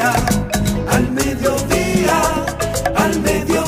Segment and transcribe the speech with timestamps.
[0.00, 2.22] al mediodía,
[2.94, 3.66] al mediodía.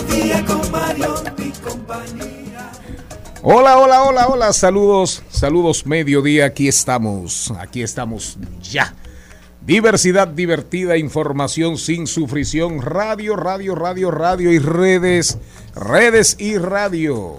[3.43, 8.95] Hola, hola, hola, hola, saludos, saludos mediodía, aquí estamos, aquí estamos ya.
[9.65, 15.39] Diversidad divertida, información sin sufrición, radio, radio, radio, radio y redes,
[15.75, 17.37] redes y radio.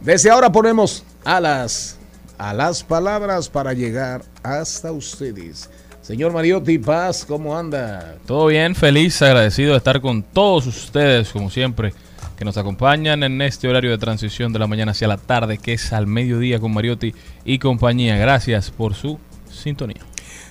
[0.00, 1.97] Desde ahora ponemos alas
[2.38, 5.68] a las palabras para llegar hasta ustedes.
[6.00, 8.16] Señor Mariotti Paz, ¿cómo anda?
[8.26, 11.92] Todo bien, feliz, agradecido de estar con todos ustedes, como siempre,
[12.36, 15.74] que nos acompañan en este horario de transición de la mañana hacia la tarde, que
[15.74, 17.12] es al mediodía con Mariotti
[17.44, 18.16] y compañía.
[18.16, 19.18] Gracias por su
[19.50, 20.00] sintonía.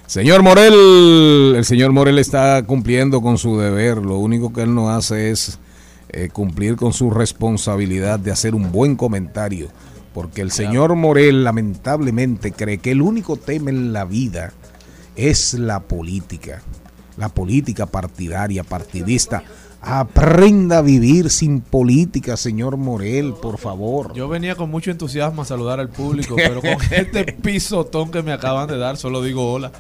[0.05, 3.97] Señor Morel, el señor Morel está cumpliendo con su deber.
[3.97, 5.59] Lo único que él no hace es
[6.09, 9.67] eh, cumplir con su responsabilidad de hacer un buen comentario.
[10.17, 14.51] Porque el señor Morel lamentablemente cree que el único tema en la vida
[15.15, 16.63] es la política.
[17.17, 19.43] La política partidaria, partidista.
[19.79, 24.11] Aprenda a vivir sin política, señor Morel, por favor.
[24.15, 28.31] Yo venía con mucho entusiasmo a saludar al público, pero con este pisotón que me
[28.31, 29.71] acaban de dar, solo digo hola.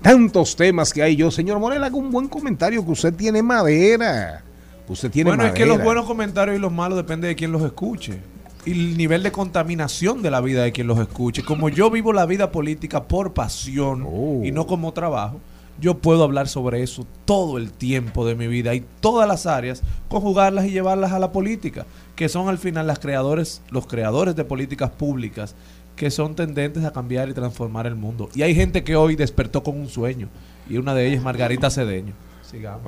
[0.00, 1.32] Tantos temas que hay yo.
[1.32, 4.44] Señor Morel, haga un buen comentario que usted tiene madera.
[4.86, 5.58] Usted tiene Bueno, madera.
[5.58, 8.35] es que los buenos comentarios y los malos depende de quién los escuche.
[8.66, 11.42] Y el nivel de contaminación de la vida de quien los escuche.
[11.42, 14.42] Como yo vivo la vida política por pasión Oh.
[14.44, 15.40] y no como trabajo,
[15.80, 19.82] yo puedo hablar sobre eso todo el tiempo de mi vida y todas las áreas,
[20.08, 24.44] conjugarlas y llevarlas a la política, que son al final las creadores, los creadores de
[24.44, 25.54] políticas públicas
[25.94, 28.28] que son tendentes a cambiar y transformar el mundo.
[28.34, 30.28] Y hay gente que hoy despertó con un sueño,
[30.68, 32.12] y una de ellas es Margarita Cedeño.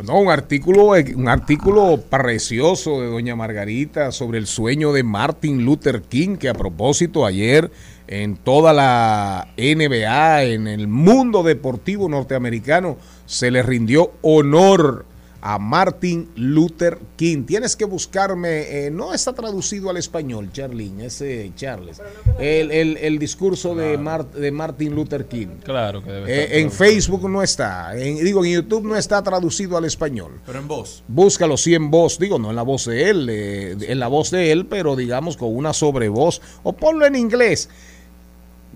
[0.04, 6.02] No, un artículo, un artículo precioso de doña Margarita sobre el sueño de Martin Luther
[6.02, 7.70] King, que a propósito ayer
[8.06, 15.04] en toda la NBA, en el mundo deportivo norteamericano, se le rindió honor
[15.40, 17.44] a Martin Luther King.
[17.44, 22.00] Tienes que buscarme, eh, no está traducido al español, Charlene, ese Charles,
[22.38, 25.46] el, el- el discurso de, Mar- de Martin Luther King.
[25.64, 26.70] Claro que debe Eh, estar en.
[26.72, 30.40] Facebook no está, en- digo, en YouTube no está traducido al español.
[30.44, 31.04] Pero en voz.
[31.06, 34.30] Búscalo sí en voz, digo, no en la voz de él, eh, en la voz
[34.30, 37.68] de él, pero digamos con una sobrevoz, o ponlo en inglés.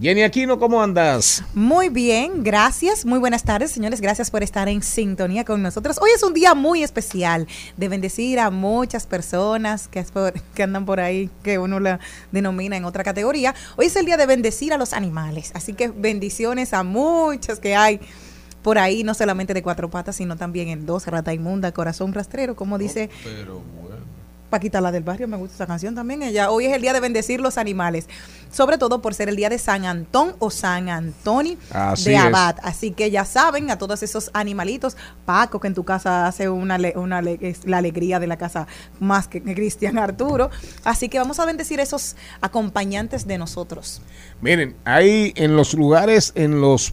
[0.01, 1.45] Jenny Aquino, ¿cómo andas?
[1.55, 3.05] Muy bien, gracias.
[3.05, 4.01] Muy buenas tardes, señores.
[4.01, 5.99] Gracias por estar en sintonía con nosotros.
[6.01, 7.47] Hoy es un día muy especial
[7.77, 12.01] de bendecir a muchas personas que, es por- que andan por ahí, que uno la
[12.33, 13.55] denomina en otra categoría.
[13.77, 15.53] Hoy es el día de bendecir a los animales.
[15.55, 18.01] Así que bendiciones a muchos que hay
[18.63, 22.57] por ahí, no solamente de cuatro patas, sino también en dos, rata inmunda, corazón rastrero,
[22.57, 23.11] como dice
[24.53, 26.23] Paquita, la del barrio, me gusta esa canción también.
[26.23, 28.07] Ella, hoy es el día de bendecir los animales,
[28.53, 32.21] sobre todo por ser el día de San Antón o San Antoni Así de es.
[32.21, 32.57] Abad.
[32.63, 36.79] Así que ya saben, a todos esos animalitos, Paco, que en tu casa hace una,
[36.97, 38.67] una es la alegría de la casa
[39.01, 40.51] más que Cristian Arturo.
[40.85, 44.03] Así que vamos a bendecir esos acompañantes de nosotros.
[44.43, 46.93] Miren, hay en los lugares, en los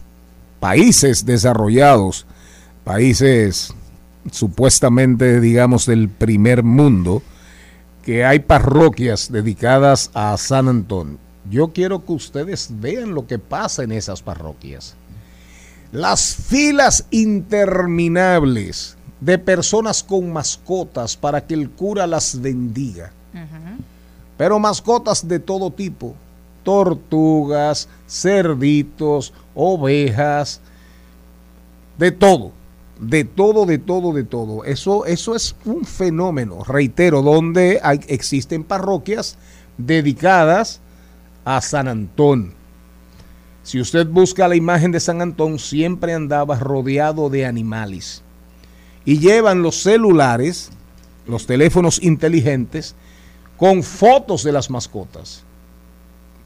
[0.60, 2.26] países desarrollados,
[2.84, 3.74] países
[4.32, 7.22] supuestamente, digamos, del primer mundo,
[8.04, 11.18] que hay parroquias dedicadas a San Antón.
[11.50, 14.94] Yo quiero que ustedes vean lo que pasa en esas parroquias.
[15.92, 23.12] Las filas interminables de personas con mascotas para que el cura las bendiga.
[24.36, 26.14] Pero mascotas de todo tipo,
[26.62, 30.60] tortugas, cerditos, ovejas,
[31.98, 32.52] de todo,
[33.00, 34.64] de todo, de todo, de todo.
[34.64, 39.38] Eso, eso es un fenómeno, reitero, donde existen parroquias
[39.78, 40.80] dedicadas
[41.44, 42.54] a San Antón.
[43.62, 48.22] Si usted busca la imagen de San Antón, siempre andaba rodeado de animales.
[49.04, 50.70] Y llevan los celulares,
[51.26, 52.94] los teléfonos inteligentes,
[53.56, 55.44] con fotos de las mascotas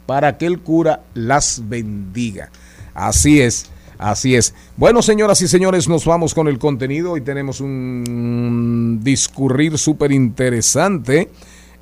[0.07, 2.51] para que el cura las bendiga.
[2.93, 4.55] Así es, así es.
[4.77, 7.13] Bueno, señoras y señores, nos vamos con el contenido.
[7.13, 11.31] Hoy tenemos un discurrir súper interesante.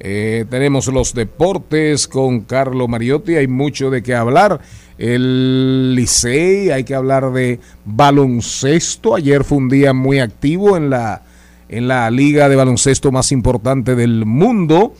[0.04, 4.60] Eh, tenemos los deportes con Carlo Mariotti, hay mucho de qué hablar.
[4.98, 9.14] El Licey, hay que hablar de baloncesto.
[9.14, 11.22] Ayer fue un día muy activo en la,
[11.68, 14.94] en la liga de baloncesto más importante del mundo.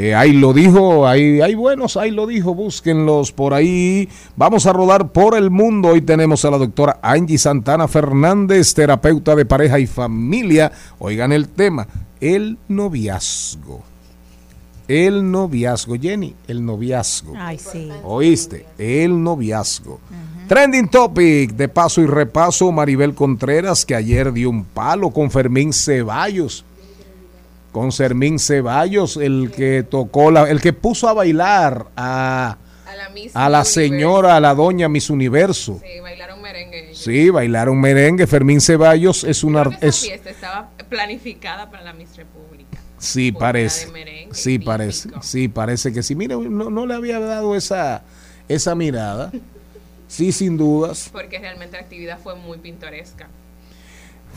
[0.00, 4.08] Eh, ahí lo dijo, ahí hay buenos, ahí lo dijo, búsquenlos por ahí.
[4.36, 5.88] Vamos a rodar por el mundo.
[5.88, 10.70] Hoy tenemos a la doctora Angie Santana Fernández, terapeuta de pareja y familia.
[11.00, 11.88] Oigan el tema,
[12.20, 13.82] el noviazgo.
[14.86, 17.34] El noviazgo, Jenny, el noviazgo.
[17.36, 17.88] Ay, sí.
[18.04, 18.66] ¿Oíste?
[18.78, 19.98] El noviazgo.
[20.46, 25.72] Trending topic de paso y repaso, Maribel Contreras, que ayer dio un palo con Fermín
[25.72, 26.64] Ceballos.
[27.72, 32.56] Con Fermín Ceballos, el que tocó, la, el que puso a bailar a,
[32.86, 35.80] A la, a la señora, a la doña Miss Universo.
[35.84, 36.86] Sí, bailaron merengue.
[36.86, 36.98] ellos.
[36.98, 38.26] Sí, bailaron merengue.
[38.26, 42.78] Fermín Ceballos es un Creo que esa es fiesta estaba planificada para la Miss República.
[42.96, 43.86] Sí, parece.
[43.92, 45.02] merengue, Sí, parece.
[45.08, 45.22] típico.
[45.22, 46.14] Sí, parece que sí.
[46.14, 48.02] Mire, no, no le había dado esa,
[48.48, 49.30] esa mirada.
[50.08, 51.10] Sí, sin dudas.
[51.12, 53.28] Porque realmente la actividad fue muy pintoresca.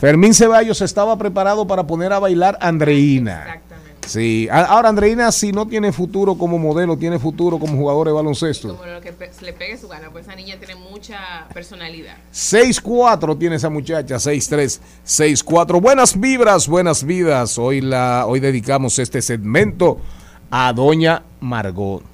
[0.02, 3.42] Fermín Ceballos estaba preparado para poner a bailar a Andreina.
[3.42, 4.08] Exactamente.
[4.08, 8.76] Sí, ahora Andreina si no tiene futuro como modelo, tiene futuro como jugador de baloncesto.
[8.76, 12.16] Como lo que se le pegue su gana, pues esa niña tiene mucha personalidad.
[12.34, 15.80] 6-4 tiene esa muchacha, 6-3, 6-4.
[15.80, 17.56] Buenas vibras, buenas vidas.
[17.56, 20.00] Hoy, la, hoy dedicamos este segmento
[20.50, 22.11] a Doña Margot.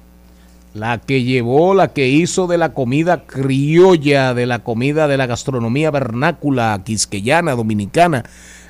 [0.73, 5.25] La que llevó, la que hizo de la comida criolla, de la comida de la
[5.25, 8.23] gastronomía vernácula quisqueyana, dominicana,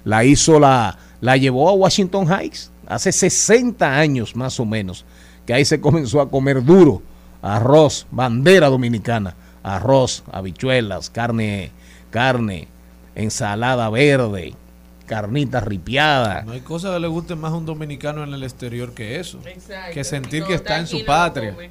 [0.05, 5.05] la hizo, la, la llevó a Washington Heights hace 60 años más o menos,
[5.45, 7.01] que ahí se comenzó a comer duro,
[7.41, 11.71] arroz, bandera dominicana, arroz, habichuelas, carne,
[12.09, 12.67] carne,
[13.15, 14.55] ensalada verde,
[15.05, 16.43] carnita ripiada.
[16.43, 19.39] No hay cosa que le guste más a un dominicano en el exterior que eso.
[19.45, 19.93] Exacto.
[19.93, 21.53] Que sentir que está en su patria.
[21.53, 21.69] come.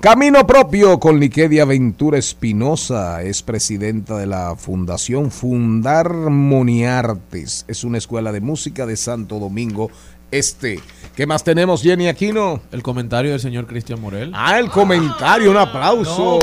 [0.00, 7.66] Camino propio con Liquedia Ventura Espinosa, es presidenta de la Fundación Fundar Moniartes.
[7.68, 9.90] Es una escuela de música de Santo Domingo
[10.30, 10.80] Este.
[11.14, 12.62] ¿Qué más tenemos, Jenny Aquino?
[12.72, 14.32] El comentario del señor Cristian Morel.
[14.34, 16.38] Ah, el comentario, un aplauso.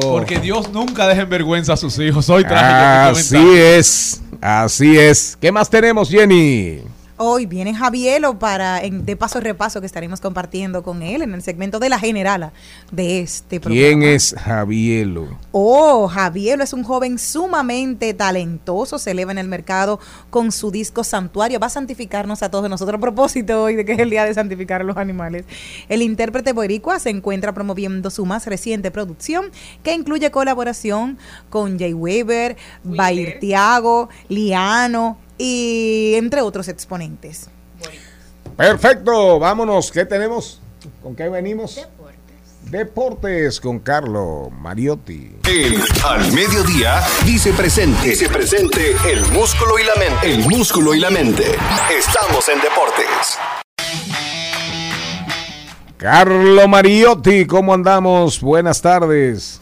[0.00, 2.30] Porque Dios nunca deja en vergüenza a sus hijos.
[2.30, 5.36] Hoy mi Así es, así es.
[5.38, 6.80] ¿Qué más tenemos, Jenny?
[7.18, 11.34] Hoy viene Javielo para en, de paso y repaso que estaremos compartiendo con él en
[11.34, 12.52] el segmento de la generala
[12.90, 13.86] de este programa.
[13.86, 15.38] ¿Quién es Javielo?
[15.52, 20.00] Oh, Javielo es un joven sumamente talentoso, se eleva en el mercado
[20.30, 23.92] con su disco Santuario, va a santificarnos a todos nosotros a propósito hoy de que
[23.92, 25.44] es el día de santificar a los animales.
[25.90, 29.50] El intérprete boricua se encuentra promoviendo su más reciente producción
[29.82, 31.18] que incluye colaboración
[31.50, 37.48] con Jay Weber, Bair Tiago, Liano y entre otros exponentes.
[38.56, 39.90] Perfecto, vámonos.
[39.90, 40.60] ¿Qué tenemos?
[41.02, 41.80] ¿Con qué venimos?
[42.70, 45.36] Deportes con Carlo Mariotti.
[45.48, 48.10] El al mediodía dice presente.
[48.10, 50.32] Dice presente el músculo y la mente.
[50.32, 51.44] El músculo y la mente.
[51.96, 53.38] Estamos en deportes.
[55.96, 58.40] Carlo Mariotti, ¿cómo andamos?
[58.40, 59.61] Buenas tardes.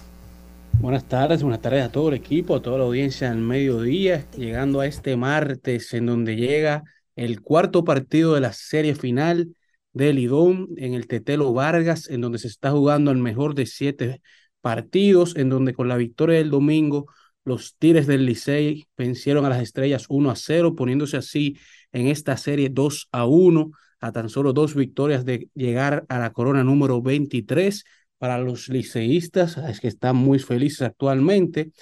[0.81, 4.81] Buenas tardes, buenas tardes a todo el equipo, a toda la audiencia al mediodía, llegando
[4.81, 6.85] a este martes en donde llega
[7.17, 9.55] el cuarto partido de la serie final
[9.93, 14.23] del Lidón en el Tetelo Vargas, en donde se está jugando el mejor de siete
[14.63, 17.09] partidos, en donde con la victoria del domingo
[17.45, 21.59] los Tigres del Licey vencieron a las Estrellas 1 a 0, poniéndose así
[21.93, 23.71] en esta serie 2 a 1,
[24.01, 27.85] a tan solo dos victorias de llegar a la corona número 23
[28.21, 31.73] para los liceístas, es que están muy felices actualmente,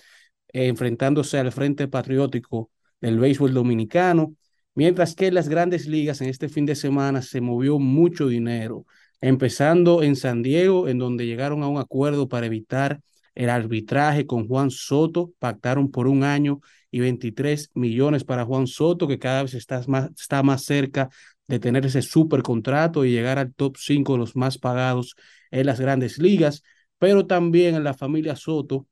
[0.52, 4.36] eh, enfrentándose al Frente Patriótico del Béisbol Dominicano,
[4.76, 8.86] mientras que en las grandes ligas en este fin de semana se movió mucho dinero,
[9.20, 13.00] empezando en San Diego, en donde llegaron a un acuerdo para evitar
[13.34, 16.60] el arbitraje con Juan Soto, pactaron por un año
[16.92, 21.08] y 23 millones para Juan Soto, que cada vez está más, está más cerca
[21.48, 25.16] de tener ese super contrato y llegar al top 5 de los más pagados
[25.50, 26.62] en las grandes ligas,
[26.98, 28.86] pero también en la familia Soto.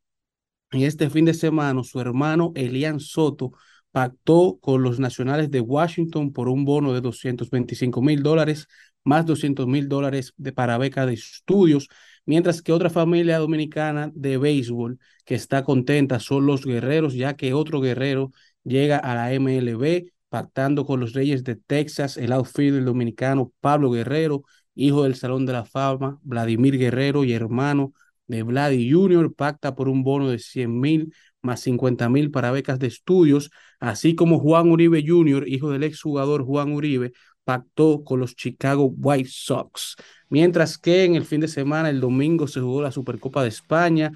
[0.72, 3.52] En este fin de semana, su hermano Elian Soto
[3.92, 8.68] pactó con los nacionales de Washington por un bono de 225 mil dólares,
[9.04, 11.88] más 200 mil dólares de para beca de estudios,
[12.26, 17.54] mientras que otra familia dominicana de béisbol que está contenta son los guerreros, ya que
[17.54, 18.32] otro guerrero
[18.64, 24.42] llega a la MLB pactando con los Reyes de Texas, el outfielder dominicano Pablo Guerrero,
[24.74, 27.92] hijo del Salón de la Fama, Vladimir Guerrero y hermano
[28.26, 32.78] de Vladi Jr., pacta por un bono de 100 mil más 50 mil para becas
[32.78, 37.12] de estudios, así como Juan Uribe Jr., hijo del exjugador Juan Uribe,
[37.44, 39.94] pactó con los Chicago White Sox.
[40.28, 44.10] Mientras que en el fin de semana, el domingo, se jugó la Supercopa de España,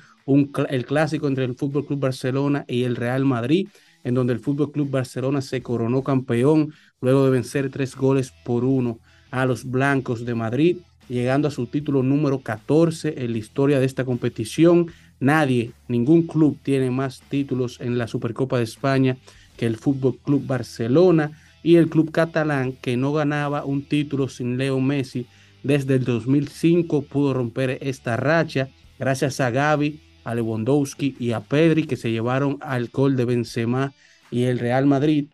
[0.69, 3.69] el clásico entre el Fútbol Club Barcelona y el Real Madrid,
[4.04, 8.64] en donde el Fútbol Club Barcelona se coronó campeón luego de vencer tres goles por
[8.64, 8.99] uno
[9.30, 10.78] a los blancos de Madrid,
[11.09, 14.88] llegando a su título número 14 en la historia de esta competición.
[15.19, 19.16] Nadie, ningún club tiene más títulos en la Supercopa de España
[19.57, 24.57] que el Fútbol Club Barcelona y el club catalán que no ganaba un título sin
[24.57, 25.26] Leo Messi
[25.62, 31.85] desde el 2005 pudo romper esta racha gracias a Gaby, a Lewandowski y a Pedri
[31.85, 33.93] que se llevaron al gol de Benzema
[34.31, 35.27] y el Real Madrid,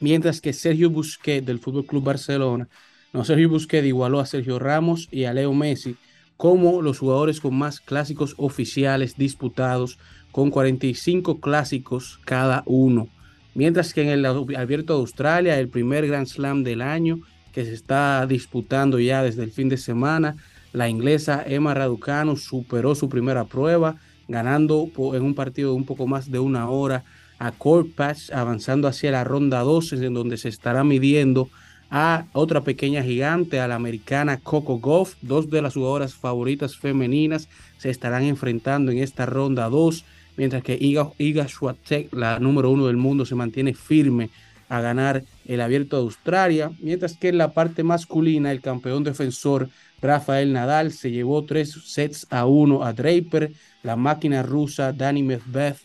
[0.00, 2.68] mientras que Sergio Busquets del Fútbol Club Barcelona,
[3.12, 5.96] no Sergio Busquets igualó a Sergio Ramos y a Leo Messi
[6.36, 9.98] como los jugadores con más clásicos oficiales disputados
[10.32, 13.08] con 45 clásicos cada uno.
[13.54, 17.20] Mientras que en el Abierto de Australia, el primer Grand Slam del año
[17.52, 20.36] que se está disputando ya desde el fin de semana,
[20.76, 23.96] la inglesa Emma Raducanu superó su primera prueba,
[24.28, 27.02] ganando en un partido de un poco más de una hora
[27.38, 27.52] a
[27.96, 31.48] Patch, avanzando hacia la ronda 12, en donde se estará midiendo
[31.90, 35.14] a otra pequeña gigante, a la americana Coco Goff.
[35.22, 40.04] Dos de las jugadoras favoritas femeninas se estarán enfrentando en esta ronda 2,
[40.36, 44.28] mientras que Iga, Iga Swiatek, la número uno del mundo, se mantiene firme
[44.68, 49.70] a ganar el abierto de Australia, mientras que en la parte masculina el campeón defensor
[50.00, 55.76] Rafael Nadal se llevó tres sets a uno a Draper, la máquina rusa Dani Medvedev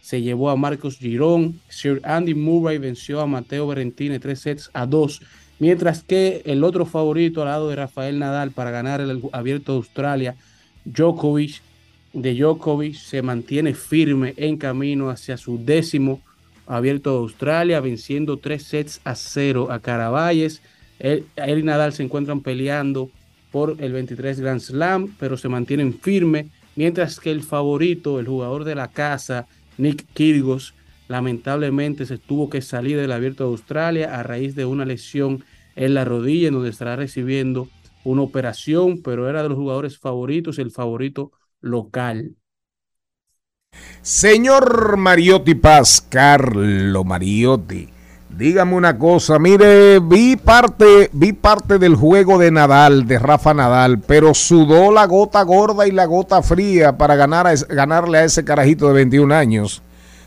[0.00, 4.86] se llevó a Marcos Girón, Sir Andy Murray venció a Mateo Berrentine tres sets a
[4.86, 5.20] dos.
[5.58, 9.78] Mientras que el otro favorito al lado de Rafael Nadal para ganar el abierto de
[9.78, 10.36] Australia,
[10.86, 11.60] Djokovic,
[12.14, 16.22] de Djokovic se mantiene firme en camino hacia su décimo
[16.66, 20.62] abierto de Australia, venciendo tres sets a cero a Caraballes.
[20.98, 23.10] Él, y Nadal se encuentran peleando
[23.50, 28.64] por el 23 Grand Slam, pero se mantienen firme, mientras que el favorito, el jugador
[28.64, 29.46] de la casa,
[29.78, 30.74] Nick Kyrgios,
[31.08, 35.94] lamentablemente se tuvo que salir del abierto de Australia a raíz de una lesión en
[35.94, 37.68] la rodilla, en donde estará recibiendo
[38.04, 42.36] una operación, pero era de los jugadores favoritos, el favorito local.
[44.02, 47.88] Señor Mariotti Paz, Carlo Mariotti,
[48.36, 53.98] dígame una cosa, mire, vi parte, vi parte del juego de Nadal, de Rafa Nadal,
[53.98, 58.44] pero sudó la gota gorda y la gota fría para ganar a, ganarle a ese
[58.44, 59.82] carajito de 21 años.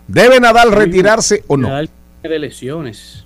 [0.08, 1.70] ¿Debe Nadal retirarse o no?
[1.70, 1.90] Nadal
[2.22, 3.26] de lesiones.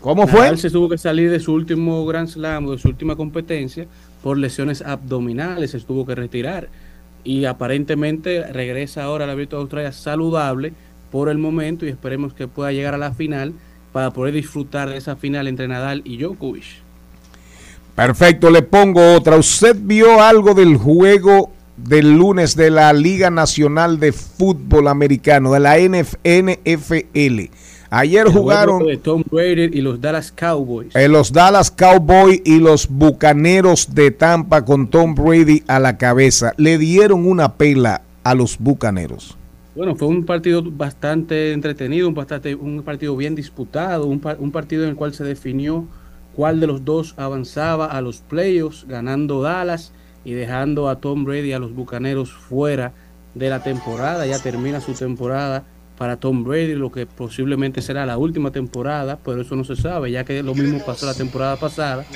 [0.00, 0.40] ¿Cómo fue?
[0.40, 3.86] Nadal se tuvo que salir de su último Grand Slam, de su última competencia,
[4.22, 6.68] por lesiones abdominales, se tuvo que retirar.
[7.24, 10.72] Y aparentemente regresa ahora a la Abierto de Australia saludable
[11.12, 13.52] por el momento y esperemos que pueda llegar a la final
[13.92, 16.64] para poder disfrutar de esa final entre Nadal y Djokovic.
[17.94, 19.36] Perfecto, le pongo otra.
[19.36, 25.60] ¿Usted vio algo del juego del lunes de la Liga Nacional de Fútbol Americano, de
[25.60, 27.50] la NF NFL?
[27.90, 30.96] Ayer El jugaron juego de Tom Brady y los Dallas Cowboys.
[30.96, 36.54] eh, los Dallas Cowboys y los Bucaneros de Tampa con Tom Brady a la cabeza.
[36.56, 39.36] Le dieron una pela a los Bucaneros.
[39.74, 44.82] Bueno, fue un partido bastante entretenido, un, bastante, un partido bien disputado, un, un partido
[44.84, 45.90] en el cual se definió
[46.30, 51.48] cuál de los dos avanzaba a los playoffs, ganando Dallas y dejando a Tom Brady
[51.50, 52.94] y a los Bucaneros fuera
[53.32, 54.26] de la temporada.
[54.26, 59.40] Ya termina su temporada para Tom Brady, lo que posiblemente será la última temporada, pero
[59.40, 62.08] eso no se sabe, ya que lo mismo pasó la temporada pasada.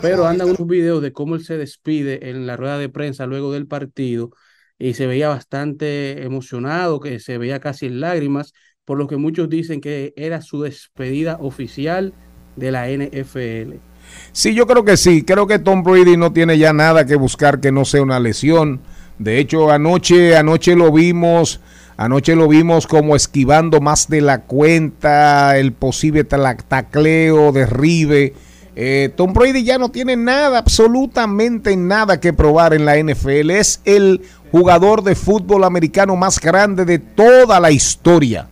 [0.00, 3.52] Pero andan unos videos de cómo él se despide en la rueda de prensa luego
[3.52, 4.30] del partido
[4.78, 8.52] y se veía bastante emocionado, que se veía casi en lágrimas,
[8.84, 12.14] por lo que muchos dicen que era su despedida oficial
[12.56, 13.76] de la NFL.
[14.32, 15.22] Sí, yo creo que sí.
[15.22, 18.80] Creo que Tom Brady no tiene ya nada que buscar que no sea una lesión.
[19.18, 21.60] De hecho, anoche, anoche lo vimos,
[21.96, 28.34] anoche lo vimos como esquivando más de la cuenta, el posible tacleo, derribe.
[28.80, 33.50] Eh, Tom Brady ya no tiene nada, absolutamente nada que probar en la NFL.
[33.50, 38.48] Es el jugador de fútbol americano más grande de toda la historia.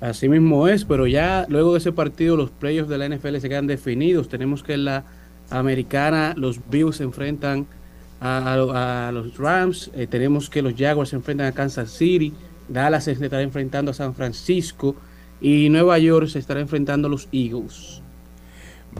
[0.00, 3.48] Así mismo es, pero ya luego de ese partido los playoffs de la NFL se
[3.48, 4.28] quedan definidos.
[4.28, 5.04] Tenemos que en la
[5.50, 7.66] americana los Bills se enfrentan
[8.20, 12.32] a, a- a los Rams, eh, tenemos que los Jaguars se enfrentan a Kansas City,
[12.68, 14.96] Dallas se estará enfrentando a San Francisco
[15.40, 18.00] y Nueva York se estará enfrentando a los Eagles.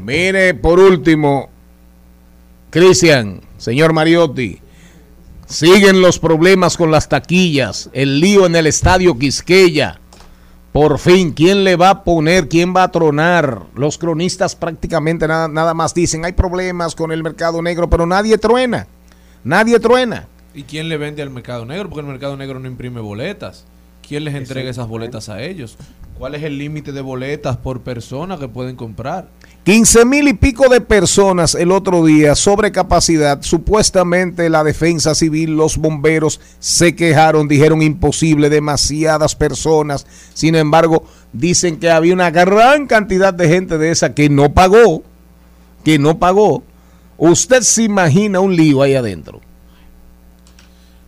[0.01, 1.49] Mire, por último,
[2.71, 4.59] Cristian, señor Mariotti,
[5.47, 10.01] siguen los problemas con las taquillas, el lío en el estadio Quisqueya.
[10.73, 12.49] Por fin, ¿quién le va a poner?
[12.49, 13.63] ¿Quién va a tronar?
[13.75, 18.37] Los cronistas prácticamente nada, nada más dicen, hay problemas con el mercado negro, pero nadie
[18.37, 18.87] truena.
[19.43, 20.29] Nadie truena.
[20.55, 21.89] ¿Y quién le vende al mercado negro?
[21.89, 23.65] Porque el mercado negro no imprime boletas.
[24.07, 25.77] ¿Quién les entrega esas boletas a ellos?
[26.17, 29.29] ¿Cuál es el límite de boletas por persona que pueden comprar?
[29.65, 33.43] 15 mil y pico de personas el otro día sobre capacidad.
[33.43, 40.07] Supuestamente la defensa civil, los bomberos se quejaron, dijeron imposible, demasiadas personas.
[40.35, 45.03] Sin embargo, dicen que había una gran cantidad de gente de esa que no pagó,
[45.85, 46.63] que no pagó.
[47.19, 49.41] Usted se imagina un lío ahí adentro.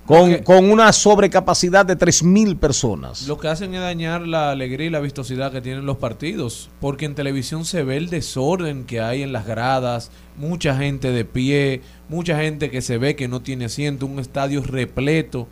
[0.08, 3.28] Con, con una sobrecapacidad de 3 mil personas.
[3.28, 7.04] Lo que hacen es dañar la alegría y la vistosidad que tienen los partidos, porque
[7.04, 11.82] en televisión se ve el desorden que hay en las gradas, mucha gente de pie,
[12.08, 15.46] mucha gente que se ve que no tiene asiento, un estadio repleto.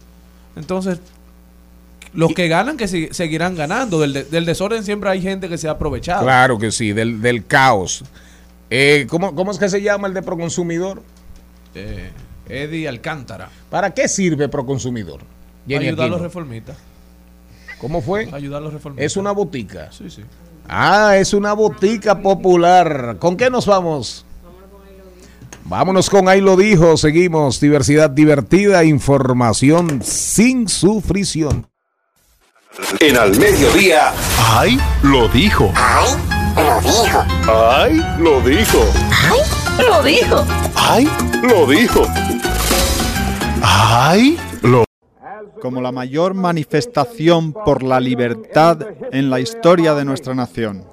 [0.56, 1.00] Entonces,
[2.14, 5.68] los que ganan que seguirán ganando, del, de- del desorden siempre hay gente que se
[5.68, 6.22] ha aprovechado.
[6.22, 8.04] Claro que sí, del, del caos.
[8.70, 11.02] Eh, ¿cómo, ¿Cómo es que se llama el de Proconsumidor?
[11.74, 12.10] Eh,
[12.48, 15.20] Eddie Alcántara, ¿Para qué sirve Proconsumidor?
[15.66, 16.76] Jenny ayudar a los reformistas,
[17.80, 18.28] ¿Cómo fue?
[18.32, 19.04] ayudar a los reformistas.
[19.04, 19.90] Es una botica.
[19.92, 20.22] Sí, sí.
[20.68, 23.16] Ah, es una botica popular.
[23.18, 24.24] ¿Con qué nos vamos?
[25.64, 26.96] Vámonos con ahí lo dijo.
[26.96, 27.60] Seguimos.
[27.60, 31.66] Diversidad divertida, información sin sufrición.
[33.00, 34.12] En al mediodía.
[34.38, 34.78] ¡Ay!
[35.02, 35.72] Lo dijo.
[35.74, 36.10] ¡Ay!
[36.56, 37.24] Lo dijo.
[37.52, 38.02] ¡Ay!
[38.18, 39.55] Lo dijo.
[39.78, 40.44] Lo dijo.
[40.74, 41.08] ¡Ay!
[41.42, 42.02] Lo dijo.
[43.62, 44.38] ¡Ay!
[44.62, 44.86] Lo
[45.60, 48.78] como la mayor manifestación por la libertad
[49.12, 50.84] en la historia de nuestra nación.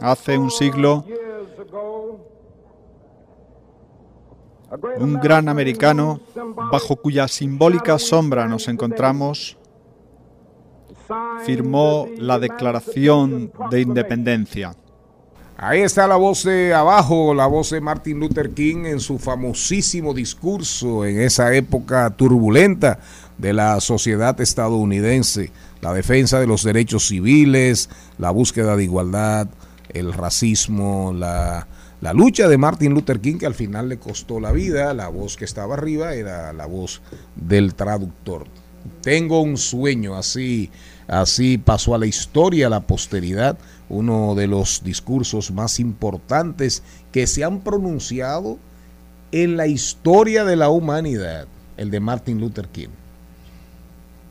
[0.00, 1.04] Hace un siglo,
[4.98, 6.20] un gran americano,
[6.70, 9.56] bajo cuya simbólica sombra nos encontramos,
[11.44, 14.74] firmó la Declaración de Independencia.
[15.56, 20.14] Ahí está la voz de abajo, la voz de Martin Luther King en su famosísimo
[20.14, 23.00] discurso en esa época turbulenta
[23.38, 25.50] de la sociedad estadounidense,
[25.80, 29.48] la defensa de los derechos civiles, la búsqueda de igualdad,
[29.88, 31.66] el racismo, la,
[32.00, 35.36] la lucha de Martin Luther King que al final le costó la vida, la voz
[35.36, 37.00] que estaba arriba era la voz
[37.34, 38.46] del traductor.
[39.02, 40.70] Tengo un sueño, así,
[41.08, 43.58] así pasó a la historia, a la posteridad,
[43.88, 48.58] uno de los discursos más importantes que se han pronunciado
[49.32, 52.88] en la historia de la humanidad, el de Martin Luther King.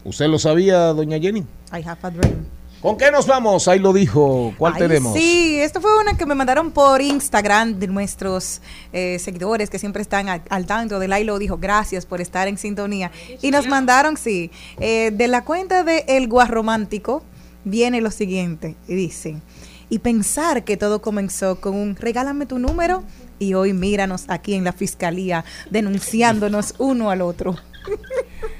[0.05, 1.41] ¿Usted lo sabía, doña Jenny?
[1.73, 2.56] I have a dream.
[2.81, 3.67] ¿Con qué nos vamos?
[3.67, 4.53] Ahí lo dijo.
[4.57, 5.13] ¿Cuál Ay, tenemos?
[5.13, 8.61] Sí, esto fue una que me mandaron por Instagram de nuestros
[8.93, 12.57] eh, seguidores que siempre están al, al tanto de Lailo dijo gracias por estar en
[12.57, 13.11] sintonía
[13.41, 17.23] y nos mandaron sí eh, de la cuenta de El Guarromántico
[17.63, 19.41] viene lo siguiente y dice
[19.89, 23.03] y pensar que todo comenzó con un regálame tu número
[23.39, 27.55] y hoy míranos aquí en la fiscalía denunciándonos uno al otro.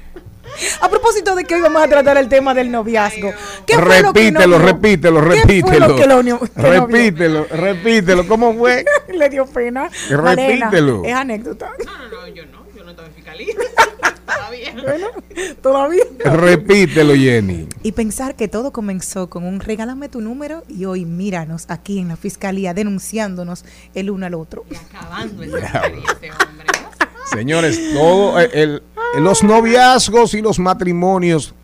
[0.80, 3.32] A propósito de que hoy vamos a tratar el tema del noviazgo.
[3.66, 5.88] ¿Qué fue lo que repítelo, novio- repítelo, ¿Qué fue repítelo.
[5.88, 8.26] lo que lo que repítelo, repítelo.
[8.28, 8.84] ¿Cómo fue?
[9.14, 9.88] Le dio pena.
[10.08, 10.22] Repítelo.
[10.22, 10.70] Malena,
[11.04, 11.70] es anécdota.
[11.84, 13.54] No, no, no, yo no, yo no estaba en fiscalía.
[14.28, 14.72] Todavía.
[14.82, 15.06] Bueno,
[15.62, 16.04] todavía.
[16.24, 17.66] repítelo, Jenny.
[17.82, 22.08] Y pensar que todo comenzó con un regálame tu número y hoy míranos aquí en
[22.08, 24.64] la fiscalía denunciándonos el uno al otro.
[24.90, 26.66] Acabando esa experiencia, hombre.
[27.30, 28.82] Señores, todo el- el-
[29.16, 31.54] los noviazgos y los matrimonios,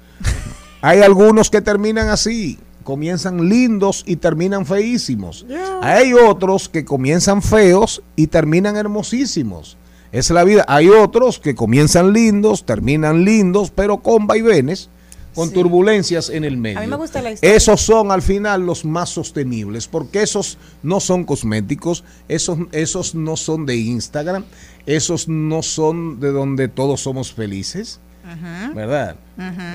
[0.80, 5.46] hay algunos que terminan así, comienzan lindos y terminan feísimos.
[5.82, 9.76] Hay otros que comienzan feos y terminan hermosísimos.
[10.12, 10.64] Es la vida.
[10.68, 14.88] Hay otros que comienzan lindos, terminan lindos, pero con vaivenes,
[15.34, 15.54] con Sí.
[15.54, 16.78] turbulencias en el medio.
[16.78, 17.56] A mí me gusta la historia.
[17.56, 23.36] Esos son al final los más sostenibles, porque esos no son cosméticos, esos, esos no
[23.36, 24.44] son de Instagram,
[24.86, 28.00] esos no son de donde todos somos felices,
[28.74, 29.16] ¿verdad?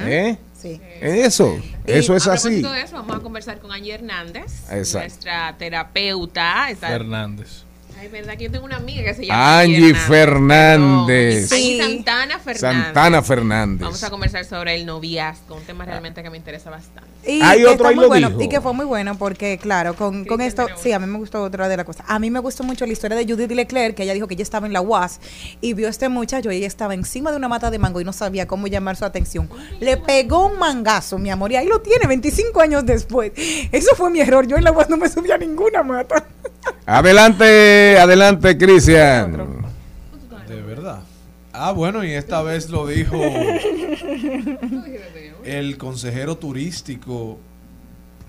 [0.06, 0.38] ¿Eh?
[0.60, 0.80] Sí.
[1.00, 2.62] Eso, eso es a así.
[2.62, 5.08] de eso, vamos a conversar con Angie Hernández, Exacto.
[5.08, 6.70] nuestra terapeuta.
[6.70, 7.64] Está- Fernández.
[8.00, 11.52] Ay, verdad que yo tengo una amiga que se llama Angie Fernández.
[11.52, 12.84] Angie Santana Fernández.
[12.86, 13.82] Santana Fernández.
[13.82, 17.10] Vamos a conversar sobre el noviazgo, un tema realmente que me interesa bastante.
[17.28, 18.42] Y Hay que otro, está ahí muy lo bueno, dijo.
[18.44, 21.44] y que fue muy bueno porque, claro, con, con esto, sí, a mí me gustó
[21.44, 22.06] otra de las cosas.
[22.08, 24.44] A mí me gustó mucho la historia de Judith Leclerc, que ella dijo que ella
[24.44, 25.20] estaba en la UAS
[25.60, 28.06] y vio a este muchacho y ella estaba encima de una mata de mango y
[28.06, 29.50] no sabía cómo llamar su atención.
[29.82, 33.34] Le pegó un mangazo, mi amor, y ahí lo tiene 25 años después.
[33.72, 34.48] Eso fue mi error.
[34.48, 36.26] Yo en la UAS no me subí a ninguna mata.
[36.86, 39.64] Adelante, adelante, Cristian.
[40.48, 41.00] De verdad.
[41.54, 43.18] Ah, bueno, y esta vez lo dijo
[45.44, 47.38] el consejero turístico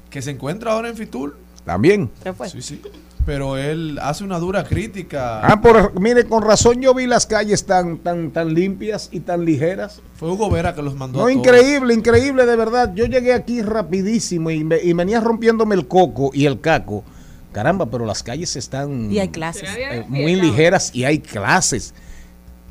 [0.08, 1.36] que se encuentra ahora en Fitul.
[1.64, 2.10] También.
[2.50, 2.82] Sí, sí.
[3.26, 5.40] Pero él hace una dura crítica.
[5.46, 9.44] Ah, por, mire, con razón yo vi las calles tan, tan, tan limpias y tan
[9.44, 10.00] ligeras.
[10.16, 11.36] Fue Hugo Vera que los mandó No, a todos.
[11.46, 12.92] increíble, increíble, de verdad.
[12.94, 17.04] Yo llegué aquí rapidísimo y, me- y venía rompiéndome el coco y el caco.
[17.52, 19.68] Caramba, pero las calles están Y hay clases.
[19.68, 21.94] ¿Será día de eh, muy ligeras y hay clases.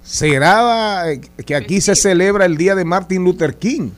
[0.03, 3.91] ¿Será eh, que aquí se celebra el día de Martin Luther King?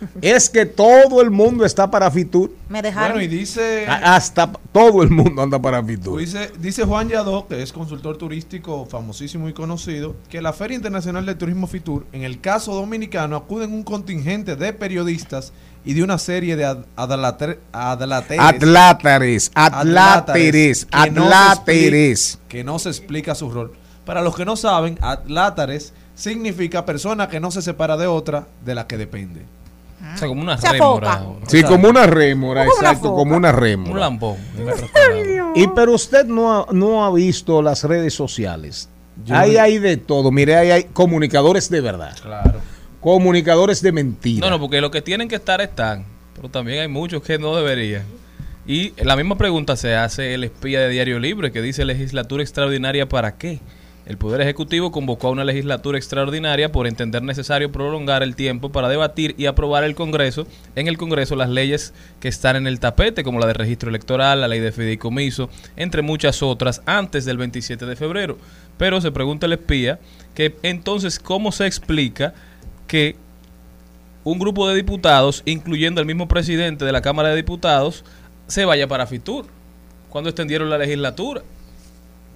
[0.22, 2.50] Es que todo el mundo está para Fitur.
[2.68, 3.18] Me dejaron.
[3.18, 6.20] Bueno, y dice, Hasta todo el mundo anda para Fitur.
[6.20, 11.26] dice, dice Juan Yadó, que es consultor turístico famosísimo y conocido, que la Feria Internacional
[11.26, 15.52] de Turismo Fitur, en el caso dominicano, acuden un contingente de periodistas
[15.84, 18.40] y de una serie de ad- adlater- adlateres.
[19.54, 23.72] Atlátares, atláteres, que no se explica su rol.
[24.04, 28.74] Para los que no saben, atlátares significa persona que no se separa de otra de
[28.74, 29.42] la que depende.
[30.14, 31.24] O sea, como una Se rémora.
[31.46, 34.08] Sí, como una rémora, Como exacto, como una Un rémora.
[34.08, 35.52] otras palabras.
[35.54, 38.88] Y pero usted no ha, no ha visto las redes sociales.
[39.24, 40.30] Yo ahí no- hay de todo.
[40.32, 42.16] Mire, ahí hay comunicadores de verdad.
[42.22, 42.60] Claro.
[43.00, 44.46] Comunicadores de mentira.
[44.46, 47.56] No, no, porque los que tienen que estar están, pero también hay muchos que no
[47.56, 48.04] deberían.
[48.66, 53.08] Y la misma pregunta se hace el espía de Diario Libre, que dice legislatura extraordinaria
[53.08, 53.58] para qué.
[54.06, 58.88] El Poder Ejecutivo convocó a una legislatura extraordinaria por entender necesario prolongar el tiempo para
[58.88, 63.22] debatir y aprobar el Congreso, en el Congreso las leyes que están en el tapete,
[63.22, 67.86] como la de registro electoral, la ley de fideicomiso, entre muchas otras, antes del 27
[67.86, 68.36] de febrero.
[68.78, 70.00] Pero se pregunta el espía
[70.34, 72.34] que entonces, ¿cómo se explica
[72.90, 73.16] que
[74.24, 78.04] un grupo de diputados, incluyendo el mismo presidente de la Cámara de Diputados,
[78.48, 79.46] se vaya para Fitur
[80.08, 81.42] cuando extendieron la legislatura.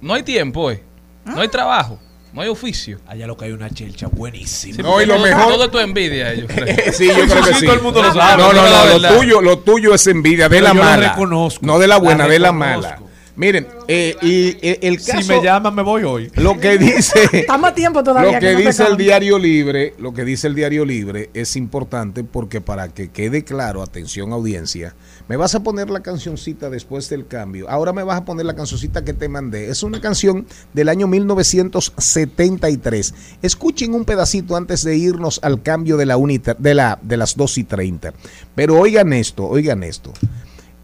[0.01, 0.81] No hay tiempo, eh.
[1.25, 1.99] No hay trabajo,
[2.33, 2.99] no hay oficio.
[3.07, 4.75] Allá lo que hay una chelcha buenísima.
[4.77, 6.49] Sí, No, y lo todo- mejor- Todo esto es envidia, ellos.
[6.93, 7.65] Sí, yo creo que sí.
[7.65, 8.41] todo el mundo lo no, sabe.
[8.43, 11.09] no, no, lo tuyo, lo tuyo es envidia de Pero la yo la mala.
[11.09, 11.65] reconozco.
[11.65, 12.99] No de la buena, La de la mala.
[13.35, 16.31] Miren, eh, y eh, el caso, Si me llaman, me voy hoy.
[16.35, 18.33] lo que dice, Estamos a tiempo todavía.
[18.33, 22.61] lo que dice el diario libre, lo que dice el diario libre es importante porque
[22.61, 24.95] para que quede claro, atención audiencia,
[25.27, 27.69] me vas a poner la cancioncita después del cambio.
[27.69, 29.69] Ahora me vas a poner la cancioncita que te mandé.
[29.69, 33.13] Es una canción del año 1973.
[33.41, 37.35] Escuchen un pedacito antes de irnos al cambio de la unita, de la de las
[37.35, 38.13] 2 y 30.
[38.55, 40.13] Pero oigan esto, oigan esto.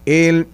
[0.04, 0.48] El,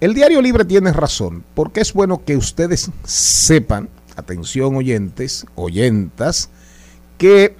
[0.00, 6.48] el diario libre tiene razón, porque es bueno que ustedes sepan, atención oyentes, oyentas,
[7.18, 7.54] que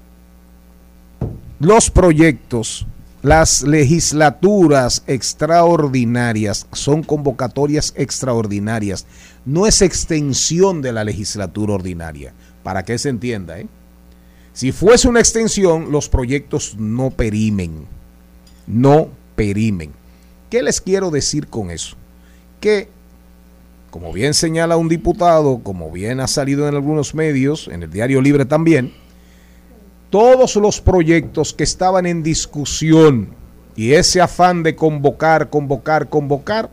[1.58, 2.86] los proyectos
[3.22, 9.04] las legislaturas extraordinarias son convocatorias extraordinarias,
[9.44, 13.58] no es extensión de la legislatura ordinaria, para que se entienda.
[13.58, 13.66] ¿eh?
[14.54, 17.86] Si fuese una extensión, los proyectos no perimen,
[18.66, 19.92] no perimen.
[20.48, 21.96] ¿Qué les quiero decir con eso?
[22.60, 22.88] Que,
[23.90, 28.20] como bien señala un diputado, como bien ha salido en algunos medios, en el Diario
[28.20, 28.92] Libre también,
[30.10, 33.30] todos los proyectos que estaban en discusión
[33.76, 36.70] y ese afán de convocar, convocar, convocar,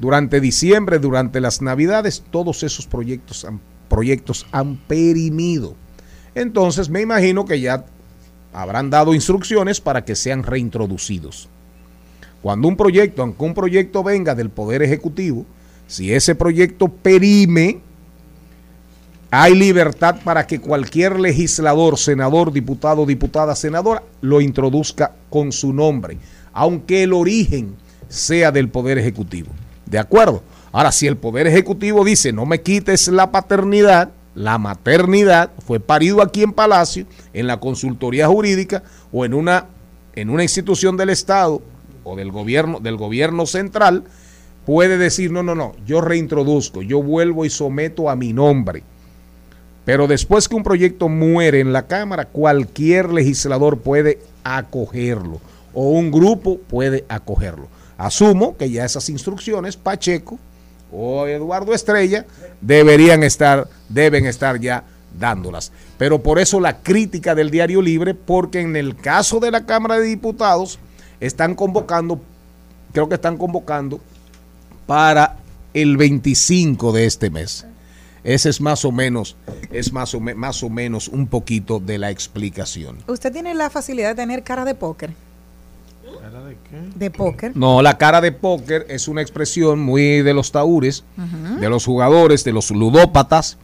[0.00, 5.74] durante diciembre, durante las navidades, todos esos proyectos han, proyectos han perimido.
[6.34, 7.84] Entonces me imagino que ya
[8.52, 11.48] habrán dado instrucciones para que sean reintroducidos.
[12.42, 15.44] Cuando un proyecto, aunque un proyecto venga del Poder Ejecutivo,
[15.86, 17.80] si ese proyecto perime,
[19.30, 26.18] hay libertad para que cualquier legislador, senador, diputado, diputada, senadora, lo introduzca con su nombre,
[26.52, 27.76] aunque el origen
[28.08, 29.50] sea del Poder Ejecutivo.
[29.86, 30.42] ¿De acuerdo?
[30.72, 36.22] Ahora, si el Poder Ejecutivo dice no me quites la paternidad, la maternidad fue parido
[36.22, 39.66] aquí en Palacio, en la consultoría jurídica o en una,
[40.14, 41.60] en una institución del Estado
[42.04, 44.04] o del gobierno, del gobierno central,
[44.66, 48.82] puede decir, no, no, no, yo reintroduzco, yo vuelvo y someto a mi nombre.
[49.84, 55.40] Pero después que un proyecto muere en la Cámara, cualquier legislador puede acogerlo
[55.74, 57.68] o un grupo puede acogerlo.
[57.96, 60.38] Asumo que ya esas instrucciones, Pacheco
[60.92, 62.26] o Eduardo Estrella,
[62.60, 64.84] deberían estar, deben estar ya
[65.18, 65.72] dándolas.
[65.98, 69.98] Pero por eso la crítica del Diario Libre, porque en el caso de la Cámara
[69.98, 70.78] de Diputados,
[71.20, 72.20] están convocando,
[72.92, 74.00] creo que están convocando
[74.86, 75.36] para
[75.74, 77.66] el 25 de este mes.
[78.22, 79.36] Ese es más o menos,
[79.70, 82.98] es más o, me- más o menos un poquito de la explicación.
[83.06, 85.10] Usted tiene la facilidad de tener cara de póker.
[86.20, 86.98] ¿Cara de qué?
[86.98, 87.56] De póker.
[87.56, 91.02] No, la cara de póker es una expresión muy de los taúres,
[91.60, 93.56] de los jugadores, de los ludópatas.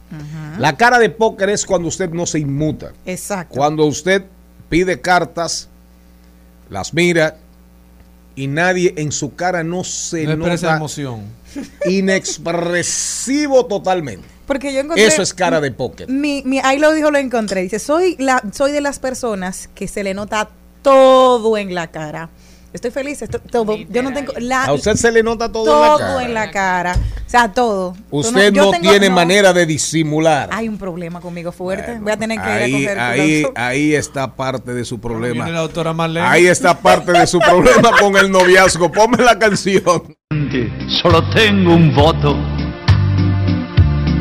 [0.57, 2.93] La cara de póker es cuando usted no se inmuta.
[3.05, 3.53] Exacto.
[3.55, 4.25] Cuando usted
[4.69, 5.69] pide cartas,
[6.69, 7.37] las mira
[8.37, 11.23] y nadie en su cara no se No nota emoción.
[11.85, 14.27] inexpresivo totalmente.
[14.45, 15.05] Porque yo encontré.
[15.05, 16.07] Eso es cara de póker.
[16.07, 17.63] Mi, mi- ahí lo dijo, lo encontré.
[17.63, 20.49] Dice, soy, la, soy de las personas que se le nota
[20.83, 22.29] todo en la cara.
[22.73, 23.75] Estoy feliz, esto- todo.
[23.89, 25.65] Yo no tengo la, A usted se le nota todo,
[25.97, 26.91] todo en la cara.
[26.91, 26.95] en la cara.
[27.25, 27.95] O sea, todo.
[28.11, 29.15] Usted yo no, tengo- tiene no.
[29.15, 30.49] manera de disimular.
[30.51, 31.97] Hay un problema conmigo fuerte.
[31.99, 35.49] Voy a tener que Ahí, ir a coger ahí, ahí está parte de su problema.
[35.49, 36.27] La doctora Marlene.
[36.27, 38.91] Ahí está parte de su problema con el noviazgo.
[38.91, 39.81] Ponme la canción.
[41.01, 42.35] Solo tengo un voto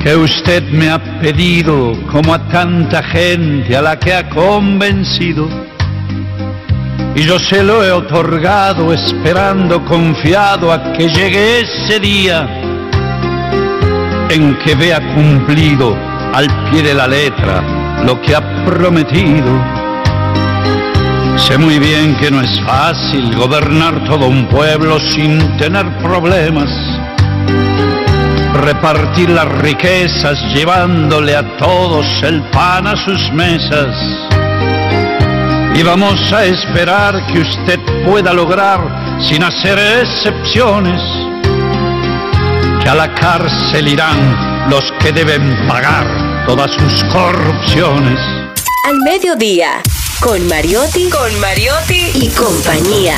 [0.02, 5.48] que usted me ha pedido como a tanta gente a la que ha convencido.
[7.16, 12.46] Y yo se lo he otorgado esperando confiado a que llegue ese día
[14.29, 15.96] en que vea cumplido
[16.35, 17.62] al pie de la letra
[18.05, 19.48] lo que ha prometido.
[21.38, 26.68] Sé muy bien que no es fácil gobernar todo un pueblo sin tener problemas.
[28.62, 34.36] Repartir las riquezas llevándole a todos el pan a sus mesas.
[35.76, 40.98] Y vamos a esperar que usted pueda lograr, sin hacer excepciones,
[42.82, 48.18] que a la cárcel irán los que deben pagar todas sus corrupciones.
[48.84, 49.82] Al mediodía,
[50.18, 53.16] con Mariotti, con Mariotti y compañía.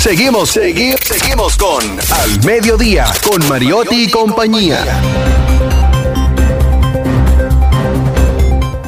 [0.00, 4.84] Seguimos, seguimos, seguimos con Al Mediodía, con Mariotti y compañía.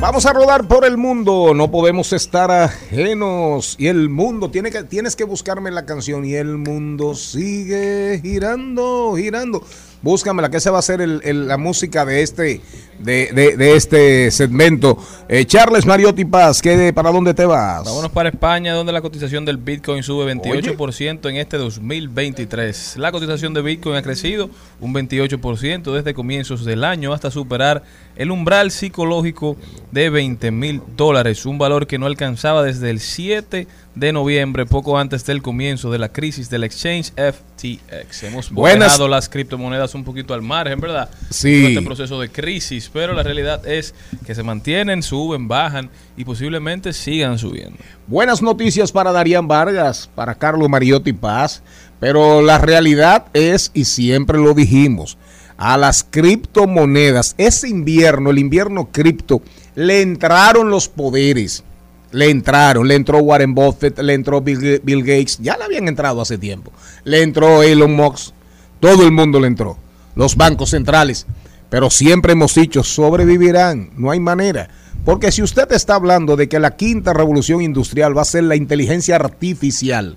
[0.01, 3.77] Vamos a rodar por el mundo, no podemos estar ajenos.
[3.79, 6.25] Y el mundo, tiene que, tienes que buscarme la canción.
[6.25, 9.63] Y el mundo sigue girando, girando.
[10.03, 12.63] Búscamela, que esa va a ser el- el- la música de este,
[13.01, 14.97] de, de- de este segmento.
[15.29, 17.85] Eh, Charles Mariotti Paz, ¿qué, ¿para dónde te vas?
[17.85, 22.95] Vámonos para España, donde la cotización del Bitcoin sube 28% en este 2023.
[22.97, 24.49] La cotización de Bitcoin ha crecido
[24.81, 27.83] un 28% desde comienzos del año hasta superar
[28.17, 29.57] el umbral psicológico
[29.93, 34.99] de 20 mil dólares, un valor que no alcanzaba desde el 7 de noviembre, poco
[34.99, 38.23] antes del comienzo de la crisis del exchange FTX.
[38.23, 41.11] Hemos dejado las criptomonedas un poquito al margen, ¿verdad?
[41.31, 41.61] Sí.
[41.61, 43.95] Todo Este proceso de crisis, pero la realidad es
[44.25, 47.79] que se mantienen, suben, bajan y posiblemente sigan subiendo.
[48.07, 51.63] Buenas noticias para Darían Vargas, para Carlos Mariotti Paz,
[51.99, 55.19] pero la realidad es, y siempre lo dijimos,
[55.61, 59.43] a las criptomonedas, ese invierno, el invierno cripto,
[59.75, 61.65] le entraron los poderes
[62.13, 66.39] Le entraron, le entró Warren Buffett, le entró Bill, Gates, ya le habían entrado hace
[66.39, 66.73] tiempo.
[67.05, 68.33] Le entró Elon Musk,
[68.81, 69.77] todo el mundo le entró.
[70.17, 71.27] Los bancos centrales.
[71.69, 74.71] Pero siempre hemos dicho, sobrevivirán, no hay manera.
[75.05, 78.57] Porque si usted está hablando de que la quinta revolución industrial va a ser la
[78.57, 80.17] inteligencia artificial,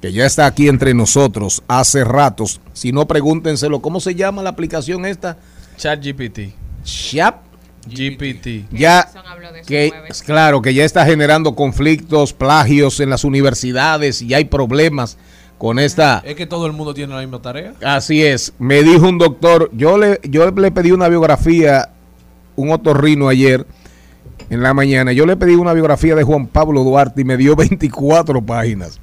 [0.00, 4.50] que ya está aquí entre nosotros hace ratos, si no pregúntenselo, ¿cómo se llama la
[4.50, 5.38] aplicación esta?
[5.76, 6.54] ChatGPT.
[6.84, 7.46] Chat
[7.88, 8.68] GPT.
[8.72, 9.08] ya
[9.66, 9.92] que
[10.24, 15.18] claro que ya está generando conflictos, plagios en las universidades y hay problemas
[15.58, 17.72] con esta Es que todo el mundo tiene la misma tarea.
[17.82, 18.52] Así es.
[18.58, 21.90] Me dijo un doctor, yo le, yo le pedí una biografía,
[22.56, 23.66] un otorrino ayer
[24.50, 25.12] en la mañana.
[25.12, 29.00] Yo le pedí una biografía de Juan Pablo Duarte y me dio 24 páginas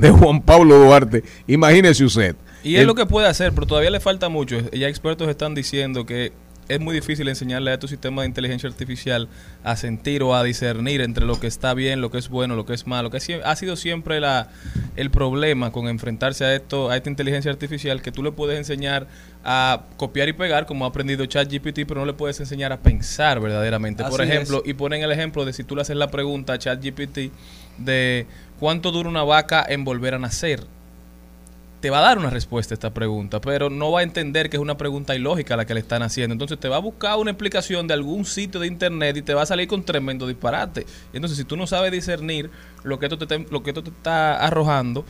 [0.00, 1.22] de Juan Pablo Duarte.
[1.46, 2.36] Imagínese usted.
[2.62, 4.58] Y es El- lo que puede hacer, pero todavía le falta mucho.
[4.70, 6.32] Ya expertos están diciendo que
[6.68, 9.26] es muy difícil enseñarle a tu sistema de inteligencia artificial
[9.64, 12.66] a sentir o a discernir entre lo que está bien, lo que es bueno, lo
[12.66, 13.10] que es malo.
[13.10, 14.48] Que ha sido siempre la,
[14.94, 19.06] el problema con enfrentarse a esto, a esta inteligencia artificial, que tú le puedes enseñar
[19.44, 23.40] a copiar y pegar, como ha aprendido ChatGPT, pero no le puedes enseñar a pensar
[23.40, 24.04] verdaderamente.
[24.04, 27.30] Por ejemplo, y ponen el ejemplo de si tú le haces la pregunta a ChatGPT
[27.78, 28.26] de
[28.58, 30.66] cuánto dura una vaca en volver a nacer
[31.80, 34.56] te va a dar una respuesta a esta pregunta, pero no va a entender que
[34.56, 36.32] es una pregunta ilógica la que le están haciendo.
[36.32, 39.42] Entonces te va a buscar una explicación de algún sitio de internet y te va
[39.42, 40.86] a salir con tremendo disparate.
[41.12, 42.50] Entonces, si tú no sabes discernir
[42.82, 45.04] lo que esto te, lo que esto te está arrojando,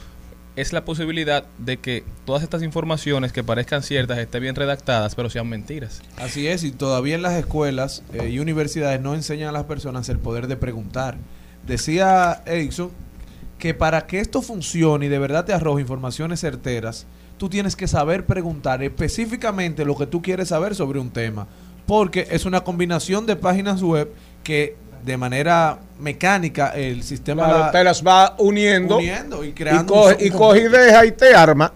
[0.56, 5.30] es la posibilidad de que todas estas informaciones que parezcan ciertas estén bien redactadas, pero
[5.30, 6.02] sean mentiras.
[6.16, 10.08] Así es, y todavía en las escuelas eh, y universidades no enseñan a las personas
[10.08, 11.16] el poder de preguntar.
[11.64, 12.90] Decía Erickson
[13.58, 17.06] que para que esto funcione y de verdad te arroje informaciones certeras,
[17.38, 21.46] tú tienes que saber preguntar específicamente lo que tú quieres saber sobre un tema,
[21.86, 24.10] porque es una combinación de páginas web
[24.44, 29.52] que de manera mecánica el sistema Claro, la- te las va uniendo, uniendo y y,
[29.52, 31.72] creando un- y coge y deja y te arma.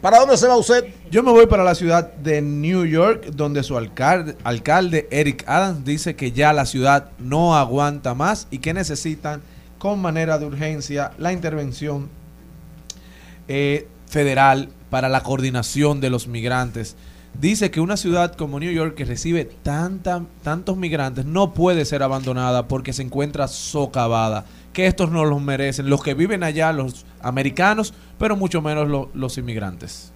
[0.00, 0.84] ¿Para dónde se va usted?
[1.10, 5.82] Yo me voy para la ciudad de New York, donde su alcalde, alcalde Eric Adams
[5.84, 9.40] dice que ya la ciudad no aguanta más y que necesitan
[9.84, 12.08] con manera de urgencia la intervención
[13.48, 16.96] eh, federal para la coordinación de los migrantes.
[17.38, 22.02] Dice que una ciudad como New York que recibe tanta, tantos migrantes no puede ser
[22.02, 24.46] abandonada porque se encuentra socavada.
[24.72, 29.10] Que estos no los merecen, los que viven allá, los americanos, pero mucho menos lo-
[29.12, 30.13] los inmigrantes.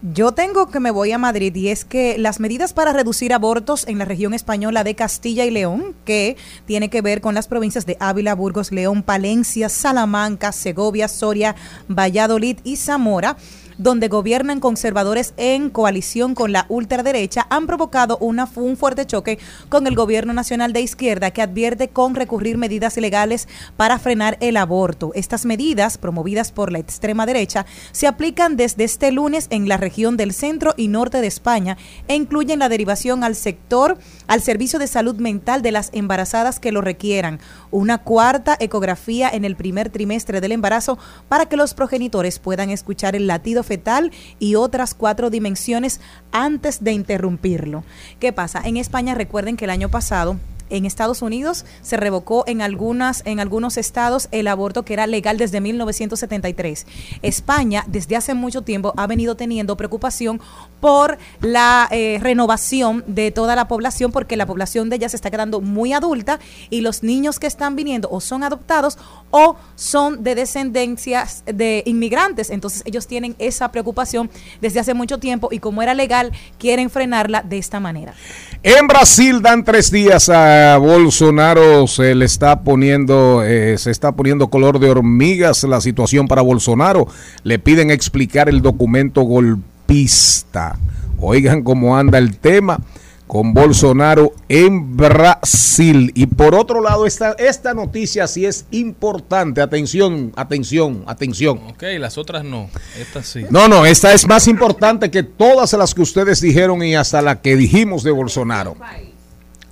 [0.00, 3.84] Yo tengo que me voy a Madrid y es que las medidas para reducir abortos
[3.88, 7.84] en la región española de Castilla y León, que tiene que ver con las provincias
[7.84, 11.56] de Ávila, Burgos, León, Palencia, Salamanca, Segovia, Soria,
[11.88, 13.36] Valladolid y Zamora,
[13.78, 18.38] donde gobiernan conservadores en coalición con la ultraderecha, han provocado un
[18.76, 19.38] fuerte choque
[19.68, 24.56] con el gobierno nacional de izquierda que advierte con recurrir medidas legales para frenar el
[24.56, 25.12] aborto.
[25.14, 30.16] Estas medidas, promovidas por la extrema derecha, se aplican desde este lunes en la región
[30.16, 31.76] del centro y norte de España
[32.08, 36.72] e incluyen la derivación al sector, al servicio de salud mental de las embarazadas que
[36.72, 37.38] lo requieran,
[37.70, 43.14] una cuarta ecografía en el primer trimestre del embarazo para que los progenitores puedan escuchar
[43.14, 46.00] el latido fetal y otras cuatro dimensiones
[46.32, 47.84] antes de interrumpirlo.
[48.18, 48.60] ¿Qué pasa?
[48.64, 50.38] En España recuerden que el año pasado
[50.70, 55.38] en Estados Unidos se revocó en algunas en algunos estados el aborto que era legal
[55.38, 56.86] desde 1973.
[57.22, 60.40] España desde hace mucho tiempo ha venido teniendo preocupación
[60.80, 65.30] por la eh, renovación de toda la población porque la población de ella se está
[65.30, 66.38] quedando muy adulta
[66.70, 68.98] y los niños que están viniendo o son adoptados
[69.30, 72.50] o son de descendencias de inmigrantes.
[72.50, 77.42] Entonces ellos tienen esa preocupación desde hace mucho tiempo y como era legal quieren frenarla
[77.42, 78.14] de esta manera.
[78.62, 84.48] En Brasil dan tres días a Bolsonaro, se le está poniendo, eh, se está poniendo
[84.48, 87.06] color de hormigas la situación para Bolsonaro.
[87.42, 90.78] Le piden explicar el documento golpista.
[91.20, 92.80] Oigan cómo anda el tema
[93.28, 96.10] con Bolsonaro en Brasil.
[96.14, 99.60] Y por otro lado, esta, esta noticia sí es importante.
[99.60, 101.60] Atención, atención, atención.
[101.68, 102.68] Ok, las otras no.
[102.98, 103.44] Estas sí.
[103.50, 107.40] No, no, esta es más importante que todas las que ustedes dijeron y hasta la
[107.40, 108.76] que dijimos de Bolsonaro.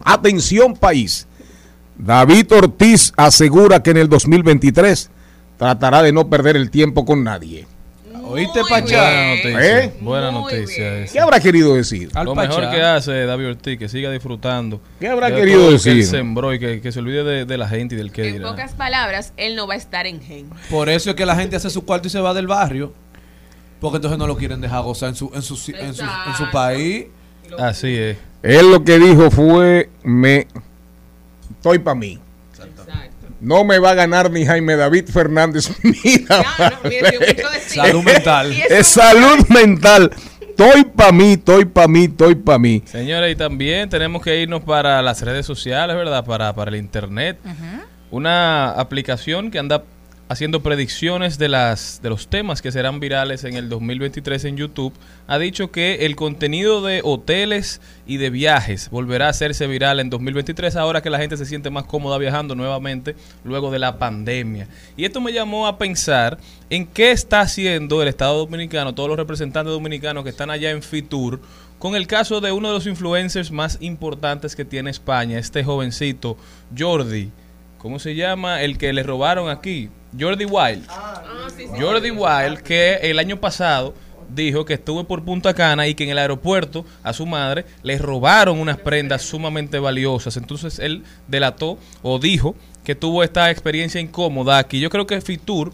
[0.07, 1.27] Atención país.
[1.99, 5.11] David Ortiz asegura que en el 2023
[5.59, 7.67] tratará de no perder el tiempo con nadie.
[8.29, 9.03] ¿Oíste, Pachá?
[9.05, 9.37] Buena bien.
[9.37, 9.79] noticia.
[9.85, 9.93] ¿Eh?
[10.01, 10.99] Buena noticia.
[10.99, 11.13] esa.
[11.13, 12.11] ¿Qué habrá querido decir?
[12.15, 12.49] Al Lo Pachá.
[12.61, 14.81] mejor que hace David Ortiz, que siga disfrutando.
[15.01, 16.11] ¿Qué habrá querido todo lo que él decir?
[16.11, 18.49] sembró y que, que se olvide de, de la gente y del qué En dirá.
[18.51, 20.51] pocas palabras, él no va a estar en gen.
[20.71, 22.93] Por eso es que la gente hace su cuarto y se va del barrio.
[23.81, 26.03] Porque entonces no lo quieren dejar gozar en su, en su, en su, en su
[26.03, 26.47] Exacto.
[26.53, 27.07] país.
[27.59, 28.17] Así es.
[28.47, 30.47] Él lo que dijo fue, me
[31.51, 32.21] estoy para mí.
[33.41, 35.71] No me va a ganar ni Jaime David Fernández.
[35.83, 36.45] Mira,
[37.67, 38.53] Salud mental.
[38.71, 40.11] es salud mental.
[40.41, 42.83] Estoy para mí, estoy para mí, estoy para mí.
[42.87, 46.25] Señores, y también tenemos que irnos para las redes sociales, ¿verdad?
[46.25, 47.39] Para, para el internet.
[48.11, 49.83] Una aplicación que anda
[50.29, 54.93] haciendo predicciones de las de los temas que serán virales en el 2023 en YouTube,
[55.27, 60.11] ha dicho que el contenido de hoteles y de viajes volverá a hacerse viral en
[60.11, 63.15] 2023 ahora que la gente se siente más cómoda viajando nuevamente
[63.45, 64.69] luego de la pandemia.
[64.97, 66.39] Y esto me llamó a pensar
[66.71, 70.83] en qué está haciendo el Estado Dominicano, todos los representantes dominicanos que están allá en
[70.83, 71.41] Fitur
[71.79, 76.37] con el caso de uno de los influencers más importantes que tiene España, este jovencito
[76.77, 77.31] Jordi.
[77.79, 78.63] ¿Cómo se llama?
[78.63, 79.91] El que le robaron aquí.
[80.19, 80.87] Jordi Wild.
[81.79, 83.95] Jordi Wild, que el año pasado
[84.29, 87.99] dijo que estuvo por Punta Cana y que en el aeropuerto a su madre le
[87.99, 90.37] robaron unas prendas sumamente valiosas.
[90.37, 92.55] Entonces él delató o dijo
[92.85, 94.81] que tuvo esta experiencia incómoda aquí.
[94.81, 95.73] Yo creo que Fitur,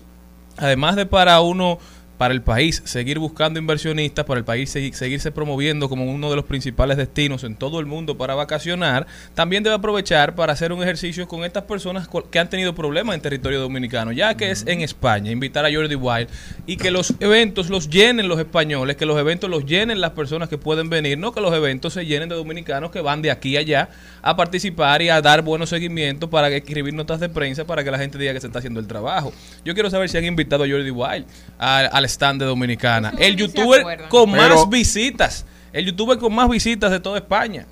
[0.56, 1.78] además de para uno
[2.22, 6.36] para el país seguir buscando inversionistas, para el país segui- seguirse promoviendo como uno de
[6.36, 10.80] los principales destinos en todo el mundo para vacacionar, también debe aprovechar para hacer un
[10.84, 14.82] ejercicio con estas personas que han tenido problemas en territorio dominicano, ya que es en
[14.82, 16.28] España, invitar a Jordi Wild
[16.64, 20.48] y que los eventos los llenen los españoles, que los eventos los llenen las personas
[20.48, 23.56] que pueden venir, no que los eventos se llenen de dominicanos que van de aquí
[23.56, 23.88] a allá
[24.22, 27.98] a participar y a dar buenos seguimientos para escribir notas de prensa para que la
[27.98, 29.32] gente diga que se está haciendo el trabajo.
[29.64, 31.26] Yo quiero saber si han invitado a Jordi Wild
[31.58, 33.12] al stand de Dominicana.
[33.18, 35.44] El youtuber con Pero- más visitas.
[35.72, 37.66] El youtuber con más visitas de toda España.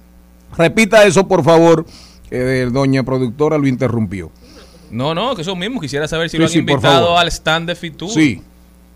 [0.56, 1.86] Repita eso, por favor.
[2.28, 4.30] que doña productora lo interrumpió.
[4.90, 5.80] No, no, que eso mismo.
[5.80, 8.08] Quisiera saber si Sí, lo han sí, invitado al stand de Fitur.
[8.10, 8.40] Sí.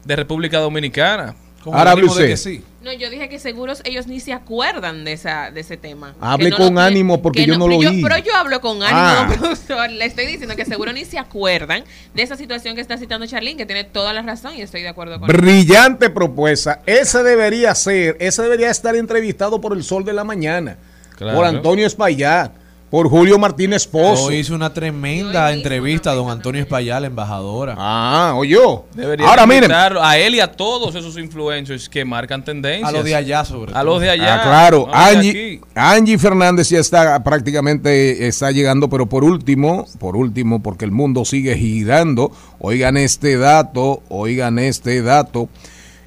[0.05, 1.35] De República Dominicana.
[1.63, 2.63] Con Ahora de que sí.
[2.85, 6.15] No, yo dije que seguros ellos ni se acuerdan de esa de ese tema.
[6.21, 8.03] Hable Que no con lo ánimo, porque que yo no lo oí.
[8.03, 9.35] Pero yo hablo con ánimo, Ah.
[9.39, 9.91] profesor.
[9.91, 11.83] Le estoy diciendo que seguro ni se acuerdan
[12.15, 14.89] de esa situación que está citando Charlene, que tiene toda la razón y estoy de
[14.89, 15.37] acuerdo con él.
[15.37, 16.83] Brillante propuesta.
[16.87, 20.77] Ese debería ser, ese debería estar entrevistado por el Sol de la Mañana,
[21.17, 21.37] Claro.
[21.39, 22.53] por Antonio Espaillat,
[22.95, 24.27] por Julio Martínez Pozo.
[24.27, 27.75] Hoy hizo una tremenda entrevista a don Antonio Espaillat, la embajadora.
[27.77, 28.85] Ah, oyó.
[28.95, 32.89] Debería Ahora miren, a él y a todos esos influencers que marcan tendencias.
[32.89, 33.81] A los de allá, sobre todo.
[33.81, 34.37] A los de allá.
[34.37, 35.61] Ah, claro, no Angie.
[35.75, 41.25] Angie Fernández ya está prácticamente está llegando, pero por último, por último, porque el mundo
[41.25, 42.31] sigue girando,
[42.61, 45.49] oigan este dato, oigan este dato.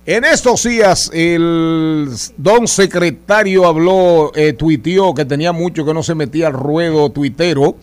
[0.10, 6.16] En estos días el don secretario habló, eh, tuiteó que tenía mucho que no se
[6.16, 7.76] metía al ruedo tuitero,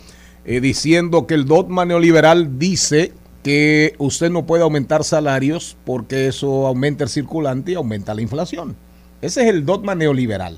[0.47, 3.13] eh, diciendo que el dogma neoliberal dice
[3.43, 8.75] que usted no puede aumentar salarios porque eso aumenta el circulante y aumenta la inflación.
[9.21, 10.57] Ese es el dogma neoliberal.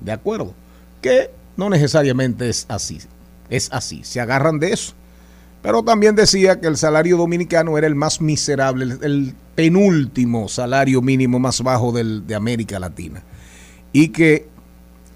[0.00, 0.54] ¿De acuerdo?
[1.00, 2.98] Que no necesariamente es así.
[3.48, 4.02] Es así.
[4.02, 4.94] Se agarran de eso.
[5.62, 11.38] Pero también decía que el salario dominicano era el más miserable, el, penúltimo salario mínimo
[11.38, 13.22] más bajo de América Latina.
[13.92, 14.48] Y que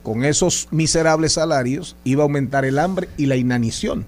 [0.05, 4.05] con esos miserables salarios iba a aumentar el hambre y la inanición,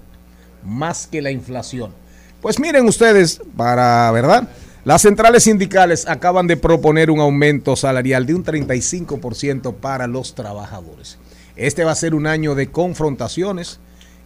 [0.62, 1.92] más que la inflación.
[2.42, 4.48] Pues miren ustedes, para, ¿verdad?
[4.84, 11.18] Las centrales sindicales acaban de proponer un aumento salarial de un 35% para los trabajadores.
[11.56, 13.80] Este va a ser un año de confrontaciones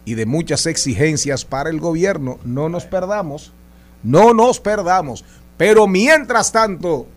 [0.05, 2.39] y de muchas exigencias para el gobierno.
[2.43, 3.53] No nos perdamos,
[4.03, 5.23] no nos perdamos.
[5.57, 7.07] Pero mientras tanto,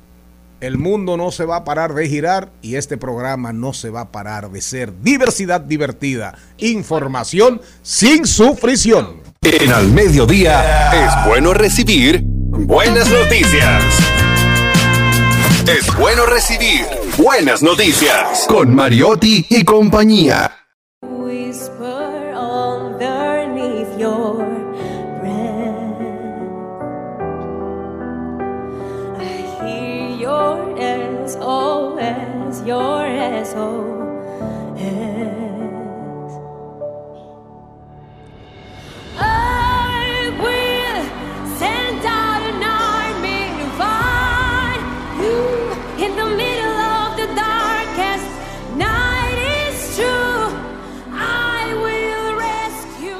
[0.60, 4.02] el mundo no se va a parar de girar y este programa no se va
[4.02, 9.22] a parar de ser diversidad divertida, información sin sufrición.
[9.42, 13.84] En al mediodía es bueno recibir buenas noticias.
[15.66, 20.63] Es bueno recibir buenas noticias con Mariotti y compañía.
[52.38, 53.10] Rescue.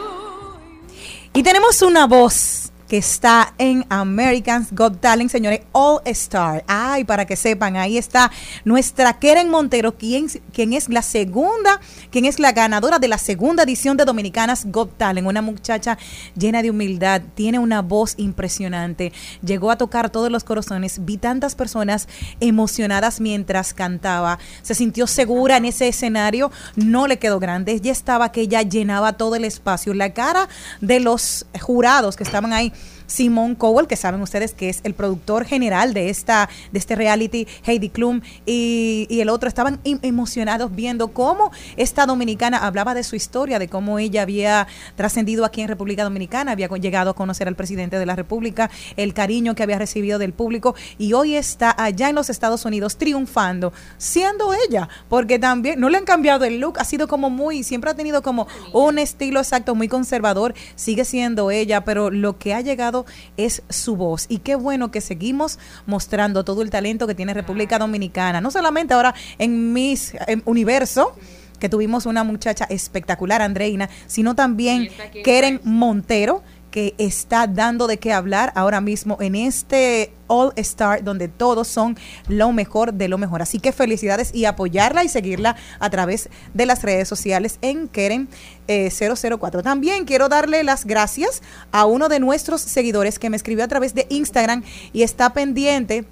[1.34, 2.63] Y tenemos una voz
[2.96, 6.64] está en Americans Got Talent, señores, All Star.
[6.66, 8.30] Ay, para que sepan, ahí está
[8.64, 11.80] nuestra Keren Montero, quien, quien es la segunda,
[12.10, 15.26] quien es la ganadora de la segunda edición de Dominicanas Got Talent.
[15.26, 15.98] Una muchacha
[16.36, 19.12] llena de humildad, tiene una voz impresionante,
[19.44, 22.08] llegó a tocar todos los corazones, vi tantas personas
[22.40, 28.32] emocionadas mientras cantaba, se sintió segura en ese escenario, no le quedó grande, ya estaba
[28.32, 30.48] que ella llenaba todo el espacio, la cara
[30.80, 32.72] de los jurados que estaban ahí.
[33.06, 37.46] Simón Cowell, que saben ustedes que es el productor general de esta de este reality,
[37.64, 43.02] Heidi Klum y, y el otro estaban em- emocionados viendo cómo esta dominicana hablaba de
[43.04, 47.48] su historia, de cómo ella había trascendido aquí en República Dominicana, había llegado a conocer
[47.48, 51.74] al presidente de la República, el cariño que había recibido del público y hoy está
[51.76, 56.60] allá en los Estados Unidos triunfando, siendo ella, porque también no le han cambiado el
[56.60, 61.04] look, ha sido como muy, siempre ha tenido como un estilo exacto muy conservador, sigue
[61.04, 62.93] siendo ella, pero lo que ha llegado
[63.36, 64.26] es su voz.
[64.28, 68.94] Y qué bueno que seguimos mostrando todo el talento que tiene República Dominicana, no solamente
[68.94, 70.14] ahora en Miss
[70.44, 71.16] Universo,
[71.58, 74.88] que tuvimos una muchacha espectacular, Andreina, sino también
[75.24, 76.42] Keren Montero,
[76.74, 81.96] que está dando de qué hablar ahora mismo en este All Star, donde todos son
[82.26, 83.42] lo mejor de lo mejor.
[83.42, 88.28] Así que felicidades y apoyarla y seguirla a través de las redes sociales en Keren
[88.66, 89.62] eh, 004.
[89.62, 93.94] También quiero darle las gracias a uno de nuestros seguidores que me escribió a través
[93.94, 96.04] de Instagram y está pendiente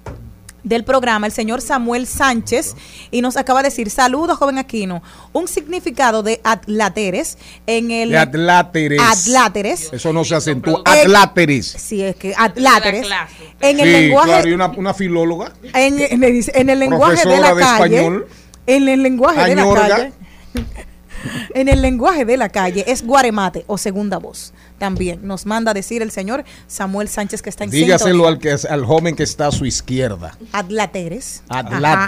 [0.63, 2.75] del programa, el señor Samuel Sánchez,
[3.11, 5.03] y nos acaba de decir, saludos, joven Aquino,
[5.33, 7.37] un significado de atláteres
[7.67, 8.09] en el...
[8.11, 9.01] De atláteres.
[9.01, 9.89] Atláteres.
[9.91, 10.81] Eso no se acentúa.
[10.85, 11.67] Eh, Atláteres.
[11.67, 13.07] Sí, es que atláteres.
[13.59, 14.27] En el Sí, lenguaje...
[14.29, 15.53] claro, y una, una filóloga.
[15.73, 17.95] En, en el, en el lenguaje de la de calle.
[17.95, 18.27] español.
[18.65, 20.13] En el lenguaje de la calle.
[21.53, 24.53] En el lenguaje de la calle es guaremate o segunda voz.
[24.83, 28.53] También nos manda a decir el señor Samuel Sánchez que está en Dígaselo sintonía.
[28.53, 30.37] al, que, al joven que está a su izquierda.
[30.51, 31.41] Atláteres.
[31.47, 32.05] Ajá.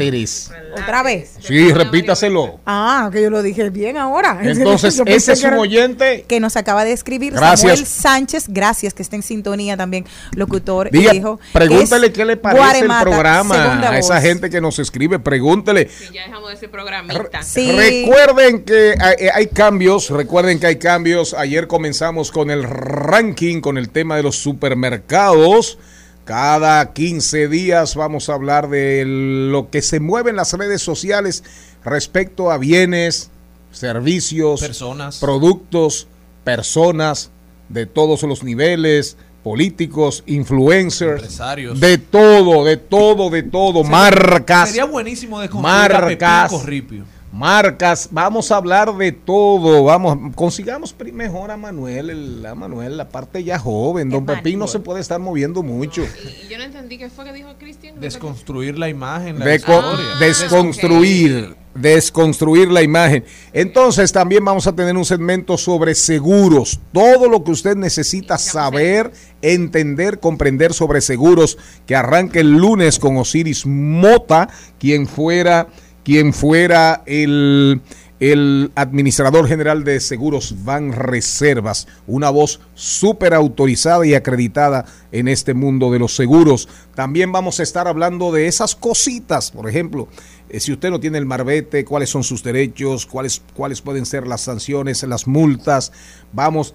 [0.83, 1.35] Otra vez.
[1.39, 2.59] Sí, repítaselo.
[2.65, 4.39] Ah, que yo lo dije bien ahora.
[4.43, 6.25] Entonces, ese es un oyente.
[6.27, 7.61] que nos acaba de escribir Gracias.
[7.61, 12.99] Samuel Sánchez, gracias que está en sintonía también, locutor Diga, es qué le parece Guaremata,
[12.99, 15.17] el programa a esa gente que nos escribe.
[15.17, 15.89] Pregúntele.
[16.13, 17.39] Ya dejamos de ser programista.
[17.55, 21.33] Recuerden que hay, eh, hay cambios, recuerden que hay cambios.
[21.33, 25.77] Ayer comenzamos con el ranking, con el tema de los supermercados.
[26.25, 31.43] Cada 15 días vamos a hablar de lo que se mueve en las redes sociales
[31.83, 33.29] respecto a bienes,
[33.71, 35.19] servicios, Personas.
[35.19, 36.07] productos,
[36.43, 37.29] personas
[37.69, 41.79] de todos los niveles, políticos, influencers, Empresarios.
[41.79, 44.69] de todo, de todo, de todo, Sería- marcas.
[44.69, 47.05] Sería buenísimo a marcas, Pepín Corripio.
[47.35, 53.09] Marcas, vamos a hablar de todo, vamos, consigamos mejor a Manuel, el- a Manuel, la
[53.09, 56.03] parte ya joven, don Pepín no se puede estar moviendo mucho.
[56.03, 57.99] Y yo no entendí qué fue que dijo Cristian.
[57.99, 60.15] Desconstruir la imagen, la historia.
[60.19, 63.25] desconstruir, desconstruir la imagen.
[63.53, 69.11] Entonces también vamos a tener un segmento sobre seguros, todo lo que usted necesita saber,
[69.41, 74.47] entender, comprender sobre seguros, que arranque el lunes con Osiris Mota,
[74.79, 75.67] quien fuera,
[76.05, 77.81] quien fuera el
[78.19, 85.53] el administrador general de Seguros Van Reservas, una voz súper autorizada y acreditada en este
[85.53, 86.69] mundo de los seguros.
[86.95, 90.07] También vamos a estar hablando de esas cositas, por ejemplo,
[90.47, 94.27] eh, si usted no tiene el marbete, cuáles son sus derechos, cuáles, cuáles pueden ser
[94.27, 95.91] las sanciones, las multas.
[96.31, 96.73] Vamos,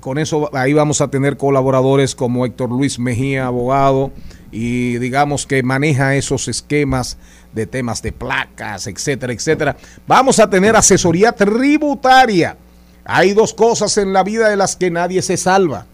[0.00, 4.10] con eso ahí vamos a tener colaboradores como Héctor Luis Mejía, abogado,
[4.50, 7.18] y digamos que maneja esos esquemas
[7.52, 9.76] de temas de placas, etcétera, etcétera.
[10.06, 12.56] Vamos a tener asesoría tributaria.
[13.04, 15.86] Hay dos cosas en la vida de las que nadie se salva.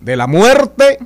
[0.00, 0.98] De la muerte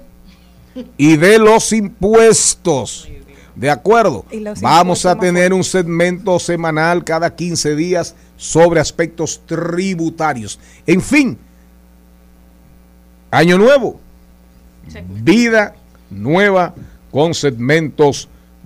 [0.97, 3.09] y de los impuestos.
[3.55, 4.25] De acuerdo.
[4.61, 10.61] Vamos a tener un segmento semanal cada 15 días sobre aspectos tributarios.
[10.87, 11.39] En fin,
[13.31, 13.99] año nuevo,
[15.09, 15.75] vida
[16.11, 16.75] nueva
[17.11, 18.29] con segmentos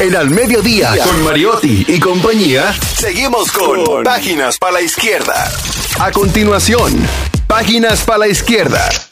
[0.00, 5.50] En Al Mediodía, con Mariotti y compañía, seguimos con Páginas para la Izquierda.
[5.98, 7.04] A continuación,
[7.48, 9.07] Páginas para la Izquierda.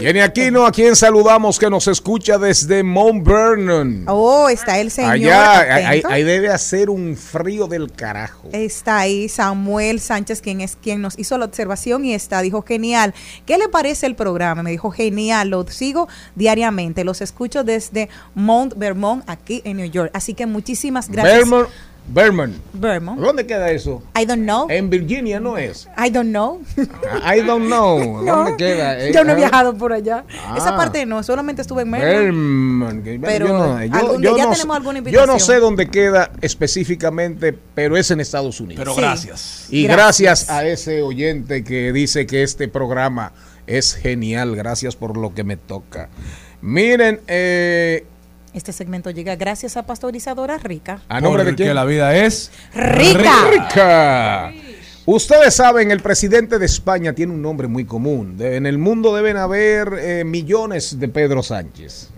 [0.00, 4.04] Viene Aquino, a quien saludamos, que nos escucha desde Mount Vernon.
[4.08, 5.12] Oh, está el señor.
[5.12, 8.48] Allá, ahí, ahí debe hacer un frío del carajo.
[8.50, 13.12] Está ahí Samuel Sánchez, quien es quien nos hizo la observación y está, dijo genial.
[13.44, 14.62] ¿Qué le parece el programa?
[14.62, 20.12] Me dijo genial, lo sigo diariamente, los escucho desde Mount Vermont, aquí en New York.
[20.14, 21.40] Así que muchísimas gracias.
[21.40, 21.68] Vermont,
[22.12, 22.54] Vermont.
[22.72, 23.20] Vermont.
[23.20, 24.02] ¿Dónde queda eso?
[24.20, 24.66] I don't know.
[24.68, 25.88] En Virginia no es.
[25.96, 26.60] I don't know.
[27.24, 28.22] I don't know.
[28.24, 28.98] No, ¿Dónde queda?
[28.98, 30.24] Eh, Yo no he ah, viajado por allá.
[30.44, 30.54] Ah.
[30.58, 32.16] Esa parte no, solamente estuve en Maryland.
[32.24, 33.04] Vermont.
[33.04, 35.26] que- Pero yo no, yo- yo no tenemos sé- alguna Yo invitación.
[35.28, 38.80] no sé dónde queda específicamente, pero es en Estados Unidos.
[38.82, 39.00] Pero Sí.
[39.00, 39.66] gracias.
[39.70, 40.46] Y Gracias.
[40.46, 40.50] gracias.
[40.50, 43.32] a ese oyente que dice que este programa
[43.66, 44.56] es genial.
[44.56, 46.08] Gracias por lo que me toca.
[46.62, 48.04] Miren, eh,
[48.52, 51.02] Este segmento llega gracias a Pastorizadora Rica.
[51.08, 51.72] a nombre de quién?
[51.74, 53.48] la vida es ¡Rica!
[53.50, 54.52] Rica.
[55.06, 58.36] Ustedes saben, el presidente de España tiene un nombre muy común.
[58.36, 62.08] De- en el mundo deben haber eh, millones de Pedro Sánchez.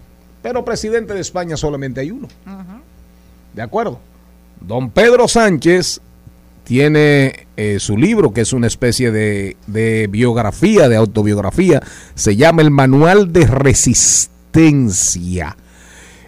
[0.43, 2.27] Pero presidente de España solamente hay uno.
[3.55, 4.01] ¿De acuerdo?
[4.61, 6.01] Don Pedro Sánchez
[6.65, 11.81] tiene eh, su libro, que es una especie de, de biografía, de autobiografía.
[12.15, 15.57] Se llama El Manual de Resistencia.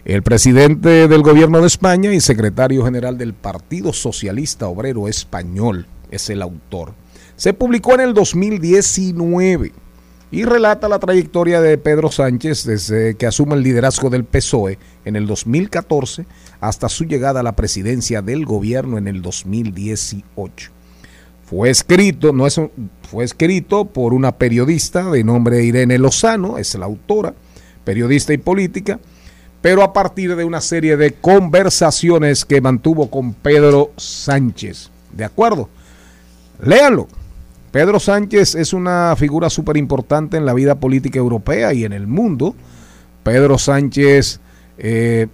[0.05, 6.29] El presidente del gobierno de España y secretario general del Partido Socialista Obrero Español es
[6.29, 6.93] el autor.
[7.37, 9.73] Se publicó en el 2019
[10.31, 15.17] y relata la trayectoria de Pedro Sánchez desde que asume el liderazgo del PSOE en
[15.17, 16.27] el 2014
[16.61, 20.71] hasta su llegada a la presidencia del gobierno en el 2018.
[21.47, 22.71] Fue escrito, no es un-
[23.11, 27.35] fue escrito por una periodista de nombre Irene Lozano, es la autora,
[27.85, 28.99] periodista y política,
[29.65, 34.91] pero a partir de una serie de conversaciones que mantuvo con Pedro Sánchez.
[35.11, 35.71] ¿De acuerdo?
[36.63, 37.09] Léanlo.
[37.71, 42.07] Pedro Sánchez es una figura súper importante en la vida política europea y en el
[42.07, 42.55] mundo.
[43.23, 44.39] Pedro Sánchez,
[44.77, 45.29] eh,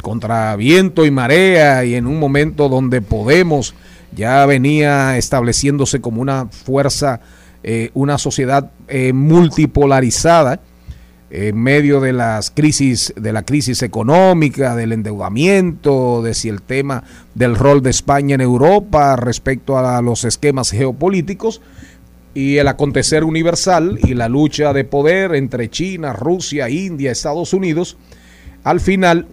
[0.00, 3.74] contra viento y marea, y en un momento donde Podemos
[4.14, 7.18] ya venía estableciéndose como una fuerza,
[7.64, 10.60] eh, una sociedad eh, multipolarizada,
[11.34, 17.04] en medio de las crisis, de la crisis económica, del endeudamiento, de si el tema
[17.34, 21.62] del rol de España en Europa respecto a los esquemas geopolíticos
[22.34, 27.96] y el acontecer universal y la lucha de poder entre China, Rusia, India, Estados Unidos,
[28.62, 29.26] al final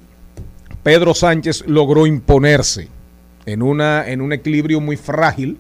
[0.84, 2.88] Pedro Sánchez logró imponerse
[3.46, 5.58] en, una, en un equilibrio muy frágil,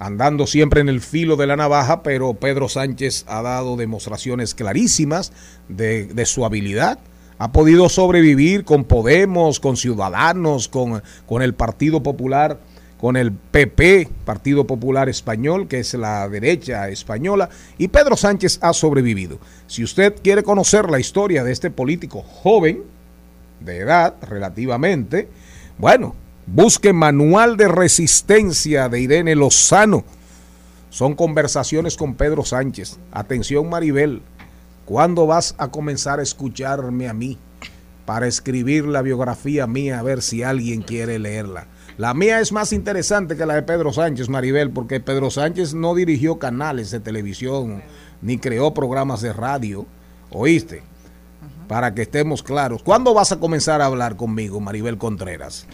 [0.00, 5.32] andando siempre en el filo de la navaja, pero Pedro Sánchez ha dado demostraciones clarísimas
[5.68, 6.98] de, su habilidad.
[7.38, 12.58] Ha podido sobrevivir con Podemos, con Ciudadanos, con, con el Partido Popular,
[12.98, 18.72] con el PP, Partido Popular Español, que es la derecha española, y Pedro Sánchez ha
[18.72, 19.38] sobrevivido.
[19.66, 22.84] Si usted quiere conocer la historia de este político joven,
[23.60, 25.28] de edad relativamente,
[25.76, 26.14] bueno,
[26.52, 30.04] busque Manual de Resistencia de Irene Lozano.
[30.88, 32.98] Son conversaciones con Pedro Sánchez.
[33.12, 34.22] Atención Maribel,
[34.84, 37.38] ¿cuándo vas a comenzar a escucharme a mí
[38.04, 41.68] para escribir la biografía mía a ver si alguien quiere leerla?
[41.96, 45.94] La mía es más interesante que la de Pedro Sánchez, Maribel, porque Pedro Sánchez no
[45.94, 47.82] dirigió canales de televisión
[48.22, 49.86] ni creó programas de radio.
[50.30, 50.82] ¿Oíste?
[51.68, 52.82] Para que estemos claros.
[52.82, 55.68] ¿Cuándo vas a comenzar a hablar conmigo, Maribel Contreras?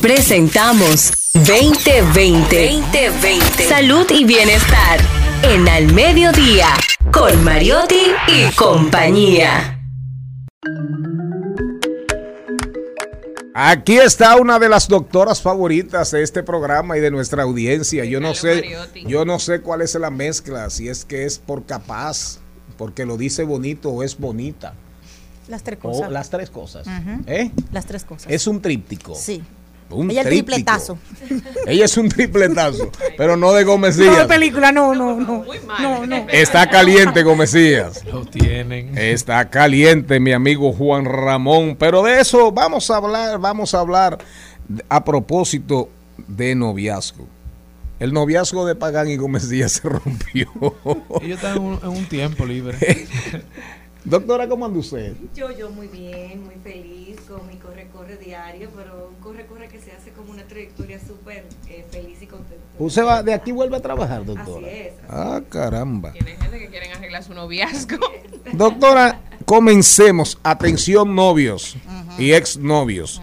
[0.00, 2.72] Presentamos 2020.
[2.72, 3.68] 2020.
[3.68, 4.98] Salud y bienestar.
[5.42, 6.68] En Al Mediodía.
[7.12, 9.80] Con Mariotti y compañía.
[13.54, 18.04] Aquí está una de las doctoras favoritas de este programa y de nuestra audiencia.
[18.04, 18.76] Yo no sé,
[19.06, 22.38] yo no sé cuál es la mezcla, si es que es por capaz,
[22.78, 24.74] porque lo dice bonito o es bonita.
[25.48, 26.10] Las tres O cosas.
[26.10, 26.86] las tres cosas.
[27.26, 27.50] ¿Eh?
[27.72, 28.32] Las tres cosas.
[28.32, 29.14] Es un tríptico.
[29.14, 29.42] Sí.
[29.94, 30.54] Un Ella el tríptico.
[30.56, 30.98] tripletazo.
[31.66, 35.44] Ella es un tripletazo, pero no de Gómez No, de película, no, no, no.
[35.80, 36.26] No, no.
[36.30, 38.04] Está caliente, Gómez Díaz.
[38.04, 38.96] Lo tienen.
[38.96, 41.76] Está caliente, mi amigo Juan Ramón.
[41.78, 44.18] Pero de eso vamos a hablar, vamos a hablar
[44.88, 45.88] a propósito
[46.28, 47.26] de noviazgo.
[48.00, 50.48] El noviazgo de Pagán y Gómez Díaz se rompió.
[51.22, 52.76] Ellos están en un, en un tiempo libre.
[54.04, 55.14] Doctora, ¿cómo anda usted?
[55.34, 59.92] Yo, yo muy bien, muy feliz con mi corre-corre diario, pero un corre-corre que se
[59.92, 62.64] hace como una trayectoria súper eh, feliz y contenta.
[62.78, 64.66] ¿Usted va de aquí vuelve a trabajar, doctora?
[64.66, 64.94] Así es.
[65.08, 66.12] Ah, caramba.
[66.12, 67.98] Tiene gente que quieren arreglar su noviazgo.
[68.52, 70.38] Doctora, comencemos.
[70.42, 71.76] Atención, novios.
[72.18, 73.20] y exnovios.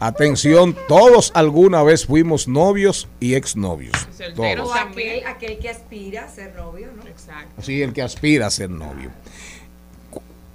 [0.00, 3.94] Atención, todos alguna vez fuimos novios y exnovios.
[4.34, 4.68] Todos.
[4.68, 7.06] O aquel, aquel que aspira a ser novio, ¿no?
[7.06, 7.62] Exacto.
[7.62, 9.10] Sí, el que aspira a ser novio.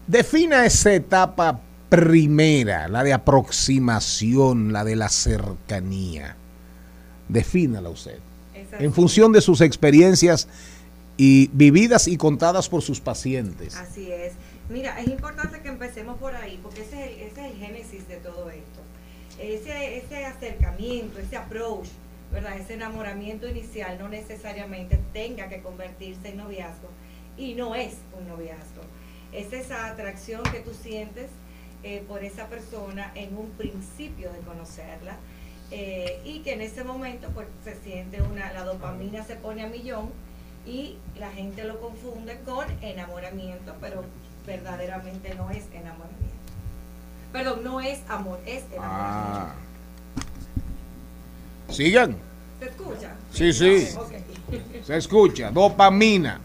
[0.10, 6.36] Defina esa etapa primera, la de aproximación, la de la cercanía.
[7.28, 8.18] Defínala usted.
[8.80, 10.48] En función de sus experiencias
[11.16, 13.76] y vividas y contadas por sus pacientes.
[13.76, 14.34] Así es.
[14.68, 18.08] Mira, es importante que empecemos por ahí, porque ese es el, ese es el génesis
[18.08, 18.80] de todo esto.
[19.40, 21.86] Ese, ese acercamiento, ese approach,
[22.34, 22.58] ¿verdad?
[22.58, 26.90] Ese enamoramiento inicial no necesariamente tenga que convertirse en noviazgo
[27.38, 28.82] y no es un noviazgo.
[29.32, 31.30] Es esa atracción que tú sientes
[31.84, 35.16] eh, por esa persona en un principio de conocerla
[35.72, 39.68] eh, y que en ese momento pues se siente una, la dopamina se pone a
[39.68, 40.10] millón
[40.66, 44.04] y la gente lo confunde con enamoramiento, pero
[44.46, 46.28] verdaderamente no es enamoramiento.
[47.32, 48.82] Perdón, no es amor, es enamoramiento.
[48.82, 49.56] Ah.
[51.70, 52.18] Sigan.
[52.60, 53.16] ¿Se escucha?
[53.32, 53.88] Sí, sí.
[54.84, 55.52] Se escucha.
[55.52, 56.42] Dopamina.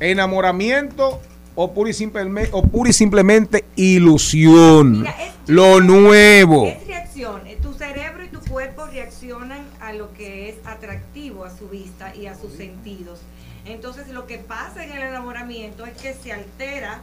[0.00, 1.20] Enamoramiento
[1.54, 5.00] o pura y simplemente, o pura y simplemente ilusión.
[5.00, 6.66] Mira, es- Lo nuevo.
[6.66, 7.46] Es reacción.
[7.46, 12.14] eh, Tu cerebro y tu cuerpo reaccionan a lo que es atractivo a su vista
[12.14, 13.20] y a sus sentidos.
[13.64, 17.00] Entonces, lo que pasa en el enamoramiento es que se altera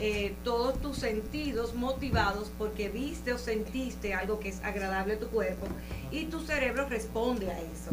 [0.00, 5.28] eh, todos tus sentidos motivados porque viste o sentiste algo que es agradable a tu
[5.28, 5.66] cuerpo
[6.10, 7.90] y tu cerebro responde a eso.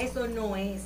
[0.00, 0.80] Eso no es,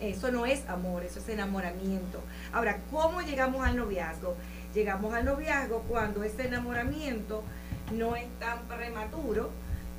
[0.00, 2.20] eso no es amor, eso es enamoramiento.
[2.52, 4.36] Ahora, ¿cómo llegamos al noviazgo?
[4.74, 7.42] Llegamos al noviazgo cuando ese enamoramiento
[7.90, 9.50] no es tan prematuro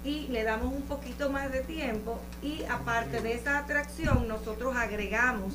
[0.06, 5.54] y le damos un poquito más de tiempo y aparte de esa atracción nosotros agregamos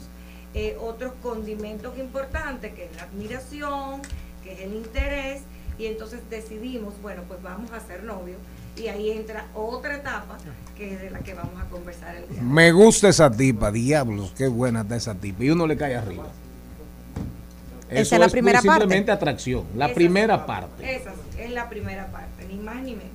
[0.53, 4.03] eh, otros condimentos importantes que es la admiración,
[4.45, 5.41] que es el interés
[5.79, 8.39] y entonces decidimos, bueno, pues vamos a ser novios
[8.77, 10.39] y ahí entra otra etapa
[10.77, 12.43] que es de la que vamos a conversar el día.
[12.43, 15.45] Me gusta esa tipa, diablos, qué buena está esa tipa.
[15.45, 16.27] Y uno le cae arriba.
[17.89, 18.81] Esa es la primera parte.
[18.81, 20.97] simplemente atracción, la Esa primera sí, parte.
[20.97, 23.13] Esa sí, es la primera parte, ni más ni menos.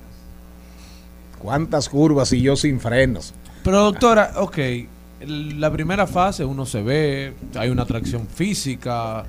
[1.38, 3.34] ¿Cuántas curvas y yo sin frenos?
[3.62, 4.58] Pero doctora, ok,
[5.26, 9.24] la primera fase uno se ve, hay una atracción física,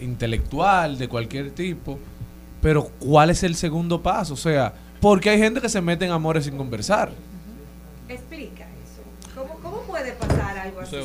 [0.00, 1.98] intelectual, de cualquier tipo,
[2.60, 4.34] pero ¿cuál es el segundo paso?
[4.34, 7.10] O sea, porque hay gente que se mete en amores sin conversar.
[8.08, 9.34] Explica eso.
[9.34, 10.96] ¿Cómo, cómo puede pasar algo así?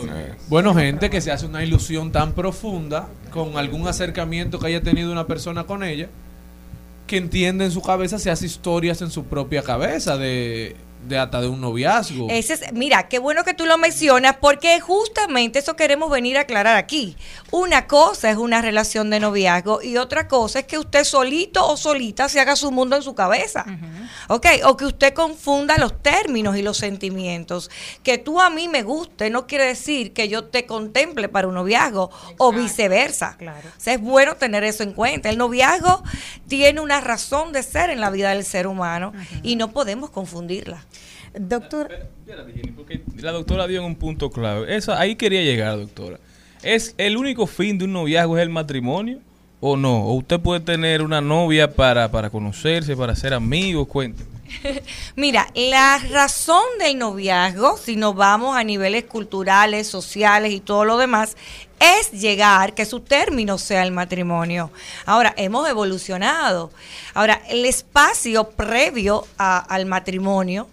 [0.47, 5.11] Bueno, gente que se hace una ilusión tan profunda con algún acercamiento que haya tenido
[5.11, 6.07] una persona con ella,
[7.07, 10.75] que entiende en su cabeza, se hace historias en su propia cabeza de,
[11.07, 12.27] de hasta de un noviazgo.
[12.29, 16.41] Ese es, mira, qué bueno que tú lo mencionas porque justamente eso queremos venir a
[16.41, 17.15] aclarar aquí.
[17.51, 21.77] Una cosa es una relación de noviazgo y otra cosa es que usted solito o
[21.77, 23.65] solita se haga su mundo en su cabeza.
[24.27, 24.47] ¿Ok?
[24.65, 27.69] O que usted confunda los términos y los sentimientos.
[28.01, 31.55] Que tú a mí me guste no quiere decir que yo te contemple para un
[31.55, 33.35] noviazgo o viceversa.
[33.37, 33.69] Claro.
[33.69, 35.29] O sea, es bueno tener eso en cuenta.
[35.29, 36.03] El noviazgo
[36.47, 40.85] tiene una razón de ser en la vida del ser humano y no podemos confundirla.
[41.39, 41.89] Doctor,
[42.75, 44.75] porque la doctora dio en un punto clave.
[44.75, 46.19] Eso, ahí quería llegar, doctora.
[46.61, 49.19] ¿Es el único fin de un noviazgo es el matrimonio
[49.59, 50.05] o no?
[50.05, 53.87] ¿O usted puede tener una novia para, para conocerse, para ser amigos?
[53.87, 54.29] Cuénteme.
[55.15, 60.97] Mira, la razón del noviazgo, si nos vamos a niveles culturales, sociales y todo lo
[60.97, 61.35] demás,
[61.79, 64.69] es llegar, que su término sea el matrimonio.
[65.05, 66.71] Ahora, hemos evolucionado.
[67.13, 70.67] Ahora, el espacio previo a- al matrimonio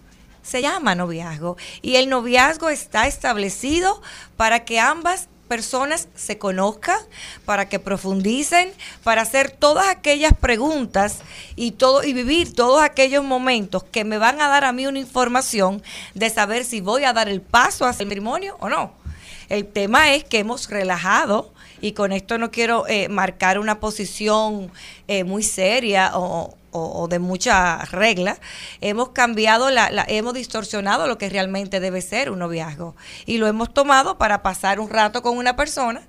[0.50, 4.02] se llama noviazgo y el noviazgo está establecido
[4.36, 6.98] para que ambas personas se conozcan,
[7.44, 8.72] para que profundicen,
[9.04, 11.20] para hacer todas aquellas preguntas
[11.56, 14.98] y todo y vivir todos aquellos momentos que me van a dar a mí una
[14.98, 15.82] información
[16.14, 18.92] de saber si voy a dar el paso hacia el matrimonio o no.
[19.48, 24.70] El tema es que hemos relajado y con esto no quiero eh, marcar una posición
[25.08, 28.38] eh, muy seria o, o- o de mucha regla.
[28.80, 32.96] Hemos cambiado, la, la- hemos distorsionado lo que realmente debe ser un noviazgo
[33.26, 36.02] y lo hemos tomado para pasar un rato con una persona,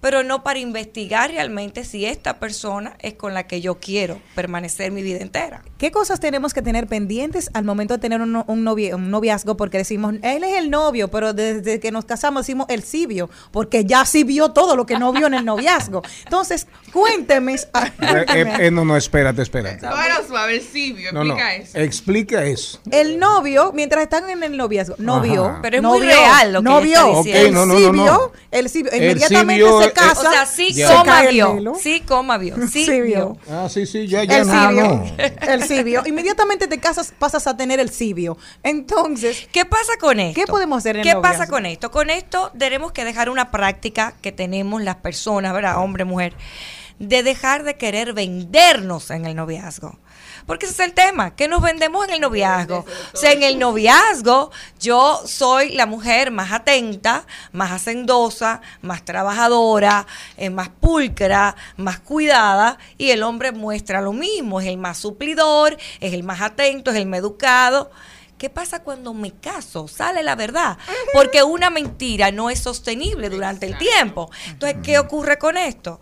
[0.00, 4.92] pero no para investigar realmente si esta persona es con la que yo quiero permanecer
[4.92, 5.62] mi vida entera.
[5.78, 9.56] ¿qué cosas tenemos que tener pendientes al momento de tener un, un, un noviazgo?
[9.56, 13.84] Porque decimos, él es el novio, pero desde que nos casamos decimos el cibio, porque
[13.84, 16.02] ya sí vio todo lo que no vio en el noviazgo.
[16.24, 17.48] Entonces, cuénteme.
[18.00, 19.86] Eh, eh, eh, no, no, espérate, espérate.
[19.86, 21.78] Bueno, suave, el Sibio, No, no, explica eso.
[21.78, 22.80] explica eso.
[22.90, 25.22] El novio, mientras están en el noviazgo, no Ajá.
[25.22, 25.58] vio.
[25.62, 27.22] Pero es muy vio, real lo que no está vio.
[27.22, 27.40] diciendo.
[27.40, 28.32] El Ok, no, no, no, cibio, no.
[28.50, 31.74] el inmediatamente se Casa, O sea, sí, se coma vio.
[31.80, 32.56] Sí, coma vio.
[32.70, 33.36] Sí, Sí, vio.
[33.50, 35.04] Ah, sí, sí, ya, ya El no, cibio.
[35.40, 36.02] El cibio.
[36.06, 38.36] Inmediatamente te casas, pasas a tener el cibio.
[38.62, 40.40] Entonces, ¿Qué pasa con esto?
[40.40, 41.38] ¿Qué podemos hacer en el ¿Qué noviazgo?
[41.38, 41.90] pasa con esto?
[41.90, 45.78] Con esto tenemos que dejar una práctica que tenemos las personas, ¿verdad?
[45.78, 46.34] Hombre, mujer,
[46.98, 49.98] de dejar de querer vendernos en el noviazgo.
[50.48, 52.86] Porque ese es el tema, que nos vendemos en el noviazgo.
[53.12, 60.06] O sea, en el noviazgo yo soy la mujer más atenta, más hacendosa, más trabajadora,
[60.38, 65.76] eh, más pulcra, más cuidada, y el hombre muestra lo mismo, es el más suplidor,
[66.00, 67.90] es el más atento, es el más educado.
[68.38, 69.86] ¿Qué pasa cuando me caso?
[69.86, 70.78] Sale la verdad.
[71.12, 74.30] Porque una mentira no es sostenible durante el tiempo.
[74.46, 76.00] Entonces, ¿qué ocurre con esto?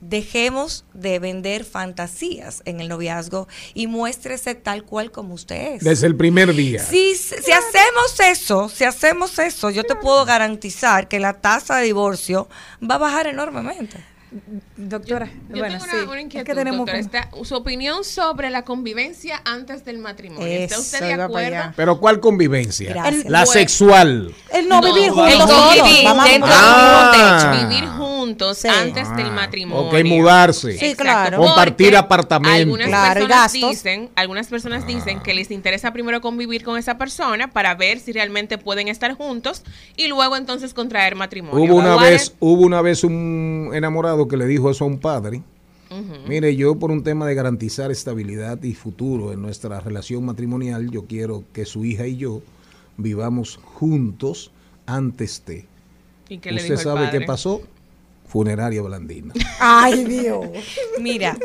[0.00, 5.84] Dejemos de vender fantasías en el noviazgo y muéstrese tal cual como usted es.
[5.84, 6.82] Desde el primer día.
[6.82, 11.84] Si, si hacemos eso, si hacemos eso, yo te puedo garantizar que la tasa de
[11.84, 12.48] divorcio
[12.82, 13.98] va a bajar enormemente.
[14.76, 17.02] Doctora, Yo bueno, tengo sí, una, es inquietud, que tenemos doctora.
[17.02, 20.46] como- Está- su opinión sobre la convivencia antes del matrimonio.
[20.46, 21.72] ¿Está usted de acuerdo?
[21.76, 22.90] Pero ¿cuál convivencia?
[22.90, 23.24] Gracias.
[23.24, 23.52] La Bueno.
[23.52, 24.34] sexual.
[24.52, 25.76] el no, vivir juntos el todos.
[25.76, 26.60] convivir Vamos a dentro mudar.
[26.60, 27.38] del mismo Ah.
[27.58, 27.68] techo.
[27.68, 28.68] Vivir juntos Sí.
[28.68, 29.88] antes del Ah, matrimonio.
[29.88, 30.72] ok, mudarse.
[30.78, 31.36] Sí, Exacto, claro.
[31.38, 32.54] Compartir porque apartamento.
[32.56, 37.50] Algunas Claro, personas dicen, algunas personas dicen que les interesa primero convivir con esa persona
[37.50, 39.62] para ver si realmente pueden estar juntos
[39.96, 41.58] y luego entonces contraer matrimonio.
[41.64, 42.34] Hubo una ¿Cuál vez, es?
[42.40, 45.42] hubo una vez un enamorado que le dijo eso a un padre.
[46.28, 51.06] Mire, yo por un tema de garantizar estabilidad y futuro en nuestra relación matrimonial, yo
[51.06, 52.42] quiero que su hija y yo
[52.96, 54.52] vivamos juntos
[54.86, 55.64] antes de.
[56.28, 57.18] ¿Y qué le ¿Usted dijo el sabe padre?
[57.18, 57.62] qué pasó?
[58.28, 59.34] Funeraria Blandina.
[59.58, 60.46] Ay, Dios.
[61.00, 61.36] Mira,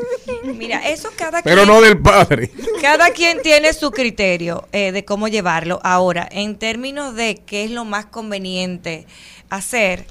[0.43, 2.51] mira, eso cada Pero quien, no del padre.
[2.84, 5.80] cada quien tiene su criterio eh, de cómo llevarlo.
[5.84, 9.07] Ahora, en términos de qué es lo más conveniente
[9.49, 10.05] hacer,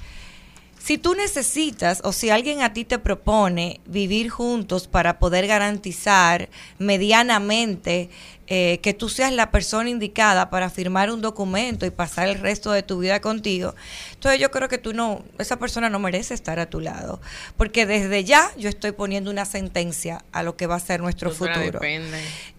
[0.85, 6.47] si tú necesitas o si alguien a ti te propone vivir juntos para poder garantizar
[6.77, 8.11] medianamente
[8.47, 12.71] eh, que tú seas la persona indicada para firmar un documento y pasar el resto
[12.71, 13.73] de tu vida contigo,
[14.13, 17.19] entonces yo creo que tú no, esa persona no merece estar a tu lado,
[17.57, 21.31] porque desde ya yo estoy poniendo una sentencia a lo que va a ser nuestro
[21.31, 21.79] futuro.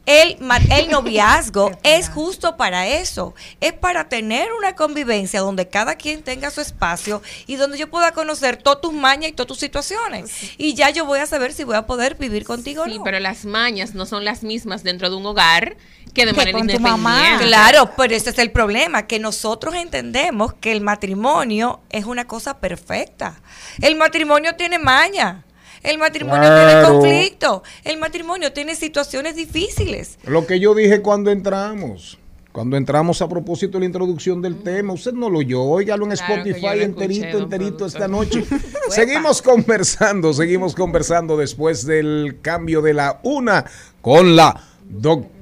[0.07, 0.37] El,
[0.71, 6.51] el noviazgo es justo para eso, es para tener una convivencia donde cada quien tenga
[6.53, 10.31] su espacio y donde yo pueda conocer todas tus mañas y todas tus situaciones.
[10.59, 13.03] Y ya yo voy a saber si voy a poder vivir contigo Sí, o no.
[13.05, 15.76] pero las mañas no son las mismas dentro de un hogar
[16.17, 17.39] que de manera con tu mamá.
[17.39, 22.59] Claro, pero ese es el problema, que nosotros entendemos que el matrimonio es una cosa
[22.59, 23.41] perfecta.
[23.83, 25.45] El matrimonio tiene maña.
[25.83, 27.63] El matrimonio tiene conflicto.
[27.85, 30.19] El matrimonio tiene situaciones difíciles.
[30.25, 32.19] Lo que yo dije cuando entramos.
[32.51, 36.13] Cuando entramos a propósito de la introducción del tema, usted no lo oyó, óigalo en
[36.13, 37.89] Claro Spotify enterito, escuché, enterito productor.
[37.89, 38.45] esta noche.
[38.89, 43.67] seguimos conversando, seguimos conversando después del cambio de la una
[44.01, 44.59] con la
[44.89, 45.36] doctora.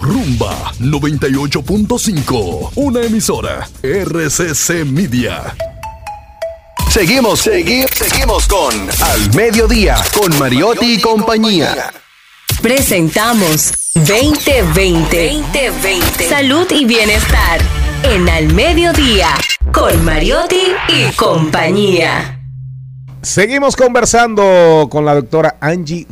[0.00, 5.56] Rumba 98.5, una emisora RCC Media.
[6.90, 11.90] Seguimos, seguimos, seguimos con Al Mediodía, con Mariotti y compañía.
[12.60, 15.32] Presentamos 2020.
[15.32, 16.28] 2020.
[16.28, 17.62] Salud y bienestar.
[18.02, 19.28] En Al Mediodía.
[19.72, 22.43] Con Mariotti y compañía.
[23.24, 26.06] Seguimos conversando con la doctora Angie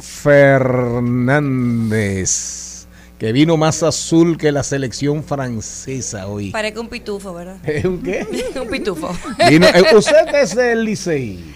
[1.52, 2.86] Fernández,
[3.18, 6.50] que vino más azul que la selección francesa hoy.
[6.52, 7.56] Parece un pitufo, ¿verdad?
[7.68, 8.26] ¿Es un qué?
[8.60, 9.10] un pitufo.
[9.48, 11.54] Vino- eh, usted es del Licey.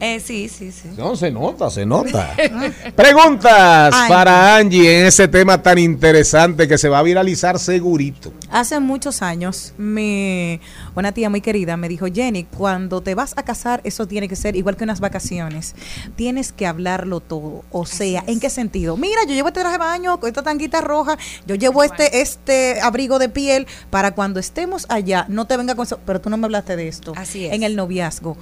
[0.00, 0.90] Eh, sí, sí, sí.
[0.96, 2.36] No, se nota, se nota.
[2.96, 4.08] Preguntas Ay.
[4.08, 8.32] para Angie en ese tema tan interesante que se va a viralizar segurito.
[8.50, 10.60] Hace muchos años, mi,
[10.94, 14.36] una tía muy querida me dijo, Jenny, cuando te vas a casar, eso tiene que
[14.36, 15.74] ser igual que unas vacaciones.
[16.14, 17.64] Tienes que hablarlo todo.
[17.72, 18.96] O sea, ¿en qué sentido?
[18.96, 22.80] Mira, yo llevo este traje de baño, con esta tanguita roja, yo llevo este, este
[22.80, 25.98] abrigo de piel para cuando estemos allá, no te venga con eso.
[26.06, 27.14] Pero tú no me hablaste de esto.
[27.16, 27.52] Así es.
[27.52, 28.36] En el noviazgo.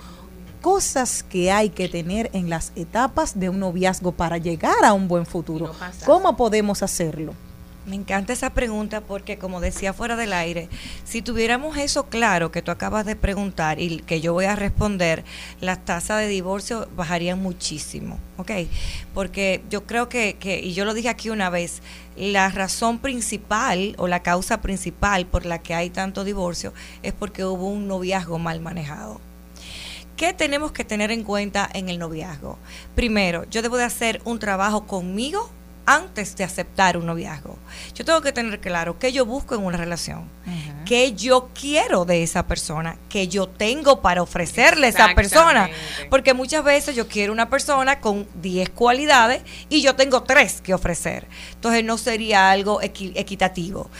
[0.66, 5.06] Cosas que hay que tener en las etapas de un noviazgo para llegar a un
[5.06, 5.72] buen futuro.
[6.04, 7.34] ¿Cómo podemos hacerlo?
[7.86, 10.68] Me encanta esa pregunta porque, como decía fuera del aire,
[11.04, 15.24] si tuviéramos eso claro que tú acabas de preguntar y que yo voy a responder,
[15.60, 18.50] las tasas de divorcio bajarían muchísimo, ¿ok?
[19.14, 21.80] Porque yo creo que, que, y yo lo dije aquí una vez,
[22.16, 27.44] la razón principal o la causa principal por la que hay tanto divorcio es porque
[27.44, 29.20] hubo un noviazgo mal manejado.
[30.16, 32.58] ¿Qué tenemos que tener en cuenta en el noviazgo?
[32.94, 35.50] Primero, yo debo de hacer un trabajo conmigo
[35.88, 37.56] antes de aceptar un noviazgo.
[37.94, 40.28] Yo tengo que tener claro qué yo busco en una relación.
[40.84, 45.68] qué yo quiero de esa persona, qué yo tengo para ofrecerle a esa persona.
[46.10, 50.74] Porque muchas veces yo quiero una persona con 10 cualidades y yo tengo 3 que
[50.74, 51.26] ofrecer.
[51.54, 53.90] Entonces no sería algo equi- equitativo.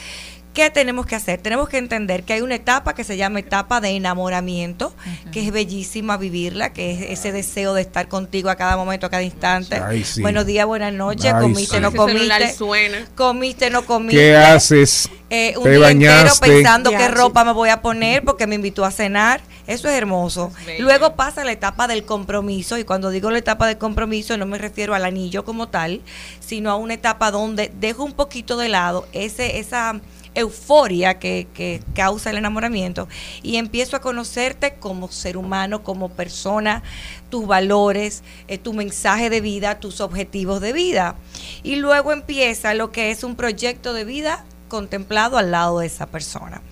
[0.57, 1.39] ¿Qué tenemos que hacer?
[1.43, 4.95] Tenemos que entender que hay una etapa que se llama etapa de enamoramiento,
[5.31, 9.11] que es bellísima vivirla, que es ese deseo de estar contigo a cada momento, a
[9.11, 9.77] cada instante.
[9.77, 10.23] Ay, sí.
[10.23, 11.83] Buenos días, buenas noches, Ay, comiste, sí.
[11.83, 13.07] no comiste, suena.
[13.15, 14.17] comiste, no comiste.
[14.17, 15.11] ¿Qué haces?
[15.29, 16.47] Eh, un ¿Te día bañaste?
[16.47, 19.43] entero pensando qué ropa me voy a poner porque me invitó a cenar.
[19.67, 20.53] Eso es hermoso.
[20.79, 24.57] Luego pasa la etapa del compromiso y cuando digo la etapa del compromiso no me
[24.57, 26.01] refiero al anillo como tal,
[26.41, 30.01] sino a una etapa donde dejo un poquito de lado ese esa
[30.37, 33.09] euforia que, que causa el enamoramiento
[33.43, 36.83] y empiezo a conocerte como ser humano, como persona,
[37.31, 41.17] tus valores, eh, tu mensaje de vida, tus objetivos de vida.
[41.63, 46.07] Y luego empieza lo que es un proyecto de vida contemplado al lado de esa
[46.07, 46.63] persona.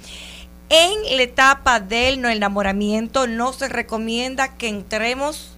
[0.68, 5.50] En la etapa del no enamoramiento no se recomienda que entremos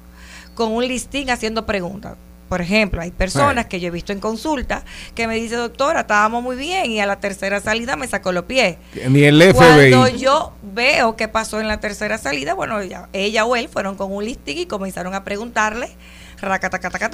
[0.54, 2.16] con un listín haciendo preguntas.
[2.48, 4.84] Por ejemplo, hay personas que yo he visto en consulta
[5.14, 8.44] que me dice, doctora, estábamos muy bien y a la tercera salida me sacó los
[8.44, 8.76] pies.
[9.08, 10.18] Ni el Cuando FBI.
[10.18, 14.12] yo veo qué pasó en la tercera salida, bueno, ella, ella o él fueron con
[14.12, 15.88] un listín y comenzaron a preguntarle,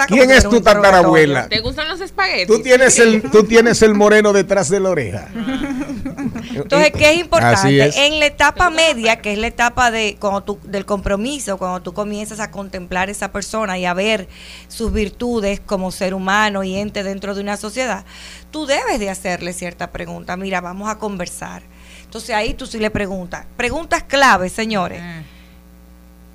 [0.09, 1.49] ¿Quién es tu tatarabuela?
[1.49, 2.47] ¿Te gustan los espaguetis?
[2.47, 5.29] Tú tienes el, tú tienes el moreno detrás de la oreja.
[6.55, 7.87] Entonces, ¿qué es importante?
[7.87, 7.97] es.
[7.97, 11.93] En la etapa media, que es la etapa de cuando tú, del compromiso, cuando tú
[11.93, 14.29] comienzas a contemplar a esa persona y a ver
[14.69, 18.05] sus virtudes como ser humano y ente dentro de una sociedad,
[18.51, 20.37] tú debes de hacerle cierta pregunta.
[20.37, 21.63] Mira, vamos a conversar.
[22.05, 23.47] Entonces ahí tú sí le preguntas.
[23.57, 25.01] Preguntas claves, señores.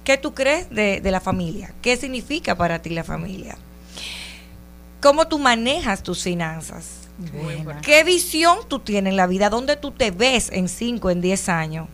[0.08, 1.74] ¿Qué tú crees de, de la familia?
[1.82, 3.58] ¿Qué significa para ti la familia?
[5.02, 7.10] ¿Cómo tú manejas tus finanzas?
[7.82, 9.50] ¿Qué visión tú tienes en la vida?
[9.50, 11.90] ¿Dónde tú te ves en 5, en 10 años?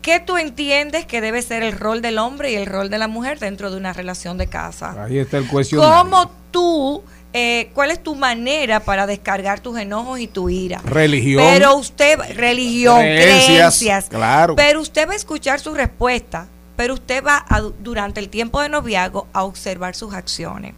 [0.00, 3.08] ¿Qué tú entiendes que debe ser el rol del hombre y el rol de la
[3.08, 5.02] mujer dentro de una relación de casa?
[5.02, 6.04] Ahí está el cuestionario.
[6.04, 10.80] ¿Cómo tú, eh, cuál es tu manera para descargar tus enojos y tu ira?
[10.84, 11.42] Religión.
[11.44, 14.04] Pero usted, religión, Creencias, creencias.
[14.08, 14.54] claro.
[14.54, 16.46] Pero usted va a escuchar su respuesta.
[16.80, 20.72] Pero usted va a, durante el tiempo de noviazgo a observar sus acciones.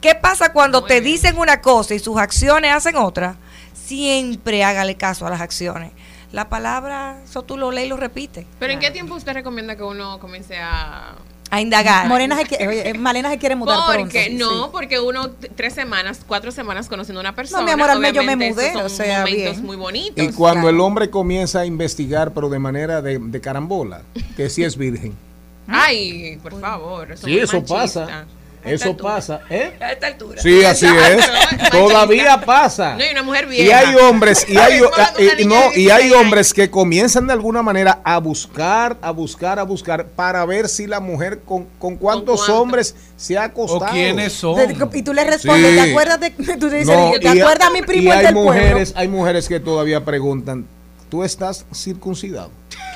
[0.00, 3.34] ¿Qué pasa cuando te dicen una cosa y sus acciones hacen otra?
[3.74, 5.90] Siempre hágale caso a las acciones.
[6.30, 8.46] La palabra, eso tú lo lees y lo repites.
[8.60, 11.16] ¿Pero en qué tiempo usted recomienda que uno comience a
[11.50, 12.06] a indagar.
[12.06, 14.44] Morena se quiere, oye, Malena se quiere mudar porque pronto.
[14.44, 14.70] no, Sí.
[14.70, 17.60] porque uno tres semanas, cuatro semanas conociendo a una persona.
[17.62, 19.66] No, mi amor, al menos yo me mudé, o sea, momentos bien.
[19.66, 20.24] muy bonitos.
[20.24, 24.02] Y cuando el hombre comienza a investigar, pero de manera de, de carambola,
[24.36, 25.16] que si es virgen.
[25.68, 27.12] Ay, por favor.
[27.12, 27.74] eso Sí, eso machista.
[28.06, 28.24] pasa.
[28.64, 29.72] Eso pasa, ¿eh?
[29.80, 30.42] A esta altura.
[30.42, 31.70] Sí, así es.
[31.70, 32.96] Todavía pasa.
[32.96, 33.78] No, y una mujer Y vieja.
[33.78, 37.32] hay hombres, y hay, de una y- no, y hay 16 hombres que comienzan de
[37.34, 41.96] alguna manera a buscar, a buscar, a buscar para ver si la mujer con, con
[41.96, 42.60] cuántos cuánto?
[42.60, 43.84] hombres se ha acostado.
[43.86, 44.58] O quiénes son.
[44.92, 45.76] Y tú le respondes, Sí.
[45.76, 48.92] ¿te acuerdas de, tú dices, No, ¿te y- acuerdas mi primo y hay del mujeres,
[48.92, 49.00] pueblo?
[49.00, 50.66] hay mujeres que todavía preguntan,
[51.08, 52.50] ¿tú estás circuncidado?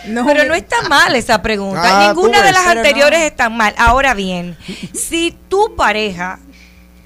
[0.07, 1.83] No, Pero no está mal esa pregunta.
[1.85, 3.25] Ah, Ninguna tú de las anteriores no.
[3.27, 3.75] están mal.
[3.79, 4.57] Ahora bien,
[4.95, 6.39] si tu pareja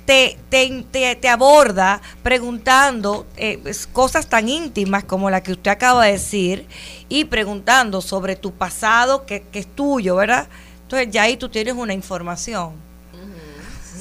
[0.07, 5.71] te, te, te- te aborda preguntando eh, pues, cosas tan íntimas como la que usted
[5.71, 6.67] acaba de decir
[7.09, 10.49] y preguntando sobre tu pasado que, que es tuyo, ¿verdad?
[10.83, 12.86] Entonces ya ahí tú tienes una información.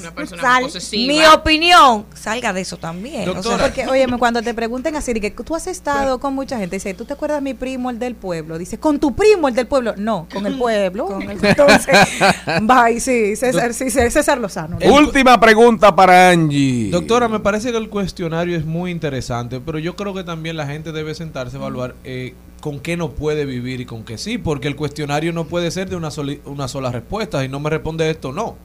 [0.08, 1.12] Una persona Sal- posesiva.
[1.12, 3.22] Mi opinión, salga de eso también.
[3.28, 3.64] O sea, Doctora.
[3.64, 7.04] Porque, oye, cuando te pregunten así, que tú has estado con mucha gente, dice, ¿tú
[7.04, 8.58] te acuerdas de mi primo, el del pueblo?
[8.58, 9.94] Dice, ¿con tu primo, el del pueblo?
[9.96, 11.18] No, con el pueblo.
[11.20, 11.96] Entonces,
[12.62, 14.76] bye, sí, César, sí, César Lozano.
[14.80, 16.90] El- Última pregunta para Angie.
[16.90, 20.66] Doctora, me parece que el cuestionario es muy interesante, pero yo creo que también la
[20.66, 24.38] gente debe sentarse a evaluar eh, con qué no puede vivir y con qué sí,
[24.38, 27.70] porque el cuestionario no puede ser de una, soli- una sola respuesta y no me
[27.70, 28.56] responde esto, no.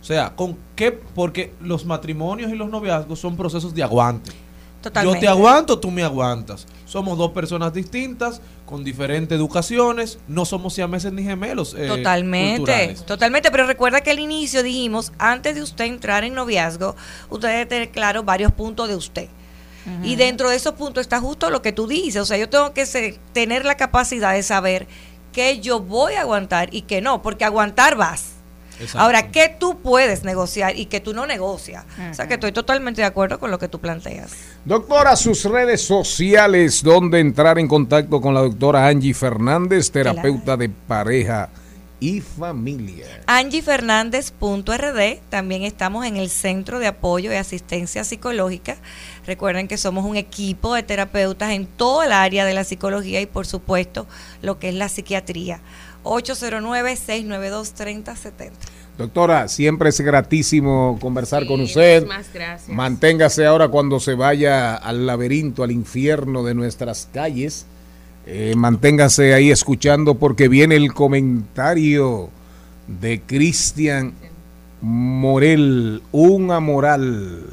[0.00, 0.92] O sea, ¿con qué?
[0.92, 4.32] Porque los matrimonios y los noviazgos son procesos de aguante.
[4.80, 5.18] totalmente.
[5.18, 6.66] Yo te aguanto, tú me aguantas.
[6.86, 11.74] Somos dos personas distintas, con diferentes educaciones, no somos siameses ni gemelos.
[11.76, 13.04] eh, Totalmente, culturales.
[13.04, 16.96] totalmente, pero recuerda que al inicio dijimos, antes de usted entrar en noviazgo,
[17.28, 19.28] usted debe tener claro varios puntos de usted.
[20.04, 22.72] Y dentro de esos puntos está justo lo que tú dices, o sea, yo tengo
[22.72, 24.86] que tener la capacidad de saber
[25.32, 28.34] qué yo voy a aguantar y qué no, porque aguantar vas.
[28.80, 28.98] Exacto.
[28.98, 31.84] Ahora, ¿qué tú puedes negociar y que tú no negocias?
[32.10, 34.32] O sea, que estoy totalmente de acuerdo con lo que tú planteas.
[34.64, 40.68] Doctora, sus redes sociales, donde entrar en contacto con la doctora Angie Fernández, terapeuta de
[40.68, 41.50] pareja
[42.00, 43.06] y familia.
[43.26, 45.18] AngieFernández.rd.
[45.28, 48.78] También estamos en el Centro de Apoyo y Asistencia Psicológica.
[49.26, 53.26] Recuerden que somos un equipo de terapeutas en todo el área de la psicología y
[53.26, 54.06] por supuesto
[54.42, 55.60] lo que es la psiquiatría.
[56.04, 58.50] 809-692-3070.
[58.98, 62.02] Doctora, siempre es gratísimo conversar con usted.
[62.02, 62.68] Muchísimas gracias.
[62.68, 67.64] Manténgase ahora cuando se vaya al laberinto, al infierno de nuestras calles.
[68.26, 72.28] Eh, manténgase ahí escuchando porque viene el comentario
[72.86, 74.12] de Cristian
[74.82, 77.46] Morel, un amoral.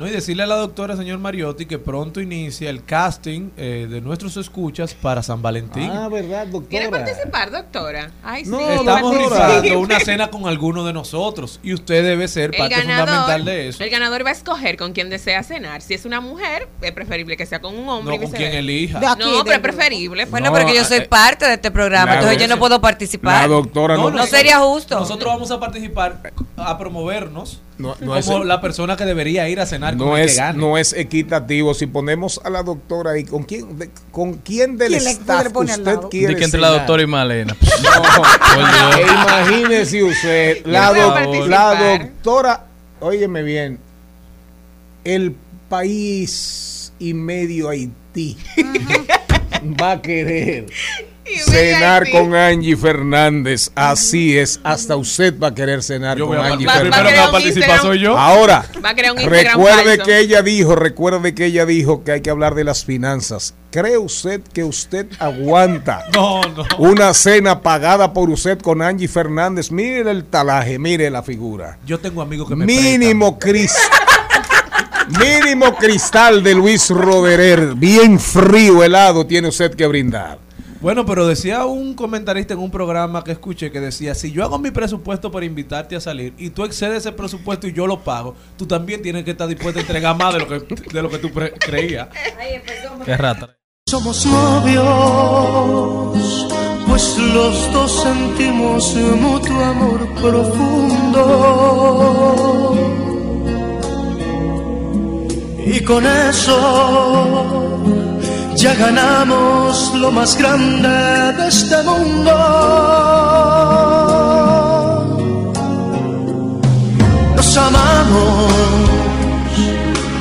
[0.00, 4.00] No, y decirle a la doctora, señor Mariotti, que pronto inicia el casting eh, de
[4.00, 5.90] nuestros escuchas para San Valentín.
[5.90, 7.04] Ah, ¿verdad, ¿Quiere doctora?
[7.04, 8.10] participar, doctora?
[8.22, 8.54] Ay, sí.
[8.70, 13.08] Estamos rifando una cena con alguno de nosotros y usted debe ser El parte ganador,
[13.08, 13.84] fundamental de eso.
[13.84, 15.82] el ganador va a escoger con quién desea cenar.
[15.82, 18.16] Si es una mujer, es preferible que sea con un hombre.
[18.16, 19.00] No, y con quien elija.
[19.00, 20.24] De aquí, No, pero es preferible.
[20.24, 23.42] Bueno, No, porque yo soy eh, parte de este programa, entonces yo no puedo participar.
[23.42, 24.98] La doctora no, no, sería justo.
[24.98, 29.58] Nosotros vamos a participar a promovernos No- no como es- la persona que debería ir
[29.60, 30.58] a cenar no con el es, que gane.
[30.58, 31.74] no es equitativo.
[31.74, 35.44] Si ponemos a la doctora ahí, ¿con quién, de- con quién del ¿Quién le- staff
[35.44, 37.56] le pone al usted quiere De que entre la doctora y Malena.
[37.82, 40.92] No, e imagínese usted, la
[41.98, 42.66] doctora,
[43.00, 43.78] óyeme bien,
[45.04, 45.34] el
[45.68, 48.36] país y medio Haití
[49.80, 50.66] va a querer
[51.38, 53.70] cenar con Angie Fernández.
[53.74, 56.90] Así es, hasta usted va a querer cenar Yo con voy a Angie participar.
[56.92, 58.18] Va- va Primero que va a crear un participar soy yo.
[58.18, 60.04] Ahora, Va a crear un Instagram recuerde falso.
[60.04, 63.54] que ella dijo, recuerde que ella dijo que hay que hablar de las finanzas.
[63.70, 66.04] ¿Cree usted que usted aguanta?
[66.14, 66.64] No, no.
[66.78, 69.70] Una cena pagada por usted con Angie Fernández.
[69.70, 71.78] Mire el talaje, mire la figura.
[71.86, 73.76] Yo tengo amigos que me Mínimo cris-
[75.18, 77.74] Mínimo cristal de Luis Roderer.
[77.74, 80.38] Bien frío, helado, tiene usted que brindar.
[80.80, 84.58] Bueno, pero decía un comentarista en un programa que escuché que decía, si yo hago
[84.58, 88.34] mi presupuesto para invitarte a salir y tú excedes ese presupuesto y yo lo pago,
[88.56, 90.60] tú también tienes que estar dispuesto a entregar más de lo que,
[90.90, 92.08] de lo que tú creías.
[93.04, 93.58] Qué rata.
[93.90, 94.86] Somos novios,
[96.88, 101.26] pues los dos sentimos mutuo amor profundo.
[105.66, 107.60] Y con eso
[108.60, 112.30] ya ganamos lo más grande de este mundo.
[117.36, 118.52] Nos amamos,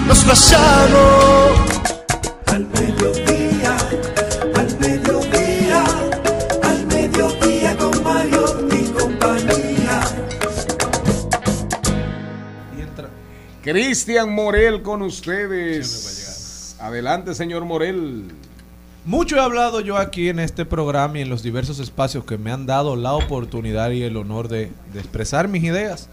[0.07, 1.51] nos besamos.
[2.45, 3.77] Al mediodía,
[4.55, 5.83] al mediodía,
[6.63, 10.01] al mediodía con Mario y compañía.
[13.63, 16.18] Cristian Morel con ustedes.
[16.79, 18.25] Adelante, señor Morel.
[19.05, 22.51] Mucho he hablado yo aquí en este programa y en los diversos espacios que me
[22.51, 26.09] han dado la oportunidad y el honor de, de expresar mis ideas.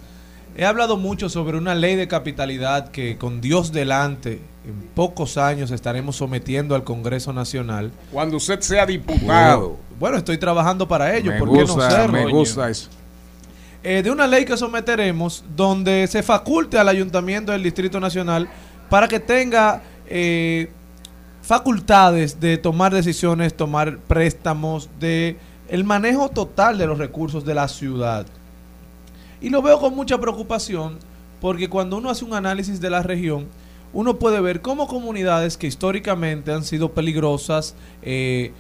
[0.57, 5.71] He hablado mucho sobre una ley de capitalidad que con Dios delante, en pocos años
[5.71, 7.93] estaremos sometiendo al Congreso Nacional.
[8.11, 9.77] Cuando usted sea diputado.
[10.01, 11.33] Bueno, estoy trabajando para ello.
[11.33, 12.13] Me ¿por qué no serlo?
[12.13, 12.89] me gusta eso.
[13.85, 18.49] eh, de una ley que someteremos donde se faculte al Ayuntamiento del Distrito Nacional
[18.89, 20.71] para que tenga eh,
[21.43, 25.37] facultades de tomar decisiones, tomar préstamos, de
[25.69, 28.27] el manejo total de los recursos de la ciudad.
[29.41, 30.99] Y lo veo con mucha preocupación
[31.41, 33.47] porque cuando uno hace un análisis de la región,
[33.93, 38.53] uno puede ver cómo comunidades que históricamente han sido peligrosas, eh,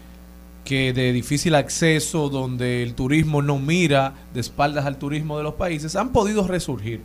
[0.64, 5.54] que de difícil acceso, donde el turismo no mira de espaldas al turismo de los
[5.54, 7.00] países, han podido resurgir.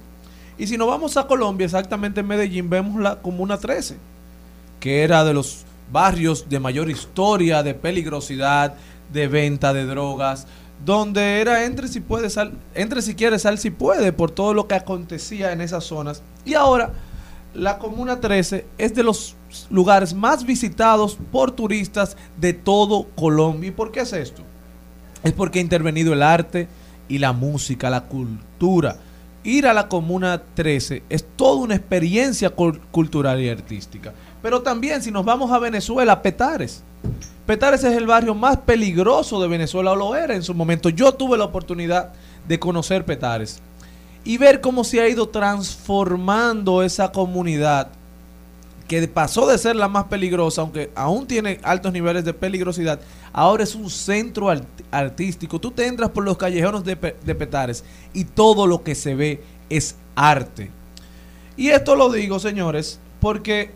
[0.57, 3.97] Y si nos vamos a Colombia, exactamente en Medellín, vemos la Comuna 13,
[4.81, 5.63] que era de los
[5.93, 8.73] barrios de mayor historia, de peligrosidad,
[9.13, 10.47] de venta de drogas,
[10.85, 14.67] donde era entre si puede sal, entre si quiere sal si puede por todo lo
[14.67, 16.23] que acontecía en esas zonas.
[16.43, 16.91] Y ahora
[17.53, 19.35] la Comuna 13 es de los
[19.69, 23.67] lugares más visitados por turistas de todo Colombia.
[23.69, 24.41] ¿Y por qué es esto?
[25.23, 26.67] Es porque ha intervenido el arte
[27.09, 28.95] y la música, la cultura.
[29.43, 34.13] Ir a la Comuna 13 es toda una experiencia cul- cultural y artística.
[34.41, 36.83] Pero también si nos vamos a Venezuela, Petares.
[37.45, 40.89] Petares es el barrio más peligroso de Venezuela, o lo era en su momento.
[40.89, 42.13] Yo tuve la oportunidad
[42.47, 43.59] de conocer Petares
[44.23, 47.89] y ver cómo se ha ido transformando esa comunidad
[48.87, 52.99] que pasó de ser la más peligrosa, aunque aún tiene altos niveles de peligrosidad,
[53.31, 55.59] ahora es un centro art- artístico.
[55.59, 56.95] Tú te entras por los callejones de
[57.35, 60.71] Petares y todo lo que se ve es arte.
[61.55, 63.71] Y esto lo digo, señores, porque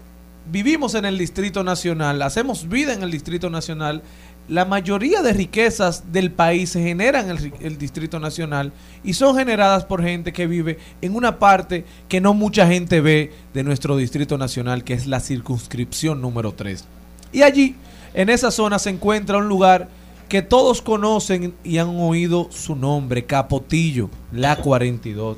[0.51, 4.01] vivimos en el Distrito Nacional, hacemos vida en el Distrito Nacional
[4.47, 8.73] la mayoría de riquezas del país se generan en el, ri- el Distrito Nacional
[9.03, 13.33] y son generadas por gente que vive en una parte que no mucha gente ve
[13.55, 16.85] de nuestro Distrito Nacional, que es la circunscripción número 3.
[17.33, 17.75] Y allí,
[18.13, 19.89] en esa zona, se encuentra un lugar
[20.29, 25.37] que todos conocen y han oído su nombre, Capotillo, la 42.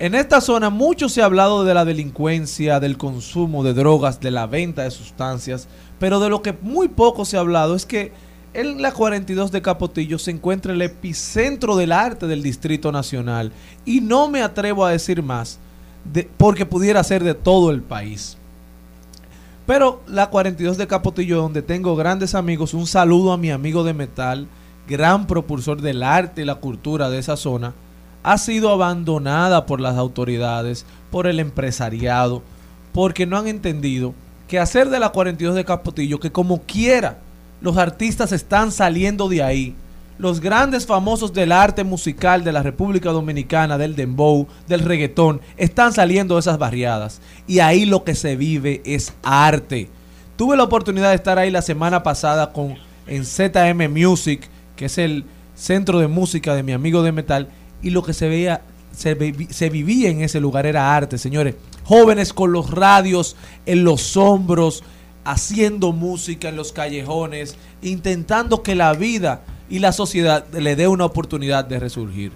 [0.00, 4.30] En esta zona mucho se ha hablado de la delincuencia, del consumo de drogas, de
[4.30, 5.68] la venta de sustancias,
[5.98, 8.10] pero de lo que muy poco se ha hablado es que
[8.54, 13.52] en la 42 de Capotillo se encuentra el epicentro del arte del Distrito Nacional
[13.84, 15.58] y no me atrevo a decir más
[16.38, 18.38] porque pudiera ser de todo el país.
[19.66, 23.92] Pero la 42 de Capotillo, donde tengo grandes amigos, un saludo a mi amigo de
[23.92, 24.48] metal,
[24.88, 27.74] gran propulsor del arte y la cultura de esa zona,
[28.22, 32.42] ha sido abandonada por las autoridades, por el empresariado,
[32.92, 34.14] porque no han entendido
[34.48, 37.18] que hacer de la 42 de Capotillo, que como quiera,
[37.60, 39.74] los artistas están saliendo de ahí.
[40.18, 45.92] Los grandes famosos del arte musical de la República Dominicana, del dembow, del reggaetón, están
[45.92, 47.20] saliendo de esas barriadas.
[47.46, 49.88] Y ahí lo que se vive es arte.
[50.36, 52.76] Tuve la oportunidad de estar ahí la semana pasada con
[53.06, 55.24] en ZM Music, que es el
[55.54, 57.48] centro de música de mi amigo de metal,
[57.82, 58.62] y lo que se veía,
[58.92, 61.54] se, vivía en ese lugar era arte, señores.
[61.84, 63.36] Jóvenes con los radios
[63.66, 64.82] en los hombros,
[65.24, 71.04] haciendo música en los callejones, intentando que la vida y la sociedad le dé una
[71.04, 72.32] oportunidad de resurgir.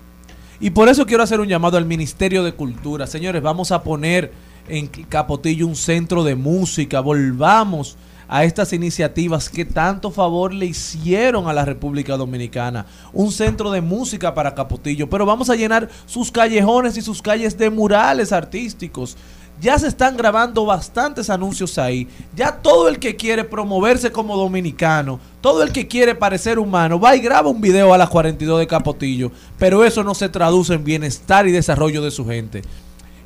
[0.60, 3.06] Y por eso quiero hacer un llamado al Ministerio de Cultura.
[3.06, 4.32] Señores, vamos a poner
[4.68, 7.00] en Capotillo un centro de música.
[7.00, 7.96] Volvamos
[8.28, 12.86] a estas iniciativas que tanto favor le hicieron a la República Dominicana.
[13.12, 15.09] Un centro de música para Capotillo.
[15.09, 19.16] Pero vamos a llenar sus callejones y sus calles de murales artísticos.
[19.60, 22.09] Ya se están grabando bastantes anuncios ahí.
[22.34, 27.14] Ya todo el que quiere promoverse como dominicano, todo el que quiere parecer humano, va
[27.14, 29.30] y graba un video a las 42 de Capotillo.
[29.59, 32.62] Pero eso no se traduce en bienestar y desarrollo de su gente.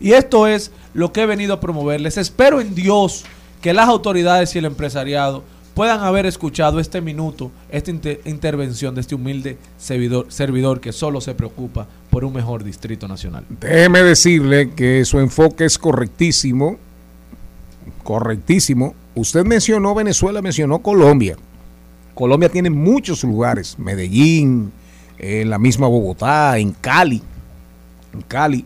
[0.01, 2.19] Y esto es lo que he venido a promoverles.
[2.19, 3.25] Espero en Dios
[3.61, 5.43] que las autoridades y el empresariado
[5.75, 11.21] puedan haber escuchado este minuto, esta inter- intervención de este humilde servidor, servidor que solo
[11.21, 13.45] se preocupa por un mejor distrito nacional.
[13.61, 16.79] Déjeme decirle que su enfoque es correctísimo.
[18.03, 18.95] Correctísimo.
[19.15, 21.37] Usted mencionó Venezuela, mencionó Colombia.
[22.15, 23.79] Colombia tiene muchos lugares.
[23.79, 24.73] Medellín,
[25.19, 27.23] en la misma Bogotá, en Cali.
[28.13, 28.65] En Cali,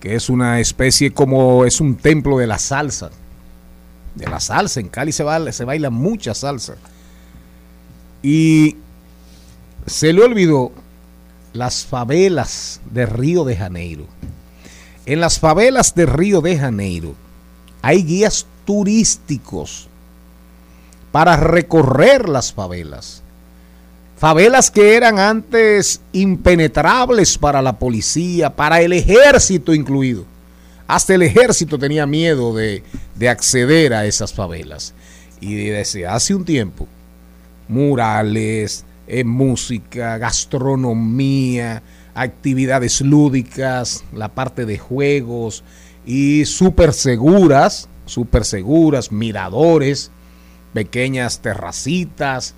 [0.00, 3.10] que es una especie como es un templo de la salsa.
[4.14, 4.80] De la salsa.
[4.80, 6.76] En Cali se baila, se baila mucha salsa.
[8.22, 8.76] Y
[9.86, 10.72] se le olvidó
[11.52, 14.06] las favelas de Río de Janeiro.
[15.06, 17.14] En las favelas de Río de Janeiro
[17.82, 19.88] hay guías turísticos
[21.10, 23.22] para recorrer las favelas.
[24.16, 30.26] Favelas que eran antes impenetrables para la policía, para el ejército incluido.
[30.90, 32.82] Hasta el ejército tenía miedo de,
[33.14, 34.92] de acceder a esas favelas.
[35.40, 36.88] Y desde hace un tiempo,
[37.68, 45.62] murales, eh, música, gastronomía, actividades lúdicas, la parte de juegos
[46.04, 50.10] y súper seguras, súper seguras, miradores,
[50.74, 52.56] pequeñas terracitas,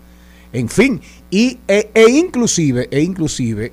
[0.54, 3.72] en fin, y, e, e inclusive, e inclusive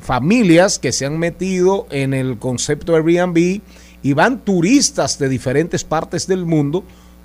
[0.00, 3.60] familias que se han metido en el concepto Airbnb
[4.02, 6.84] y van turistas de diferentes partes del mundo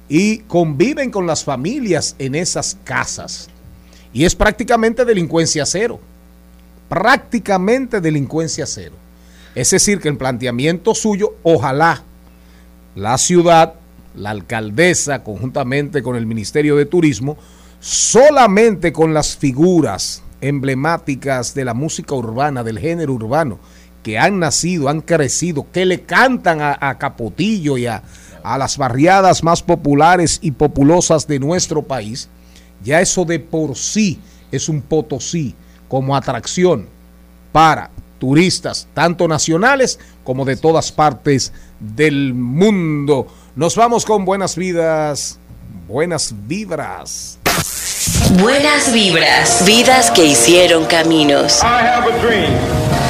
[0.09, 3.49] y conviven con las familias en esas casas.
[4.13, 5.99] Y es prácticamente delincuencia cero.
[6.89, 8.95] Prácticamente delincuencia cero.
[9.55, 12.03] Es decir, que el planteamiento suyo, ojalá
[12.95, 13.75] la ciudad,
[14.15, 17.37] la alcaldesa, conjuntamente con el Ministerio de Turismo,
[17.79, 23.59] solamente con las figuras emblemáticas de la música urbana, del género urbano,
[24.03, 28.03] que han nacido, han crecido, que le cantan a, a Capotillo y a,
[28.43, 32.29] a las barriadas más populares y populosas de nuestro país,
[32.83, 34.19] ya eso de por sí
[34.51, 35.55] es un potosí
[35.87, 36.87] como atracción
[37.51, 37.89] para
[38.19, 43.27] turistas, tanto nacionales como de todas partes del mundo.
[43.55, 45.39] Nos vamos con buenas vidas,
[45.87, 47.39] buenas vibras.
[48.41, 51.61] Buenas vibras, vidas que hicieron caminos.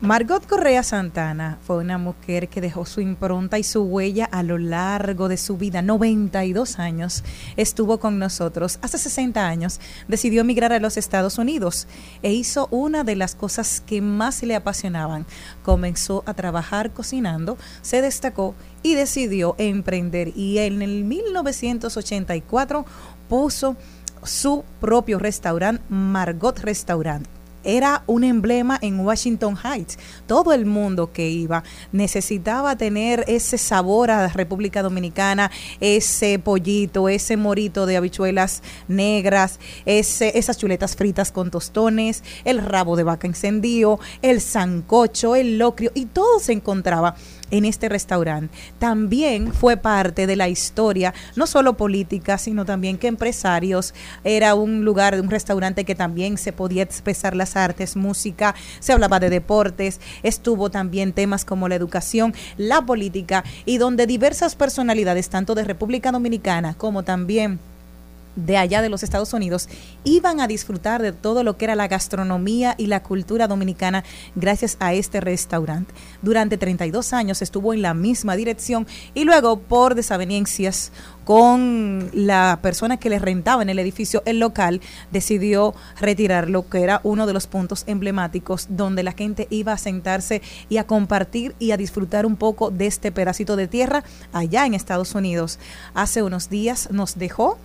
[0.00, 4.56] Margot Correa Santana fue una mujer que dejó su impronta y su huella a lo
[4.56, 5.82] largo de su vida.
[5.82, 7.24] 92 años
[7.56, 8.78] estuvo con nosotros.
[8.80, 11.88] Hace 60 años decidió emigrar a los Estados Unidos
[12.22, 15.26] e hizo una de las cosas que más le apasionaban.
[15.64, 18.54] Comenzó a trabajar cocinando, se destacó
[18.84, 20.28] y decidió emprender.
[20.36, 22.86] Y en el 1984
[23.28, 23.76] puso
[24.22, 27.26] su propio restaurante, Margot Restaurant
[27.64, 29.98] era un emblema en Washington Heights.
[30.26, 37.08] Todo el mundo que iba necesitaba tener ese sabor a la República Dominicana, ese pollito,
[37.08, 43.26] ese morito de habichuelas negras, ese, esas chuletas fritas con tostones, el rabo de vaca
[43.26, 47.16] encendido, el sancocho, el locrio, y todo se encontraba
[47.50, 48.56] en este restaurante.
[48.78, 53.94] También fue parte de la historia, no solo política, sino también que empresarios.
[54.24, 59.20] Era un lugar, un restaurante que también se podía expresar las artes, música, se hablaba
[59.20, 65.54] de deportes, estuvo también temas como la educación, la política y donde diversas personalidades, tanto
[65.54, 67.58] de República Dominicana como también
[68.38, 69.68] de allá de los Estados Unidos
[70.04, 74.04] iban a disfrutar de todo lo que era la gastronomía y la cultura dominicana
[74.36, 75.92] gracias a este restaurante.
[76.22, 80.92] Durante 32 años estuvo en la misma dirección y luego por desavenencias
[81.24, 87.00] con la persona que le rentaba en el edificio el local decidió retirarlo que era
[87.02, 90.40] uno de los puntos emblemáticos donde la gente iba a sentarse
[90.70, 94.72] y a compartir y a disfrutar un poco de este pedacito de tierra allá en
[94.72, 95.58] Estados Unidos.
[95.92, 97.58] Hace unos días nos dejó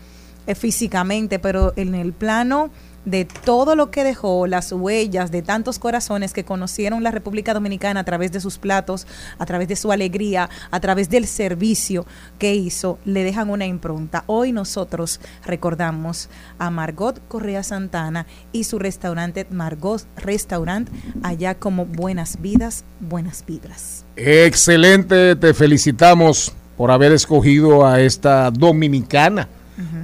[0.48, 2.72] eh, físicamente, pero en el plano
[3.06, 8.02] de todo lo que dejó, las huellas de tantos corazones que conocieron la República Dominicana
[8.02, 9.08] a través de sus platos,
[9.38, 12.06] a través de su alegría, a través del servicio
[12.40, 14.24] que hizo, le dejan una impronta.
[14.28, 20.90] Hoy nosotros recordamos a Margot Correa Santana y su restaurante Margot Restaurant,
[21.24, 24.06] allá como Buenas Vidas, Buenas Vibras.
[24.16, 29.48] Excelente, te felicitamos por haber escogido a esta dominicana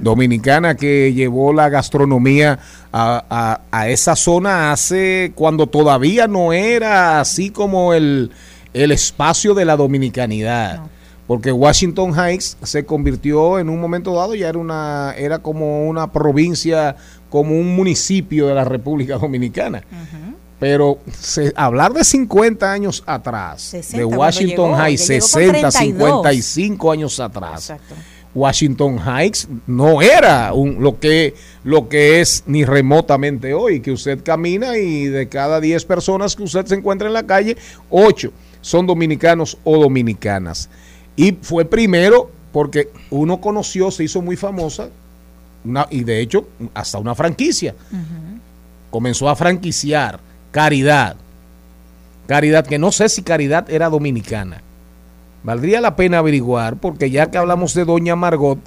[0.00, 2.58] dominicana que llevó la gastronomía
[2.92, 8.30] a, a- a esa zona hace cuando todavía no era así como el,
[8.74, 10.82] el espacio de la dominicanidad.
[11.26, 16.10] Porque Washington Heights se convirtió en un momento dado, ya era una, era como una
[16.10, 16.96] provincia,
[17.28, 19.82] como un municipio de la República Dominicana.
[20.58, 25.70] Pero se- hablar de 50 años atrás, 60 de Washington Heights, que llegó con 60,
[25.70, 26.08] 32.
[26.26, 27.72] 55 años atrás.
[28.34, 31.34] Washington Heights no era un, lo, que,
[31.64, 36.44] lo que es ni remotamente hoy, que usted camina y de cada 10 personas que
[36.44, 37.56] usted se encuentra en la calle,
[37.90, 40.68] 8 son dominicanos o dominicanas.
[41.16, 44.90] Y fue primero porque uno conoció, se hizo muy famosa,
[45.64, 47.74] una- y de hecho hasta una franquicia.
[48.90, 50.20] Comenzó a franquiciar
[50.52, 51.16] Caridad.
[52.26, 54.62] Caridad, que no sé si Caridad era dominicana.
[55.42, 58.58] Valdría la pena averiguar, porque ya que hablamos de Doña Margot,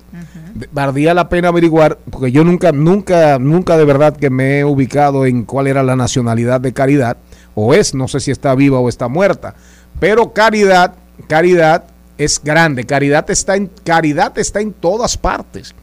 [0.71, 5.27] valdría la pena averiguar, porque yo nunca, nunca, nunca de verdad que me he ubicado
[5.27, 7.17] en cuál era la nacionalidad de Caridad,
[7.53, 9.53] o es, no sé si está viva o está muerta,
[9.99, 10.95] pero Caridad,
[11.27, 11.83] Caridad
[12.17, 15.75] es grande, Caridad está en, Caridad está en todas partes.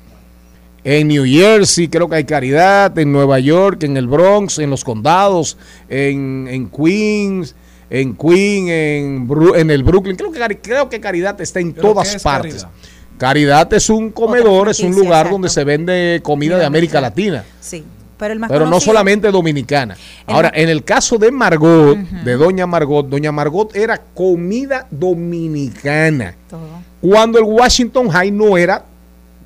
[0.83, 4.83] En New Jersey creo que hay caridad, en Nueva York, en el Bronx, en los
[4.83, 5.59] condados,
[5.91, 7.55] en, en Queens,
[7.91, 10.17] en Queen, en, Bru- en el Brooklyn.
[10.17, 12.55] Creo que, creo que caridad está en ¿Pero todas es partes.
[12.55, 12.71] Caridad?
[13.19, 15.31] Caridad es un comedor, es un lugar exacto.
[15.33, 17.85] donde se vende comida de América Latina, Sí,
[18.19, 19.95] pero el más pero no solamente dominicana.
[20.27, 26.35] El Ahora, en el caso de Margot, de Doña Margot, Doña Margot era comida dominicana
[26.49, 26.61] Todo.
[27.01, 28.85] cuando el Washington High no era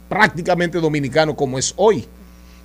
[0.09, 2.05] prácticamente dominicano como es hoy.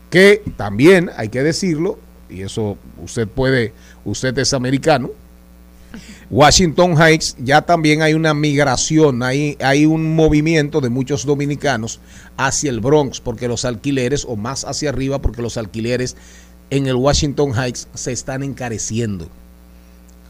[0.09, 1.99] Que también hay que decirlo,
[2.29, 3.73] y eso usted puede,
[4.05, 5.09] usted es americano.
[6.29, 11.99] Washington Heights ya también hay una migración, hay, hay un movimiento de muchos dominicanos
[12.37, 16.15] hacia el Bronx, porque los alquileres, o más hacia arriba, porque los alquileres
[16.69, 19.27] en el Washington Heights se están encareciendo.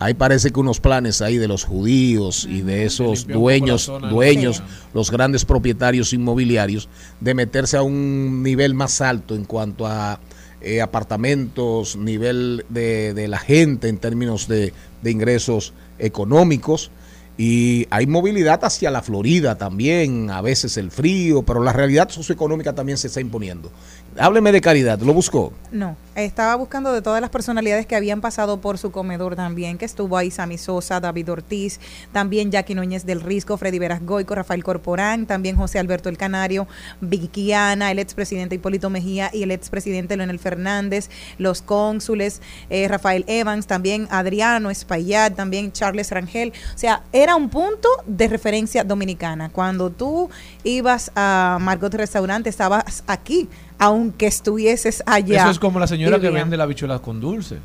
[0.01, 3.91] Ahí parece que unos planes ahí de los judíos y de esos un poco dueños,
[4.09, 4.63] dueños,
[4.93, 6.87] los grandes propietarios inmobiliarios,
[7.19, 10.21] de meterse a un nivel más alto en cuanto a
[10.61, 14.71] eh, apartamentos, nivel de, de la gente en términos de,
[15.01, 16.91] de ingresos económicos
[17.37, 22.75] Y hay movilidad hacia la Florida también, a veces el frío, pero la realidad socioeconómica
[22.75, 23.71] también se está imponiendo.
[24.17, 25.53] Hábleme de caridad, ¿lo buscó?
[25.71, 29.85] No, estaba buscando de todas las personalidades que habían pasado por su comedor también, que
[29.85, 31.79] estuvo ahí Sammy Sosa, David Ortiz,
[32.11, 36.67] también Jackie Núñez del Risco, Freddy Veras Goico, Rafael Corporán, también José Alberto El Canario,
[37.01, 43.23] Vicky Ana, el expresidente Hipólito Mejía y el expresidente Leonel Fernández, los cónsules, eh, Rafael
[43.27, 46.51] Evans, también Adriano Espaillat, también Charles Rangel.
[46.73, 49.49] O sea, era un punto de referencia dominicana.
[49.49, 50.29] Cuando tú
[50.63, 53.47] ibas a Margot Restaurante, estabas aquí,
[53.79, 55.41] aunque estuvieses allá.
[55.41, 57.57] Eso es como la señora que vende la bichuela con dulce,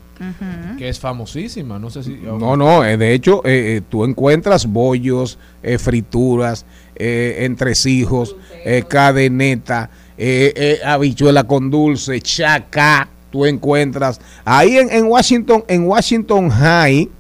[0.79, 1.79] que es famosísima.
[1.79, 2.11] No sé si.
[2.15, 6.65] No, no, eh, de hecho, eh, eh, tú encuentras bollos, eh, frituras,
[6.95, 14.21] eh, entresijos, eh, cadeneta, eh, eh, habichuela con dulce, chacá, tú encuentras.
[14.45, 17.11] Ahí en, en Washington, en Washington High,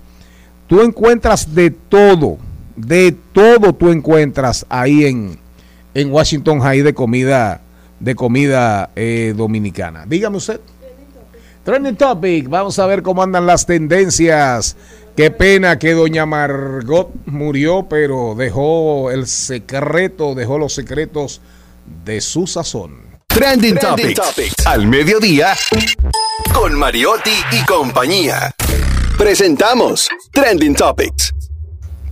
[0.68, 2.38] tú encuentras de todo,
[2.76, 5.36] de todo tú encuentras ahí en,
[5.94, 7.60] en Washington High de comida,
[8.04, 10.04] de comida eh, dominicana.
[10.06, 10.60] Dígame usted.
[11.64, 14.76] Trending Topic, vamos a ver cómo andan las tendencias.
[15.16, 21.40] Qué pena que doña Margot murió, pero dejó el secreto, dejó los secretos
[22.04, 23.04] de su sazón.
[23.28, 24.66] Trending, Topics.
[24.66, 25.54] Al mediodía.
[26.52, 28.54] Con Mariotti y compañía.
[29.16, 31.34] Presentamos Trending Topics.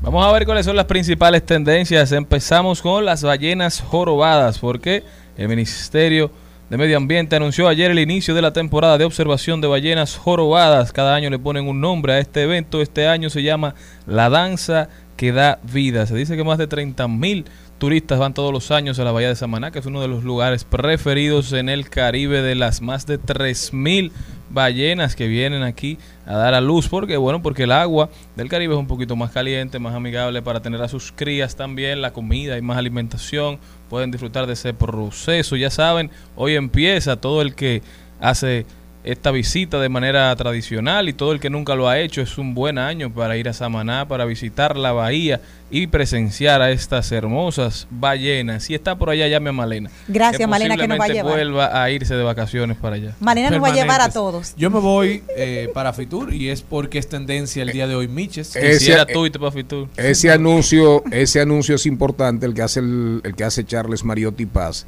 [0.00, 2.10] Vamos a ver cuáles son las principales tendencias.
[2.12, 5.04] Empezamos con las ballenas jorobadas, porque
[5.36, 6.30] el Ministerio
[6.70, 10.92] de Medio Ambiente anunció ayer el inicio de la temporada de observación de ballenas jorobadas.
[10.92, 12.80] Cada año le ponen un nombre a este evento.
[12.80, 13.74] Este año se llama
[14.06, 16.06] La Danza que da vida.
[16.06, 17.44] Se dice que más de 30 mil
[17.76, 20.24] turistas van todos los años a la Bahía de Samaná, que es uno de los
[20.24, 24.12] lugares preferidos en el Caribe de las más de 3 mil
[24.52, 26.88] ballenas que vienen aquí a dar a luz.
[26.88, 30.60] Porque bueno porque el agua del Caribe es un poquito más caliente más amigable para
[30.60, 33.58] tener a sus crías también la comida y más alimentación.
[33.88, 35.56] Pueden disfrutar de ese proceso.
[35.56, 37.82] Ya saben hoy empieza todo el que
[38.20, 38.66] hace
[39.04, 42.54] esta visita de manera tradicional y todo el que nunca lo ha hecho es un
[42.54, 45.40] buen año para ir a Samaná, para visitar la bahía
[45.72, 48.62] y presenciar a estas hermosas ballenas.
[48.62, 49.90] Si está por allá, llame a Malena.
[50.06, 51.32] Gracias, Malena, que nos va a llevar.
[51.32, 53.16] vuelva a irse de vacaciones para allá.
[53.18, 54.54] Malena nos va a llevar a todos.
[54.56, 58.06] Yo me voy eh, para Fitur y es porque es tendencia el día de hoy,
[58.06, 58.54] Miches.
[58.54, 59.88] Ese- Quisiera tú irte para Fitur.
[59.96, 64.46] Ese anuncio, ese anuncio es importante, el que hace el, el que hace Charles Mariotti
[64.46, 64.86] Paz.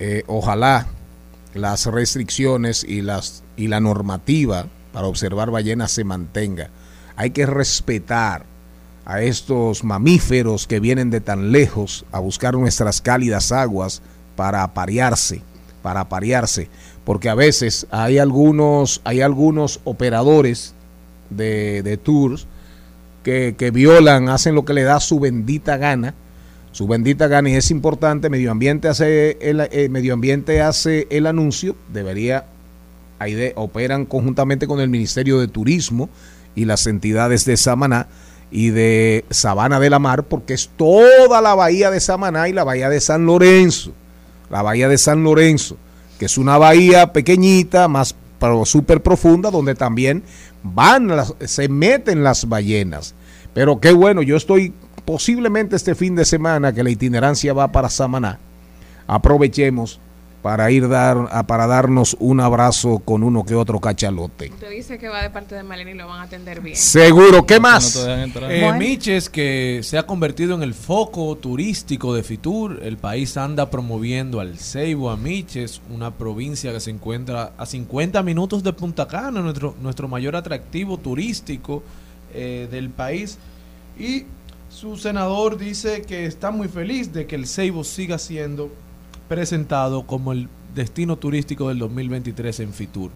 [0.00, 0.88] Eh, ojalá
[1.54, 6.70] las restricciones y las y la normativa para observar ballenas se mantenga.
[7.16, 8.44] Hay que respetar
[9.04, 14.02] a estos mamíferos que vienen de tan lejos a buscar nuestras cálidas aguas
[14.34, 15.42] para aparearse,
[15.82, 16.68] para aparearse,
[17.04, 20.74] porque a veces hay algunos hay algunos operadores
[21.30, 22.46] de, de tours
[23.22, 26.14] que, que violan, hacen lo que le da su bendita gana,
[26.74, 31.26] su bendita gana y es importante, Medio Ambiente hace el, eh, Medio Ambiente hace el
[31.28, 32.46] anuncio, debería,
[33.20, 36.08] ahí operan conjuntamente con el Ministerio de Turismo
[36.56, 38.08] y las entidades de Samaná
[38.50, 42.64] y de Sabana de la Mar, porque es toda la bahía de Samaná y la
[42.64, 43.92] bahía de San Lorenzo,
[44.50, 45.76] la bahía de San Lorenzo,
[46.18, 50.24] que es una bahía pequeñita, más pero súper profunda, donde también
[50.64, 53.14] van, las- se meten las ballenas.
[53.54, 54.72] Pero qué bueno, yo estoy
[55.04, 58.38] posiblemente este fin de semana que la itinerancia va para Samaná.
[59.06, 60.00] Aprovechemos
[60.42, 64.50] para ir dar a- para darnos un abrazo con uno que otro cachalote.
[64.50, 66.76] Usted dice que va de parte de Malena y lo van a atender bien.
[66.76, 67.96] Seguro, ¿qué más?
[68.06, 73.70] Eh, Miches, que se ha convertido en el foco turístico de Fitur, el país anda
[73.70, 79.08] promoviendo al Ceibo, a Miches, una provincia que se encuentra a 50 minutos de Punta
[79.08, 81.82] Cana, nuestro, nuestro mayor atractivo turístico
[82.34, 83.38] eh, del país.
[83.98, 84.24] Y
[84.74, 88.70] su senador dice que está muy feliz de que el Ceibo siga siendo
[89.28, 93.10] presentado como el destino turístico del 2023 en Fitur.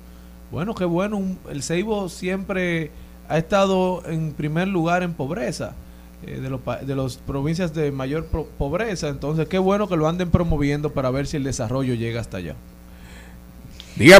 [0.52, 1.20] Bueno, qué bueno.
[1.50, 2.90] el Ceibo siempre
[3.28, 5.74] ha estado en primer lugar en pobreza,
[6.24, 9.08] eh, de, los, pa- de las provincias de mayor pro- pobreza.
[9.08, 12.54] Entonces, qué bueno que lo anden promoviendo para ver si el desarrollo llega hasta allá.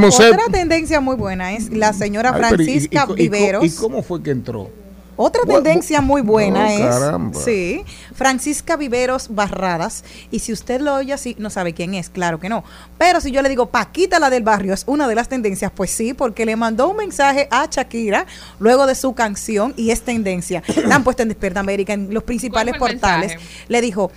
[0.09, 0.33] Usted.
[0.33, 3.65] Otra tendencia muy buena es la señora Ay, pero ¿y- y- Francisca y Viveros.
[3.65, 4.71] ¿Y cómo fue que entró?
[5.21, 7.41] Otra tendencia muy buena Oh, es, caramba.
[7.41, 7.85] sí,
[8.15, 10.05] Francisca Viveros Barradas.
[10.31, 12.63] Y si usted lo oye así, no sabe quién es, claro que no.
[12.97, 15.91] Pero si yo le digo Paquita la del barrio es una de las tendencias, pues
[15.91, 18.27] sí, porque le mandó un mensaje a Shakira
[18.61, 20.63] luego de su canción y es tendencia.
[20.87, 23.31] La han puesto en Despierta América en los principales ¿Cuál fue el portales.
[23.33, 23.65] mensaje?
[23.69, 24.11] Le dijo.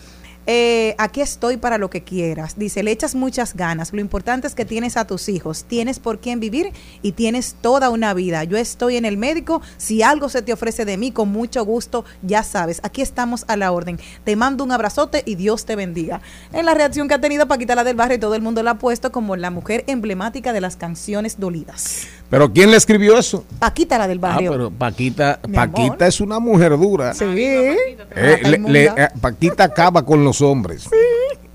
[0.53, 2.60] Eh, aquí estoy para lo que quieras.
[2.60, 3.94] Dice, le echas muchas ganas.
[3.94, 7.90] Lo importante es que tienes a tus hijos, tienes por quién vivir y tienes toda
[7.90, 8.44] una vida.
[8.44, 9.61] Yo estoy en el médico.
[9.78, 12.82] Si algo se te ofrece de mí, con mucho gusto, ya sabes.
[12.84, 13.98] Aquí estamos a la orden.
[14.26, 16.19] Te mando un abrazote y Dios te bendiga.
[16.52, 18.78] En la reacción que ha tenido Paquita la del barrio, todo el mundo la ha
[18.78, 22.07] puesto como la mujer emblemática de las canciones dolidas.
[22.31, 23.43] ¿Pero quién le escribió eso?
[23.59, 24.51] Paquita la del Ah, barrio.
[24.53, 27.13] pero Paquita, Paquita es una mujer dura.
[27.13, 27.25] Sí.
[27.27, 27.75] Eh,
[28.09, 29.03] Rata le- le- inmunda.
[29.03, 30.89] eh, Paquita acaba con los hombres.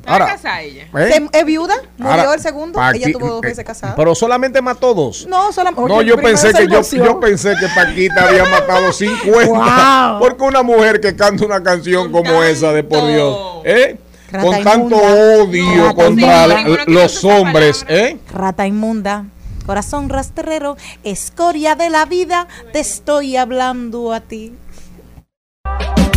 [0.08, 0.84] Ahora, ella?
[0.98, 1.28] ¿eh?
[1.32, 3.96] Es viuda, murió Ahora, el segundo, Paqui- ella tuvo dos eh, veces casada.
[3.96, 5.26] Pero solamente mató dos.
[5.28, 5.88] no, solamente.
[5.88, 9.48] No, yo pensé que yo, yo pensé que Paquita había matado 50.
[9.48, 10.18] Wow.
[10.20, 13.98] Porque una mujer que canta una canción como esa de por Dios, ¿eh?
[14.30, 15.42] Rata con tanto inmunda.
[15.42, 18.16] odio contra la- los hombres, ¿eh?
[18.32, 19.24] Rata inmunda,
[19.66, 24.54] corazón rastrero, escoria de la vida, te estoy hablando a ti.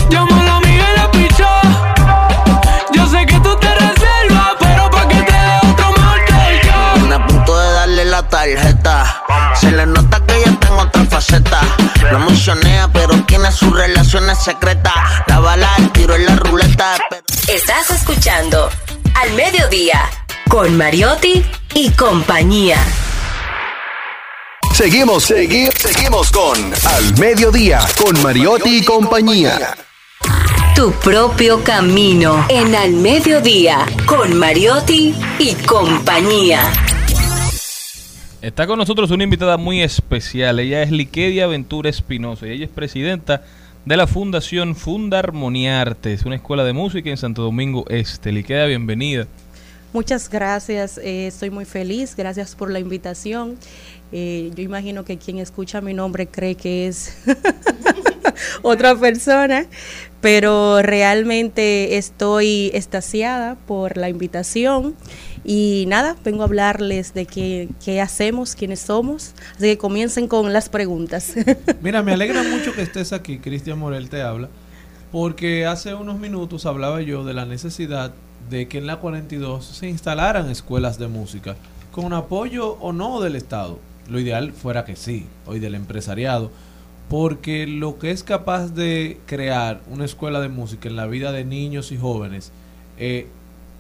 [0.09, 1.47] Llámala a Miguel la pichó.
[2.93, 5.93] Yo sé que tú te reservas, pero pa' que te dé otro
[6.63, 7.01] yo.
[7.01, 9.23] Vine a punto de darle la tarjeta.
[9.55, 11.61] Se le nota que está en otra faceta.
[12.11, 14.93] No mencionea, pero tiene sus relaciones secretas.
[15.27, 16.97] La bala el tiro en la ruleta.
[17.47, 18.69] Estás escuchando
[19.15, 20.01] Al Mediodía
[20.47, 21.43] con Mariotti
[21.73, 22.77] y compañía.
[24.79, 26.55] Seguimos, segui- seguimos con
[26.87, 29.75] Al Mediodía, con Mariotti y compañía.
[30.73, 36.61] Tu propio camino en Al Mediodía con Mariotti y compañía.
[38.41, 40.61] Está con nosotros una invitada muy especial.
[40.61, 43.43] Ella es Liquedia Ventura Espinosa y ella es presidenta
[43.83, 48.31] de la Fundación Funda Armonía Artes, una escuela de música en Santo Domingo Este.
[48.31, 49.27] Liquedia, bienvenida.
[49.91, 53.57] Muchas gracias, eh, estoy muy feliz, gracias por la invitación.
[54.11, 57.17] Eh, yo imagino que quien escucha mi nombre cree que es
[58.61, 59.65] otra persona,
[60.21, 64.95] pero realmente estoy extasiada por la invitación
[65.43, 70.51] y nada, vengo a hablarles de qué, qué hacemos, quiénes somos, así que comiencen con
[70.53, 71.33] las preguntas.
[71.81, 74.49] Mira, me alegra mucho que estés aquí, Cristian Morel te habla,
[75.11, 78.13] porque hace unos minutos hablaba yo de la necesidad
[78.49, 81.55] de que en la 42 se instalaran escuelas de música,
[81.91, 83.79] con apoyo o no del Estado.
[84.09, 86.51] Lo ideal fuera que sí, hoy del empresariado,
[87.09, 91.43] porque lo que es capaz de crear una escuela de música en la vida de
[91.43, 92.51] niños y jóvenes
[92.97, 93.27] eh,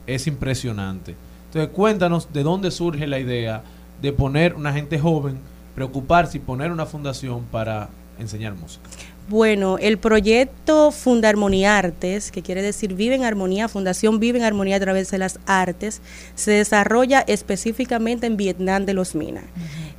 [0.07, 1.15] es impresionante.
[1.45, 3.63] Entonces cuéntanos de dónde surge la idea
[4.01, 5.39] de poner una gente joven,
[5.75, 7.89] preocuparse y poner una fundación para
[8.19, 8.89] enseñar música.
[9.29, 14.43] Bueno, el proyecto Funda Armonía Artes, que quiere decir Vive en Armonía, Fundación Vive en
[14.43, 16.01] Armonía a través de las artes,
[16.33, 19.43] se desarrolla específicamente en Vietnam de los Minas.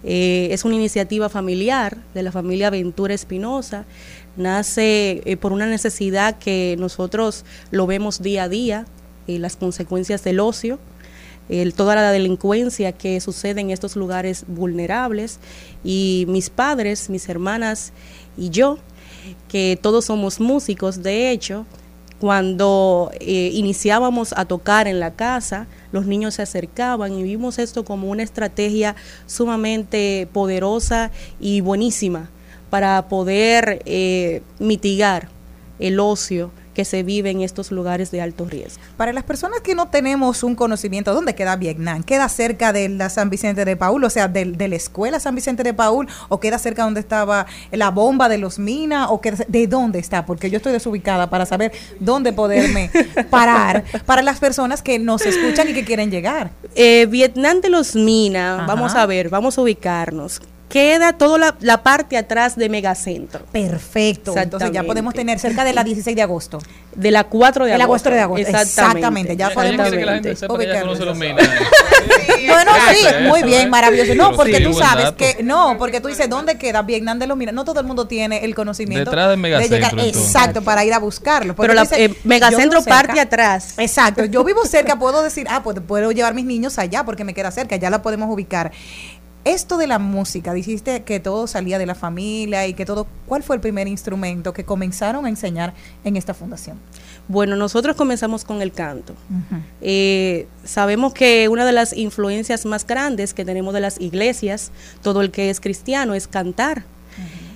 [0.02, 3.85] Eh, es una iniciativa familiar de la familia Ventura Espinosa.
[4.36, 8.86] Nace eh, por una necesidad que nosotros lo vemos día a día,
[9.28, 10.81] eh, las consecuencias del ocio,
[11.48, 15.39] el- toda la delincuencia que sucede en estos lugares vulnerables.
[15.85, 17.93] Y mis padres, mis hermanas
[18.36, 18.78] y yo,
[19.48, 21.66] que todos somos músicos, de hecho,
[22.20, 27.85] cuando eh, iniciábamos a tocar en la casa, los niños se acercaban y vimos esto
[27.85, 28.94] como una estrategia
[29.27, 32.28] sumamente poderosa y buenísima
[32.69, 35.28] para poder eh, mitigar
[35.78, 36.51] el ocio
[36.81, 38.82] que se vive en estos lugares de alto riesgo.
[38.97, 42.02] Para las personas que no tenemos un conocimiento, ¿dónde queda Vietnam?
[42.02, 45.35] ¿Queda cerca de la San Vicente de Paul, o sea, de, de la escuela San
[45.35, 49.44] Vicente de Paul, o queda cerca donde estaba la bomba de los minas, o queda,
[49.47, 50.24] de dónde está?
[50.24, 52.90] Porque yo estoy desubicada para saber dónde poderme
[53.31, 56.51] parar para las personas que nos escuchan y que quieren llegar.
[56.77, 60.40] Eh, Vietnam de los Minas, vamos a ver, vamos a ubicarnos.
[60.71, 63.45] Queda toda la, la parte atrás de Megacentro.
[63.53, 64.35] Perfecto.
[64.37, 66.59] Entonces ya podemos tener cerca de la 16 de agosto.
[66.95, 68.11] De la 4 de De la agosto.
[68.11, 68.49] 4 de agosto.
[68.57, 69.37] Exactamente.
[69.37, 70.99] Ya podemos que la gente sepa que ubicarnos.
[70.99, 71.49] conoce los minas.
[72.47, 74.15] Bueno, sí, muy bien, maravilloso.
[74.15, 75.17] No, porque sí, tú sabes dato.
[75.19, 77.55] que, no, porque tú dices, ¿dónde queda Vietnam de los Minas?
[77.55, 79.11] No todo el mundo tiene el conocimiento.
[79.11, 80.01] Detrás del Megacentro, llegar-.
[80.01, 81.55] Exacto, para ir a buscarlo.
[81.55, 83.75] Pero la- eh, Megacentro parte atrás.
[83.77, 87.35] Exacto, yo vivo cerca, puedo decir, ah, pues puedo llevar mis niños allá porque me
[87.35, 88.73] queda cerca, ya la podemos ubicar.
[89.45, 93.43] Esto de la música, dijiste que todo salía de la familia y que todo, ¿cuál
[93.43, 95.73] fue el primer instrumento que comenzaron a enseñar
[96.05, 96.79] en esta fundación?
[97.27, 99.15] Bueno, nosotros comenzamos con el canto.
[99.81, 104.73] Eh, sabemos que una de las influencias más grandes que tenemos de las iglesias,
[105.03, 106.85] todo el que es cristiano, es cantar.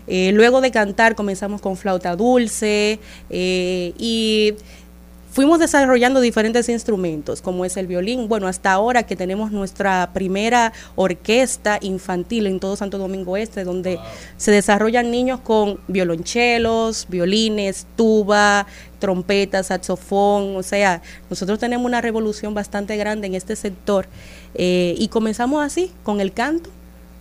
[0.06, 2.98] Eh, luego de cantar comenzamos con flauta dulce
[3.30, 4.54] eh, y
[5.34, 8.28] fuimos desarrollando diferentes instrumentos, como es el violín.
[8.28, 13.98] Bueno, hasta ahora que tenemos nuestra primera orquesta infantil en todo Santo Domingo Este, donde
[14.36, 18.68] se desarrollan niños con violonchelos, violines, tuba,
[19.00, 20.54] trompeta, saxofón.
[20.56, 24.06] O sea, nosotros tenemos una revolución bastante grande en este sector
[24.54, 26.70] eh, y comenzamos así, con el canto.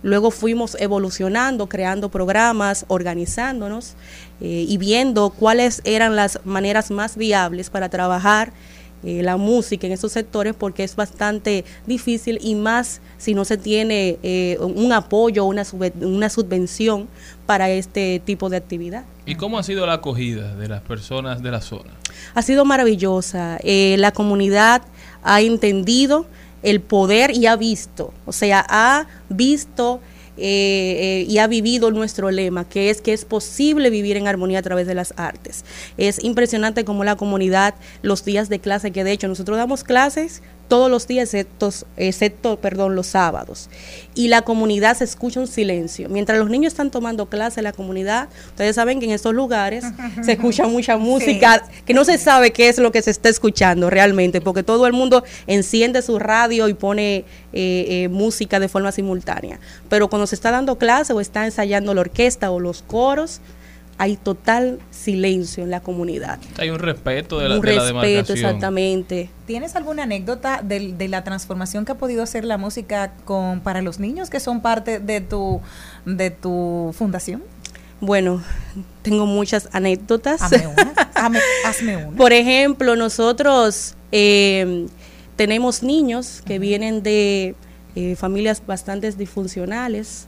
[0.04, 3.94] Luego fuimos evolucionando, creando programas, organizándonos
[4.42, 8.52] eh, y viendo cuáles eran las maneras más viables para trabajar
[9.02, 13.58] eh, la música en esos sectores porque es bastante difícil y más si no se
[13.58, 15.62] tiene eh, un apoyo, una,
[16.00, 17.06] una subvención
[17.44, 19.04] para este tipo de actividad.
[19.26, 21.90] ¿Y cómo ha sido la acogida de las personas de la zona?
[22.34, 23.58] Ha sido maravillosa.
[23.62, 24.82] Eh, la comunidad
[25.22, 26.26] ha entendido
[26.64, 30.00] el poder y ha visto, o sea, ha visto
[30.36, 34.58] eh, eh, y ha vivido nuestro lema, que es que es posible vivir en armonía
[34.58, 35.64] a través de las artes.
[35.96, 40.42] Es impresionante como la comunidad, los días de clase, que de hecho nosotros damos clases
[40.74, 43.70] todos los días, excepto, excepto perdón, los sábados.
[44.16, 46.08] Y la comunidad se escucha un silencio.
[46.08, 49.84] Mientras los niños están tomando clase, la comunidad, ustedes saben que en estos lugares
[50.24, 53.88] se escucha mucha música, que no se sabe qué es lo que se está escuchando
[53.88, 58.90] realmente, porque todo el mundo enciende su radio y pone eh, eh, música de forma
[58.90, 59.60] simultánea.
[59.88, 63.40] Pero cuando se está dando clase o está ensayando la orquesta o los coros,
[63.98, 66.38] hay total silencio en la comunidad.
[66.58, 68.38] Hay un respeto de la, un de la respeto, demarcación.
[68.38, 69.30] exactamente.
[69.46, 73.82] ¿Tienes alguna anécdota de, de la transformación que ha podido hacer la música con para
[73.82, 75.60] los niños que son parte de tu
[76.04, 77.42] de tu fundación?
[78.00, 78.42] Bueno,
[79.02, 80.42] tengo muchas anécdotas.
[80.42, 82.16] Hazme una, hazme, hazme una.
[82.16, 84.86] Por ejemplo, nosotros eh,
[85.36, 87.54] tenemos niños que vienen de
[87.96, 90.26] eh, familias bastante disfuncionales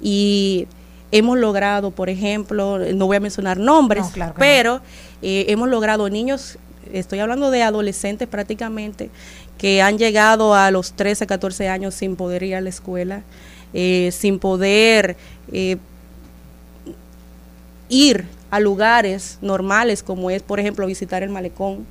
[0.00, 0.66] y
[1.14, 4.80] hemos logrado, por ejemplo, no voy a mencionar nombres, No, claro que pero
[5.22, 6.58] eh, hemos logrado niños,
[6.92, 9.10] estoy hablando de adolescentes prácticamente,
[9.56, 13.22] que han llegado a los 13, 14 años sin poder ir a la escuela,
[13.72, 15.16] eh, sin poder
[15.52, 15.76] eh,
[17.88, 21.86] ir a lugares normales como es, por ejemplo, visitar el malecón,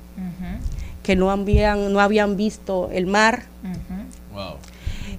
[1.02, 3.44] que no habían, no habían visto el mar.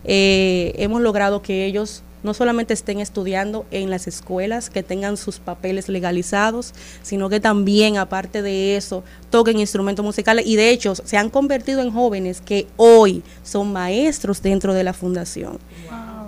[0.04, 5.40] Eh, hemos logrado que ellos no solamente estén estudiando en las escuelas, que tengan sus
[5.40, 6.74] papeles legalizados,
[7.04, 11.82] sino que también, aparte de eso, toquen instrumentos musicales y de hecho se han convertido
[11.82, 15.60] en jóvenes que hoy son maestros dentro de la fundación.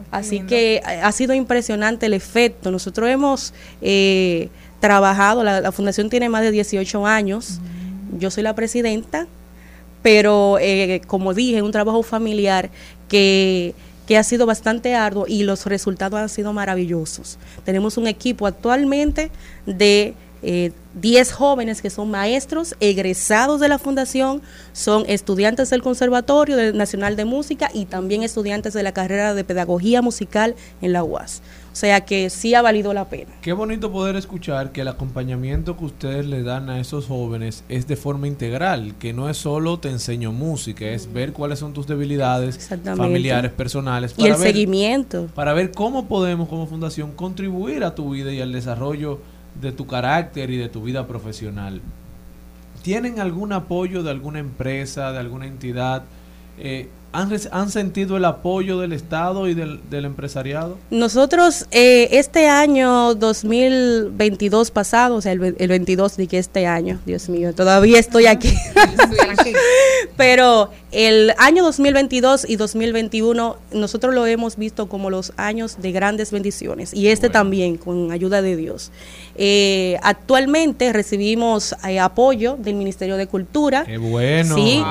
[0.10, 2.72] Así que ha sido impresionante el efecto.
[2.72, 4.50] Nosotros hemos eh,
[4.80, 7.60] trabajado, la, la fundación tiene más de 18 años,
[8.18, 9.28] yo soy la presidenta,
[10.02, 12.70] pero eh, como dije, es un trabajo familiar
[13.10, 13.74] que,
[14.08, 17.38] que ha sido bastante arduo y los resultados han sido maravillosos.
[17.66, 19.30] Tenemos un equipo actualmente
[19.66, 24.42] de eh, 10 jóvenes que son maestros egresados de la fundación,
[24.74, 30.02] son estudiantes del Conservatorio Nacional de Música y también estudiantes de la carrera de Pedagogía
[30.02, 31.42] Musical en la UAS.
[31.72, 33.30] O sea que sí ha valido la pena.
[33.42, 37.86] Qué bonito poder escuchar que el acompañamiento que ustedes le dan a esos jóvenes es
[37.88, 41.86] de forma integral, que no es solo te enseño música, es ver cuáles son tus
[41.86, 45.28] debilidades familiares, personales, Y el ver- seguimiento.
[45.36, 49.20] para ver cómo podemos como fundación contribuir a tu vida y al desarrollo
[49.62, 51.82] de tu carácter y de tu vida profesional.
[52.84, 56.04] ¿Tienen algún apoyo de alguna empresa, de alguna entidad?
[56.60, 60.78] Eh, ¿han, han sentido el apoyo del Estado y del, del empresariado?
[60.90, 67.00] Nosotros eh, este año 2022 pasado, o sea, el, el 22 de que este año,
[67.06, 68.54] Dios mío, todavía estoy aquí.
[70.18, 76.32] Pero el año 2022 y 2021 nosotros lo hemos visto como los años de grandes
[76.32, 78.92] bendiciones y este también con ayuda de Dios.
[79.38, 83.86] Eh, actualmente recibimos eh, apoyo del Ministerio de Cultura.
[83.86, 84.56] Qué bueno.
[84.56, 84.84] Sí,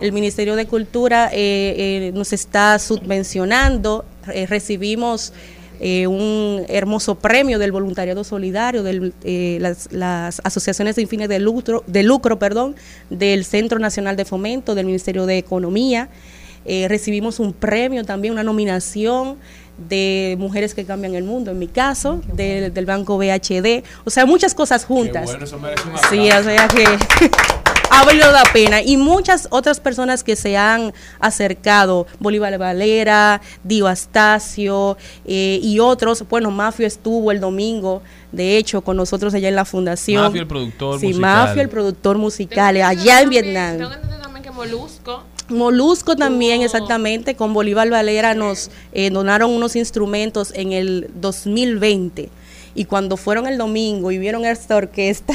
[0.00, 4.04] el Ministerio de Cultura eh, nos está subvencionando.
[4.48, 5.32] recibimos
[5.80, 11.84] eh, un hermoso premio del voluntariado solidario, de las, las asociaciones sin fines de lucro,
[11.86, 12.74] de lucro perdón,
[13.10, 16.08] del Centro Nacional de Fomento, del Ministerio de Economía.
[16.64, 19.36] Eh, recibimos un premio también, una nominación
[19.78, 23.84] de Mujeres que Cambian el Mundo, en mi caso, del- del Banco BHD.
[24.04, 25.24] O sea, muchas cosas juntas.
[25.26, 26.84] bueno, eso merece un Sí, o sea que
[27.90, 28.82] ha valido la pena.
[28.82, 36.24] Y muchas otras personas que se han acercado, Bolívar Valera, Dio Astacio eh, y otros.
[36.28, 38.02] Bueno, Mafio estuvo el domingo,
[38.32, 40.22] de hecho, con nosotros allá en la fundación.
[40.24, 41.20] Mafio, el productor Sí, musical.
[41.46, 43.78] Mafio, el productor musical, allá en Vietnam.
[43.78, 45.22] Tengo entendido también que Molusco.
[45.48, 52.28] Molusco también, exactamente, con Bolívar Valera nos eh, donaron unos instrumentos en el 2020.
[52.74, 55.34] Y cuando fueron el domingo y vieron esta orquesta,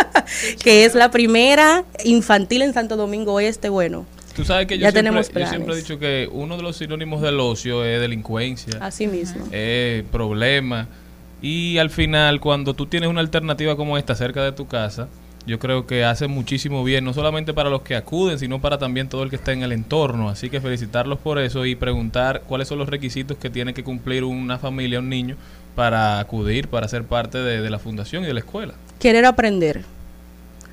[0.62, 3.68] que es la primera infantil en Santo Domingo Este.
[3.68, 4.06] Bueno,
[4.36, 6.76] Tú sabes que yo, Ya siempre, tenemos yo siempre he dicho que uno de los
[6.76, 8.76] sinónimos del ocio es delincuencia.
[8.80, 9.46] así mismo.
[9.50, 10.88] eh, problema.
[11.40, 15.08] Y al final, cuando tú tienes una alternativa como esta cerca de tu casa,
[15.46, 19.08] yo creo que hace muchísimo bien, no solamente para los que acuden, sino para también
[19.08, 20.28] todo el que está en el entorno.
[20.28, 24.24] Así que felicitarlos por eso y preguntar cuáles son los requisitos que tiene que cumplir
[24.24, 25.36] una familia, un niño,
[25.74, 28.74] para acudir, para ser parte de, de la fundación y de la escuela.
[28.98, 29.84] Querer aprender.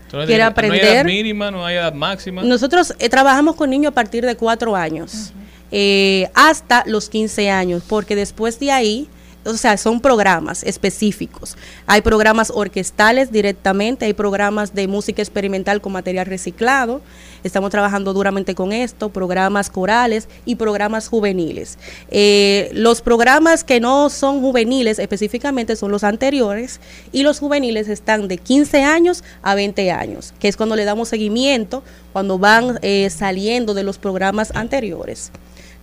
[0.06, 0.84] Entonces, Quiere No hay aprender.
[0.84, 2.44] edad mínima, no hay edad máxima.
[2.44, 5.34] Nosotros eh, trabajamos con niños a partir de cuatro años
[5.72, 9.08] eh, hasta los 15 años, porque después de ahí,
[9.46, 11.58] o sea, son programas específicos.
[11.86, 17.02] Hay programas orquestales directamente, hay programas de música experimental con material reciclado.
[17.44, 21.78] Estamos trabajando duramente con esto, programas corales y programas juveniles.
[22.10, 26.80] Eh, los programas que no son juveniles específicamente son los anteriores
[27.12, 31.10] y los juveniles están de 15 años a 20 años, que es cuando le damos
[31.10, 31.84] seguimiento,
[32.14, 35.32] cuando van eh, saliendo de los programas anteriores.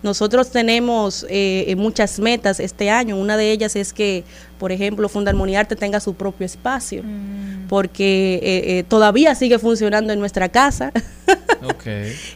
[0.03, 3.17] Nosotros tenemos eh, eh, muchas metas este año.
[3.17, 4.23] Una de ellas es que,
[4.57, 7.03] por ejemplo, Fundarmoniarte tenga su propio espacio,
[7.69, 10.91] porque eh, eh, todavía sigue funcionando en nuestra casa.
[11.63, 11.85] Ok.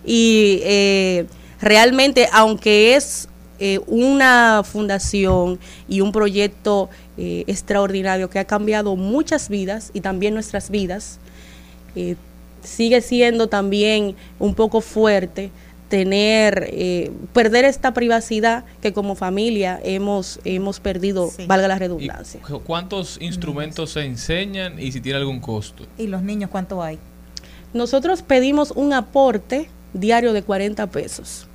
[0.05, 1.25] y eh,
[1.59, 3.27] realmente, aunque es
[3.57, 10.33] eh, una fundación y un proyecto eh, extraordinario que ha cambiado muchas vidas y también
[10.33, 11.19] nuestras vidas,
[11.95, 12.17] eh,
[12.63, 15.51] sigue siendo también un poco fuerte
[15.89, 22.41] tener, eh, perder esta privacidad que como familia hemos, hemos perdido, valga la redundancia.
[22.41, 25.85] ¿Cu- ¿Cuántos instrumentos se enseñan y si tiene algún costo?
[25.97, 26.97] ¿Y los niños cuánto hay?
[27.73, 31.47] Nosotros pedimos un aporte diario de 40 pesos.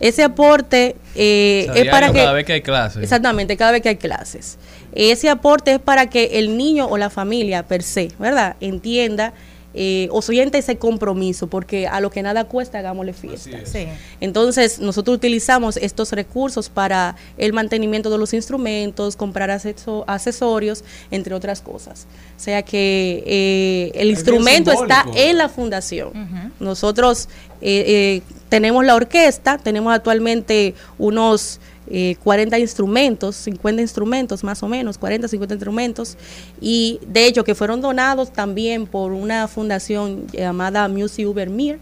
[0.00, 2.18] Ese aporte eh, O sea, es para que...
[2.18, 3.02] cada vez que hay clases.
[3.02, 4.58] Exactamente, cada vez que hay clases.
[4.92, 8.56] Ese aporte es para que el niño o la familia per se, ¿verdad?
[8.60, 9.32] Entienda
[9.74, 10.08] eh,
[10.54, 13.58] ese compromiso, porque a lo que nada cuesta, hagámosle fiesta.
[13.64, 13.86] Sí.
[14.20, 21.34] Entonces, nosotros utilizamos estos recursos para el mantenimiento de los instrumentos, comprar acceso- accesorios, entre
[21.34, 22.06] otras cosas.
[22.36, 26.12] O sea que eh, el instrumento está en la fundación.
[26.60, 27.28] Nosotros
[27.60, 34.68] eh, eh, tenemos la orquesta, tenemos actualmente unos eh, 40 instrumentos, 50 instrumentos más o
[34.68, 36.16] menos, 40, 50 instrumentos,
[36.60, 41.78] y de hecho que fueron donados también por una fundación llamada Music Ubermir,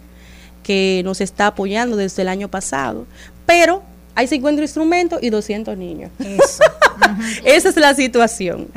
[0.62, 3.06] que nos está apoyando desde el año pasado,
[3.46, 3.82] pero
[4.14, 6.10] hay 50 instrumentos y 200 niños.
[7.44, 8.68] Esa es la situación.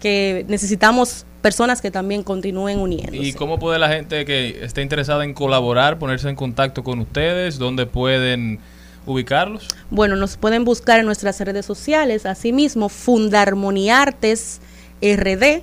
[0.00, 3.14] Que necesitamos personas que también continúen uniendo.
[3.14, 7.58] ¿Y cómo puede la gente que esté interesada en colaborar ponerse en contacto con ustedes?
[7.58, 8.60] ¿Dónde pueden
[9.06, 9.66] ubicarlos?
[9.90, 14.60] Bueno, nos pueden buscar en nuestras redes sociales, asimismo, Fundarmoniartes
[15.00, 15.62] RD,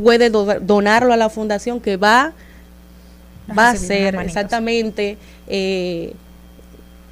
[0.00, 2.32] puede do- donarlo a la fundación que va,
[3.56, 5.16] va a ser exactamente
[5.46, 6.14] eh,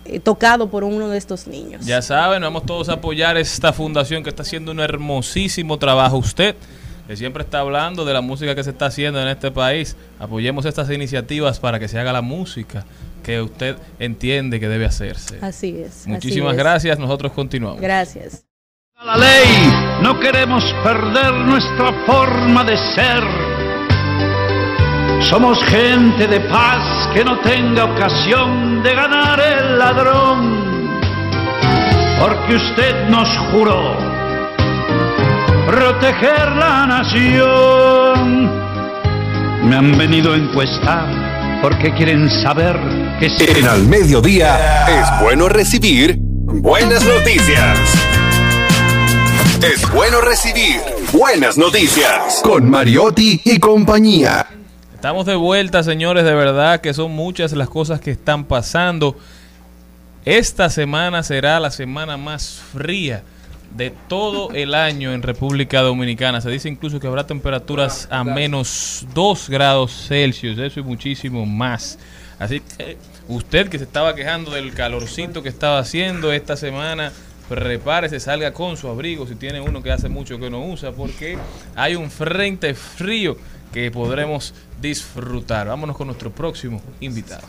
[0.09, 1.85] eh, tocado por uno de estos niños.
[1.85, 6.17] Ya saben, vamos todos a apoyar esta fundación que está haciendo un hermosísimo trabajo.
[6.19, 6.57] Usted,
[7.07, 10.65] que siempre está hablando de la música que se está haciendo en este país, apoyemos
[10.65, 12.85] estas iniciativas para que se haga la música
[13.23, 15.39] que usted entiende que debe hacerse.
[15.43, 16.03] Así es.
[16.03, 16.59] así Muchísimas es.
[16.59, 17.81] gracias, nosotros continuamos.
[17.81, 18.45] Gracias.
[19.05, 19.73] la ley,
[20.03, 23.46] no queremos perder nuestra forma de ser.
[25.31, 31.01] Somos gente de paz que no tenga ocasión de ganar el ladrón,
[32.21, 33.97] porque usted nos juró
[35.67, 38.51] proteger la nación.
[39.69, 42.79] Me han venido a encuestar porque quieren saber
[43.19, 47.79] que si En al mediodía es bueno recibir buenas noticias.
[49.61, 50.81] Es bueno recibir
[51.13, 54.47] buenas noticias con Mariotti y compañía.
[54.97, 59.15] Estamos de vuelta, señores, de verdad que son muchas las cosas que están pasando.
[60.25, 63.23] Esta semana será la semana más fría
[63.77, 66.41] de todo el año en República Dominicana.
[66.41, 71.99] Se dice incluso que habrá temperaturas a menos 2 grados Celsius, eso y muchísimo más.
[72.39, 72.97] Así que
[73.29, 77.13] usted que se estaba quejando del calorcito que estaba haciendo esta semana,
[77.51, 81.37] prepárese, salga con su abrigo si tiene uno que hace mucho que no usa, porque
[81.75, 83.37] hay un frente frío
[83.75, 85.69] que podremos disfrutar.
[85.69, 87.47] Vámonos con nuestro próximo invitado.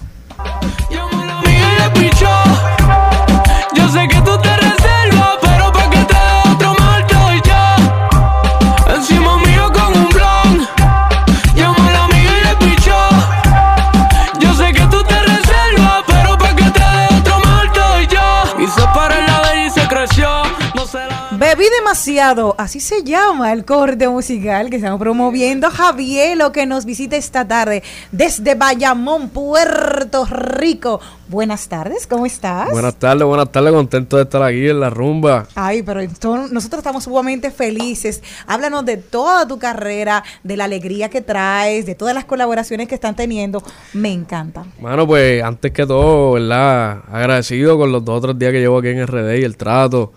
[22.19, 25.69] Así se llama el corte musical que estamos promoviendo.
[25.69, 30.99] Javier, lo que nos visita esta tarde desde Bayamón, Puerto Rico.
[31.27, 32.72] Buenas tardes, ¿cómo estás?
[32.72, 35.45] Buenas tardes, buenas tardes, contento de estar aquí en la rumba.
[35.53, 38.23] Ay, pero nosotros estamos sumamente felices.
[38.48, 42.95] Háblanos de toda tu carrera, de la alegría que traes, de todas las colaboraciones que
[42.95, 43.61] están teniendo.
[43.94, 44.65] Me encanta.
[44.80, 47.03] Bueno, pues antes que todo, ¿verdad?
[47.11, 50.14] Agradecido con los dos o tres días que llevo aquí en RD y el trato.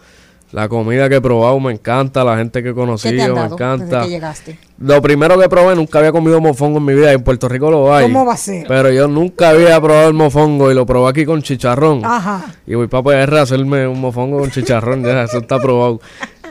[0.52, 3.34] La comida que he probado me encanta, la gente que he ¿Qué te han conocido
[3.36, 3.84] me encanta.
[3.84, 4.58] desde que llegaste?
[4.78, 7.94] Lo primero que probé, nunca había comido mofongo en mi vida, en Puerto Rico lo
[7.94, 8.04] hay.
[8.04, 8.66] ¿Cómo va a ser?
[8.66, 12.04] Pero yo nunca había probado el mofongo y lo probé aquí con chicharrón.
[12.04, 12.46] Ajá.
[12.66, 16.00] Y voy para PR a hacerme un mofongo con chicharrón, ya, eso está probado.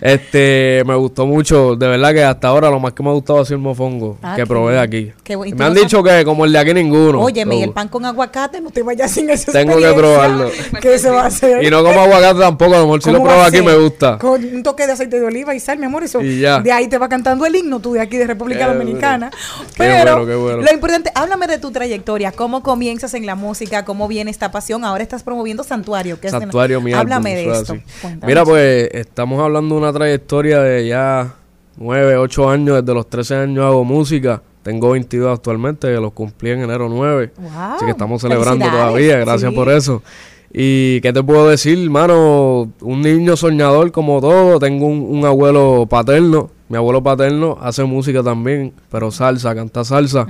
[0.02, 3.40] Este, me gustó mucho, de verdad que hasta ahora lo más que me ha gustado
[3.42, 5.12] ha sido el mofongo Ah, que probé de aquí.
[5.24, 5.56] Qué bueno.
[5.56, 7.20] ¿Y Me han dicho que como el de aquí ninguno.
[7.22, 10.50] Óyeme, y el pan con aguacate, no te vayas sin esa Tengo que probarlo.
[10.82, 11.64] ¿Qué se va a hacer?
[11.64, 14.18] Y no como aguacate tampoco, a lo mejor si lo ¿Cómo pruebo aquí me gusta.
[14.18, 16.22] Con un toque de aceite de oliva y sal, mi amor, eso.
[16.22, 16.60] Y ya.
[16.62, 19.30] De ahí te va cantando el himno tú de aquí de República Qué Dominicana.
[19.32, 19.66] bueno.
[19.70, 20.62] Qué Pero bueno, qué bueno.
[20.62, 24.86] lo importante, háblame de tu trayectoria, cómo comienzas en la música, cómo viene esta pasión.
[24.86, 28.26] Ahora estás promoviendo Santuario, que es de- Santuario, mi Háblame álbum, de eso esto.
[28.26, 31.36] Mira, pues estamos hablando de una trayectoria de ya
[31.78, 34.41] 9, 8 años, desde los 13 años hago música.
[34.64, 37.32] Tengo 22 actualmente, que los cumplí en enero 9.
[37.38, 39.56] Wow, Así que estamos celebrando todavía, gracias sí.
[39.56, 40.03] por eso.
[40.52, 45.86] Y qué te puedo decir, hermano, un niño soñador como todo, tengo un, un abuelo
[45.88, 50.28] paterno, mi abuelo paterno hace música también, pero salsa, canta salsa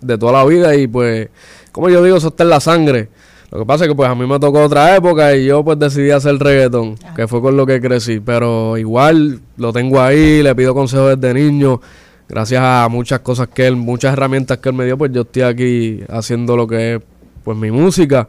[0.00, 1.28] de toda la vida y pues,
[1.70, 3.08] como yo digo, eso está en la sangre.
[3.52, 5.78] Lo que pasa es que pues a mí me tocó otra época y yo pues
[5.78, 10.54] decidí hacer reggaetón, que fue con lo que crecí, pero igual lo tengo ahí, le
[10.54, 11.78] pido consejos desde niño,
[12.30, 15.42] gracias a muchas cosas que él, muchas herramientas que él me dio, pues yo estoy
[15.42, 17.02] aquí haciendo lo que es
[17.44, 18.26] pues mi música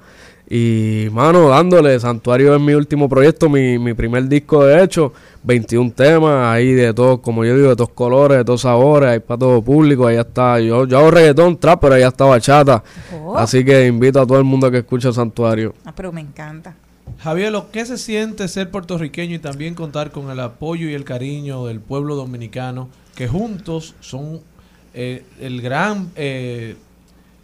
[0.49, 5.14] y mano, dándole, Santuario es mi último proyecto, mi, mi primer disco de hecho,
[5.44, 9.20] 21 temas, ahí de todos, como yo digo, de todos colores, de todos sabores, hay
[9.20, 12.84] para todo público, ahí está, yo, yo hago reggaetón, trap, pero ahí está bachata,
[13.15, 13.38] Oh.
[13.38, 15.74] así que invito a todo el mundo que escuche Santuario.
[15.86, 16.76] Ah, pero me encanta.
[17.20, 21.03] Javier, ¿lo ¿qué se siente ser puertorriqueño y también contar con el apoyo y el
[21.06, 24.41] cariño del pueblo dominicano, que juntos son
[24.94, 26.10] eh, el gran...
[26.15, 26.76] eh,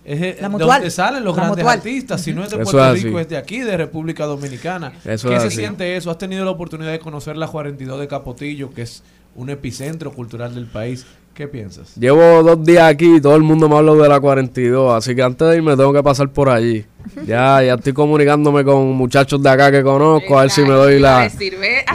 [0.06, 0.80] es eh, La mutual.
[0.80, 1.78] donde salen los La grandes mutual.
[1.78, 4.94] artistas, si no es de Eso Puerto es Rico, es de aquí, de República Dominicana.
[5.06, 5.58] Eso ¿Qué es se así.
[5.58, 6.10] siente eso?
[6.12, 9.04] ¿Has tenido la oportunidad de conocer la 42 de Capotillo, que es
[9.36, 11.06] un epicentro cultural del país?
[11.40, 11.96] ¿Qué piensas?
[11.96, 15.24] Llevo dos días aquí y todo el mundo me habla de la 42, así que
[15.24, 16.84] antes de irme tengo que pasar por allí.
[17.26, 21.00] Ya, ya estoy comunicándome con muchachos de acá que conozco, a ver si me doy
[21.00, 21.32] la,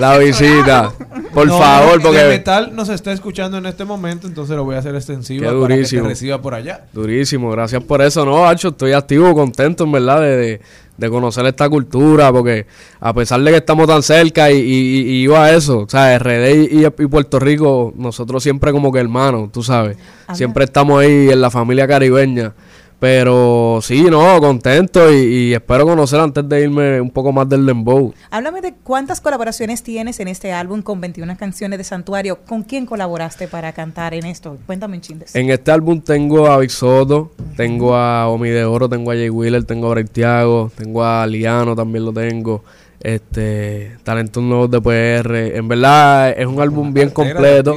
[0.00, 0.92] la visita.
[1.32, 2.24] Por No, favor, porque...
[2.24, 5.84] Metal nos está escuchando en este momento, entonces lo voy a hacer extensivo para que
[5.84, 6.86] te reciba por allá.
[6.92, 8.24] Durísimo, gracias por eso.
[8.24, 10.60] No, Hacho, estoy activo, contento, en verdad, de, de-
[10.96, 12.66] de conocer esta cultura, porque
[13.00, 16.18] a pesar de que estamos tan cerca y, y, y iba a eso, o sea,
[16.18, 19.96] RD y, y Puerto Rico, nosotros siempre como que hermanos, tú sabes.
[20.32, 22.54] Siempre estamos ahí en la familia caribeña.
[23.00, 27.66] Pero sí, no, contento y, y espero conocer antes de irme un poco más del
[27.66, 28.14] Dembow.
[28.30, 32.38] Háblame de cuántas colaboraciones tienes en este álbum con 21 canciones de Santuario.
[32.46, 34.56] ¿Con quién colaboraste para cantar en esto?
[34.66, 35.34] Cuéntame un chindes.
[35.34, 39.30] En este álbum tengo a Big Soto, tengo a Omi de Oro, tengo a Jay
[39.30, 42.64] Wheeler, tengo a Breitiago, tengo a Liano, también lo tengo.
[43.00, 45.56] Este, talentos nuevos de PR.
[45.56, 47.76] En verdad es un álbum bien completo.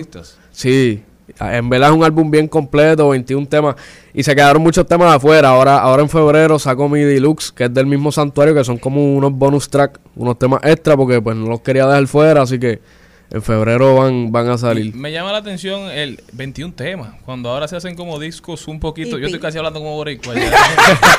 [0.52, 1.03] Sí,
[1.40, 3.76] en verdad es un álbum bien completo, 21 temas.
[4.14, 5.50] Y se quedaron muchos temas afuera.
[5.50, 9.16] Ahora, ahora en febrero saco mi deluxe, que es del mismo santuario, que son como
[9.16, 12.80] unos bonus track, unos temas extra, porque pues no los quería dejar fuera, así que
[13.30, 14.96] en febrero van, van a salir.
[14.96, 17.10] Me llama la atención el 21 temas.
[17.26, 19.18] Cuando ahora se hacen como discos un poquito.
[19.18, 20.34] Yo estoy casi hablando como boricua.
[20.34, 20.44] ya.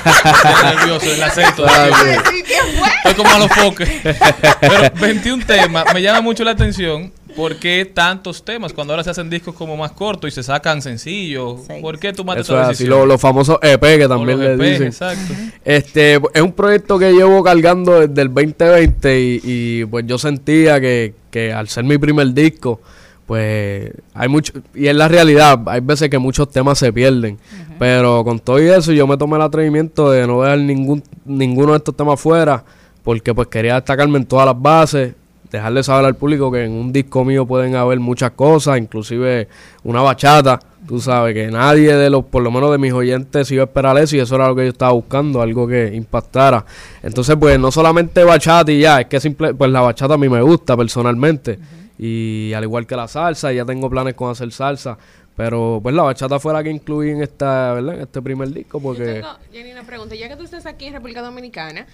[0.05, 1.67] Estoy nervioso el acento.
[1.67, 3.91] Estoy como a los foques.
[4.61, 5.93] Pero 21 temas.
[5.93, 7.13] Me llama mucho la atención.
[7.39, 8.73] ¿Por qué tantos temas?
[8.73, 11.61] Cuando ahora se hacen discos como más cortos y se sacan sencillos.
[11.81, 12.99] ¿Por qué tomaste Eso esa es así, decisión?
[12.99, 14.87] lo- los famosos EP que también los le EP, dicen.
[14.89, 15.35] exacto.
[15.65, 20.81] Este, es un proyecto que llevo cargando desde el 2020 y, y, pues yo sentía
[20.81, 22.81] que, que al ser mi primer disco,
[23.27, 27.39] pues hay mucho, y es la realidad, hay veces que muchos temas se pierden,
[27.79, 31.73] pero con todo y eso yo me tomé el atrevimiento de no dejar ningún, ninguno
[31.73, 32.65] de estos temas fuera,
[33.05, 35.13] porque pues quería destacarme en todas las bases,
[35.51, 39.49] dejarle saber al público que en un disco mío pueden haber muchas cosas, inclusive
[39.85, 43.63] una bachata, tú sabes, que nadie de los, por lo menos de mis oyentes iba
[43.63, 46.65] a esperar eso y eso era lo que yo estaba buscando, algo que impactara.
[47.03, 50.29] Entonces, pues no solamente bachata y ya, es que simple, pues la bachata a mí
[50.29, 51.59] me gusta personalmente
[51.99, 54.97] y al igual que la salsa, ya tengo planes con hacer salsa.
[55.39, 57.95] Pero pues la bachata fue la que incluí en esta, ¿verdad?
[57.95, 60.17] En este primer disco Yo porque tengo, Jenny, una pregunta.
[60.17, 61.87] Ya que tú estás aquí en República Dominicana,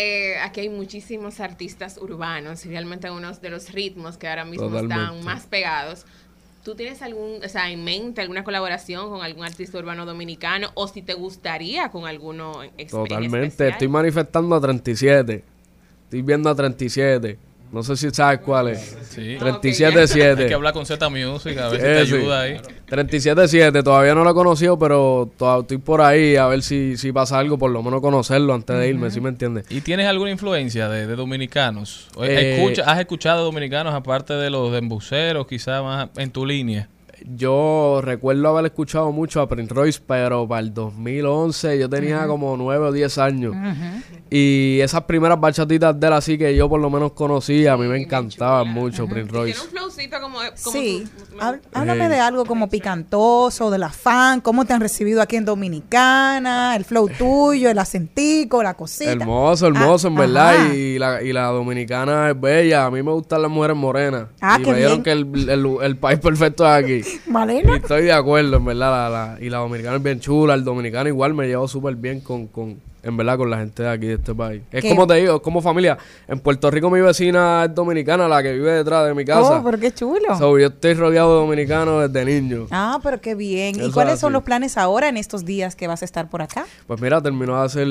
[0.00, 4.78] eh, aquí hay muchísimos artistas urbanos y realmente unos de los ritmos que ahora mismo
[4.78, 6.06] están más pegados.
[6.62, 10.86] ¿Tú tienes algún, o sea, en mente alguna colaboración con algún artista urbano dominicano o
[10.86, 13.46] si te gustaría con alguno en, en Totalmente.
[13.48, 13.70] especial?
[13.70, 15.42] Estoy manifestando a 37.
[16.04, 17.36] Estoy viendo a 37.
[17.70, 18.96] No sé si sabes cuál es.
[19.10, 19.36] Sí.
[19.38, 20.38] 37-7.
[20.38, 22.14] Hay que hablar con Z Music, a ver si te sí.
[22.14, 22.56] ayuda ahí.
[22.88, 23.82] 37-7.
[23.84, 27.38] Todavía no lo he conocido, pero to- estoy por ahí a ver si, si pasa
[27.38, 29.66] algo, por lo menos conocerlo antes de irme, ¿sí me entiendes?
[29.70, 32.08] ¿Y tienes alguna influencia de, de dominicanos?
[32.16, 36.46] ¿O Eh, escucha- ¿Has escuchado dominicanos aparte de los de embuceros, quizás más en tu
[36.46, 36.88] línea?
[37.26, 42.56] Yo recuerdo haber escuchado mucho a Prince Royce, pero para el 2011 yo tenía como
[42.56, 43.54] 9 o 10 años.
[44.30, 47.86] Y esas primeras bachatitas de él así que yo por lo menos conocía, a mí
[47.86, 49.60] me encantaban mucho Prince Royce.
[49.62, 51.04] Un flowcito como, como Sí.
[51.06, 51.38] su-
[51.72, 56.76] Háblame de algo como picantoso, de la fan, cómo te han recibido aquí en Dominicana,
[56.76, 59.10] el flow tuyo, el acentico, la cosita.
[59.12, 60.72] Hermoso, hermoso, Ah, en verdad.
[60.74, 62.86] Y la, y la dominicana es bella.
[62.86, 64.26] A mí me gustan las mujeres morenas.
[64.40, 65.04] Ah, y qué me dijeron bien.
[65.04, 67.02] que el, el- el país perfecto es aquí.
[67.26, 67.72] Malena.
[67.72, 68.90] Y estoy de acuerdo, en verdad.
[68.90, 70.54] La, la- y la dominicana es bien chula.
[70.54, 73.88] El dominicano igual me llevo súper bien con, con, en verdad, con la gente de
[73.90, 74.62] aquí, de este país.
[74.72, 75.96] Es Qué- como te digo, es como familia.
[76.26, 79.58] En Puerto Rico mi vecina es dominicana, la que vive detrás de mi casa.
[79.60, 80.36] Oh, pero qué chulo.
[80.38, 82.66] So, yo estoy rodeado de dominicanos desde niño.
[82.70, 83.76] Ah, pero qué bien.
[83.82, 86.42] ¿Y cuáles es son los planes ahora en estos días que vas a estar por
[86.42, 86.66] acá?
[86.86, 87.88] Pues mira, terminó de hacer,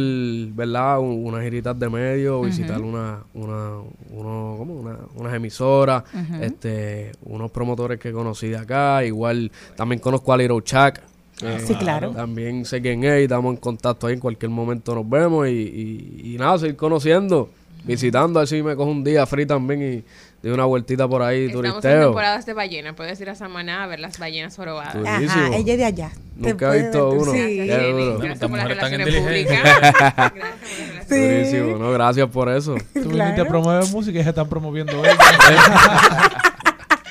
[0.54, 1.00] ¿verdad?
[1.00, 3.80] Un- Unas giritas de medio, visitar una, una,
[4.12, 4.74] uno, ¿cómo?
[4.76, 6.04] Una- unas emisoras,
[6.42, 9.04] este, unos promotores que conocí de acá.
[9.04, 11.00] Igual también conozco a Little Chuck.
[11.44, 12.12] Ah, sí, claro.
[12.12, 14.14] También sé quién es y estamos en contacto ahí.
[14.16, 17.50] En cualquier momento nos vemos y, y, y nada, seguir conociendo,
[17.84, 18.40] visitando.
[18.40, 20.04] A ver si me cojo un día free también y
[20.42, 22.02] de una vueltita por ahí, Estamos en turisteo.
[22.06, 22.96] temporadas de ballena.
[22.96, 24.96] Puedes ir a Samaná a ver las ballenas jorobadas.
[24.96, 26.12] Ajá, ella es de allá.
[26.38, 27.32] Nunca he visto ver- uno.
[27.34, 27.38] Sí.
[27.40, 28.18] Qué duro.
[28.20, 29.60] Gracias por las relaciones inteligentes.
[29.60, 30.34] públicas.
[31.10, 31.92] Durísimo, ¿no?
[31.92, 32.76] Gracias por eso.
[32.94, 35.18] Tú viniste a promover música y se están promoviendo ellos.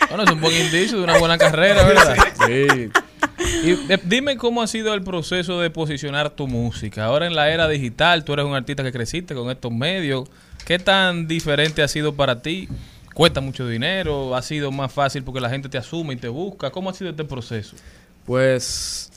[0.08, 2.16] Bueno, es un buen indicio de una buena carrera, ¿verdad?
[2.46, 2.90] Sí.
[3.66, 7.06] Y dime cómo ha sido el proceso de posicionar tu música.
[7.06, 10.28] Ahora en la era digital, tú eres un artista que creciste con estos medios.
[10.64, 12.68] ¿Qué tan diferente ha sido para ti?
[13.12, 14.36] ¿Cuesta mucho dinero?
[14.36, 16.70] ¿Ha sido más fácil porque la gente te asume y te busca?
[16.70, 17.74] ¿Cómo ha sido este proceso?
[18.24, 19.10] Pues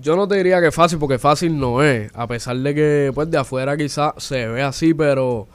[0.00, 3.30] yo no te diría que fácil porque fácil no es, a pesar de que pues
[3.30, 5.46] de afuera quizás se ve así, pero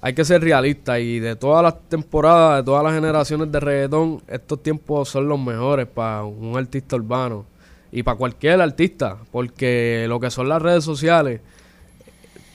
[0.00, 4.22] hay que ser realista y de todas las temporadas, de todas las generaciones de reggaetón,
[4.28, 7.44] estos tiempos son los mejores para un artista urbano
[7.90, 11.40] y para cualquier artista, porque lo que son las redes sociales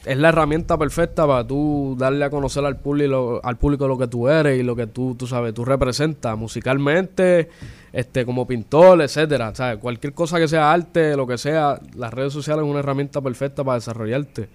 [0.05, 4.07] es la herramienta perfecta para tú darle a conocer al público, al público lo que
[4.07, 7.49] tú eres y lo que tú, tú sabes, tú representas musicalmente,
[7.93, 9.55] este, como pintor, etcétera.
[9.55, 9.77] ¿sabes?
[9.79, 13.63] Cualquier cosa que sea arte, lo que sea, las redes sociales es una herramienta perfecta
[13.63, 14.49] para desarrollarte.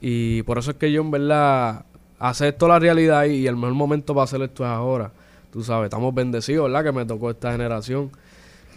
[0.00, 1.84] Y por eso es que yo en verdad
[2.18, 5.12] acepto la realidad y el mejor momento para hacer esto es ahora.
[5.52, 6.84] Tú sabes, estamos bendecidos, ¿verdad?
[6.84, 8.10] Que me tocó esta generación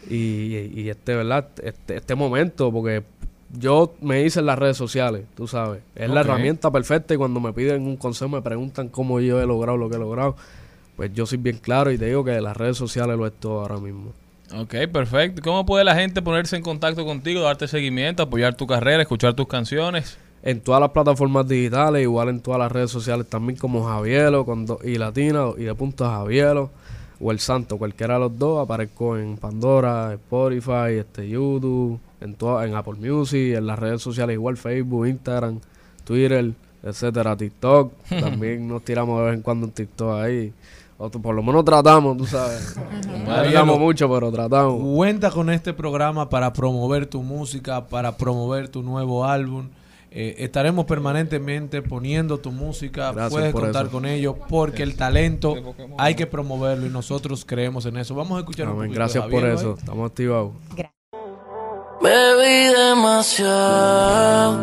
[0.10, 1.50] y, y este, ¿verdad?
[1.64, 3.04] Este, este momento, porque
[3.52, 5.82] yo me hice en las redes sociales, tú sabes.
[5.96, 9.46] Es la herramienta perfecta y cuando me piden un consejo, me preguntan cómo yo he
[9.46, 10.36] logrado lo que he logrado.
[10.96, 13.62] Pues yo soy bien claro y te digo que las redes sociales lo es todo
[13.62, 14.14] ahora mismo.
[14.56, 15.42] Ok, perfecto.
[15.44, 19.48] ¿Cómo puede la gente ponerse en contacto contigo, darte seguimiento, apoyar tu carrera, escuchar tus
[19.48, 20.18] canciones?
[20.48, 24.66] En todas las plataformas digitales, igual en todas las redes sociales también como Javielo con
[24.66, 26.70] dos y latina y de punto a Javielo
[27.20, 32.66] o El Santo, cualquiera de los dos, aparezco en Pandora, Spotify, este YouTube, en toda,
[32.66, 35.60] en Apple Music, en las redes sociales igual Facebook, Instagram,
[36.06, 40.54] Twitter, etcétera, TikTok, también nos tiramos de vez en cuando en TikTok ahí.
[40.98, 42.74] O por lo menos tratamos, tú sabes.
[43.66, 44.82] No mucho, pero tratamos.
[44.96, 49.68] Cuenta con este programa para promover tu música, para promover tu nuevo álbum.
[50.12, 53.12] Eh, estaremos permanentemente poniendo tu música.
[53.12, 53.92] Gracias Puedes contar eso.
[53.92, 55.56] con ello porque el talento
[55.98, 58.16] hay que promoverlo y nosotros creemos en eso.
[58.16, 59.76] Vamos a escuchar un Amén, poquito Gracias de por Javier, eso, ¿eh?
[59.78, 60.52] estamos activados.
[62.02, 64.58] Bebí demasiado,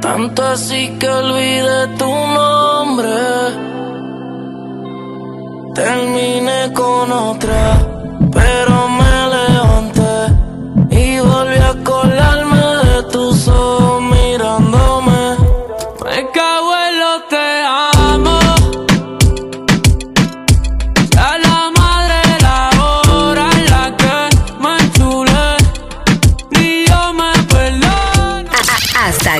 [0.00, 3.10] tanto así que olvidé tu nombre.
[5.74, 8.88] Terminé con otra, pero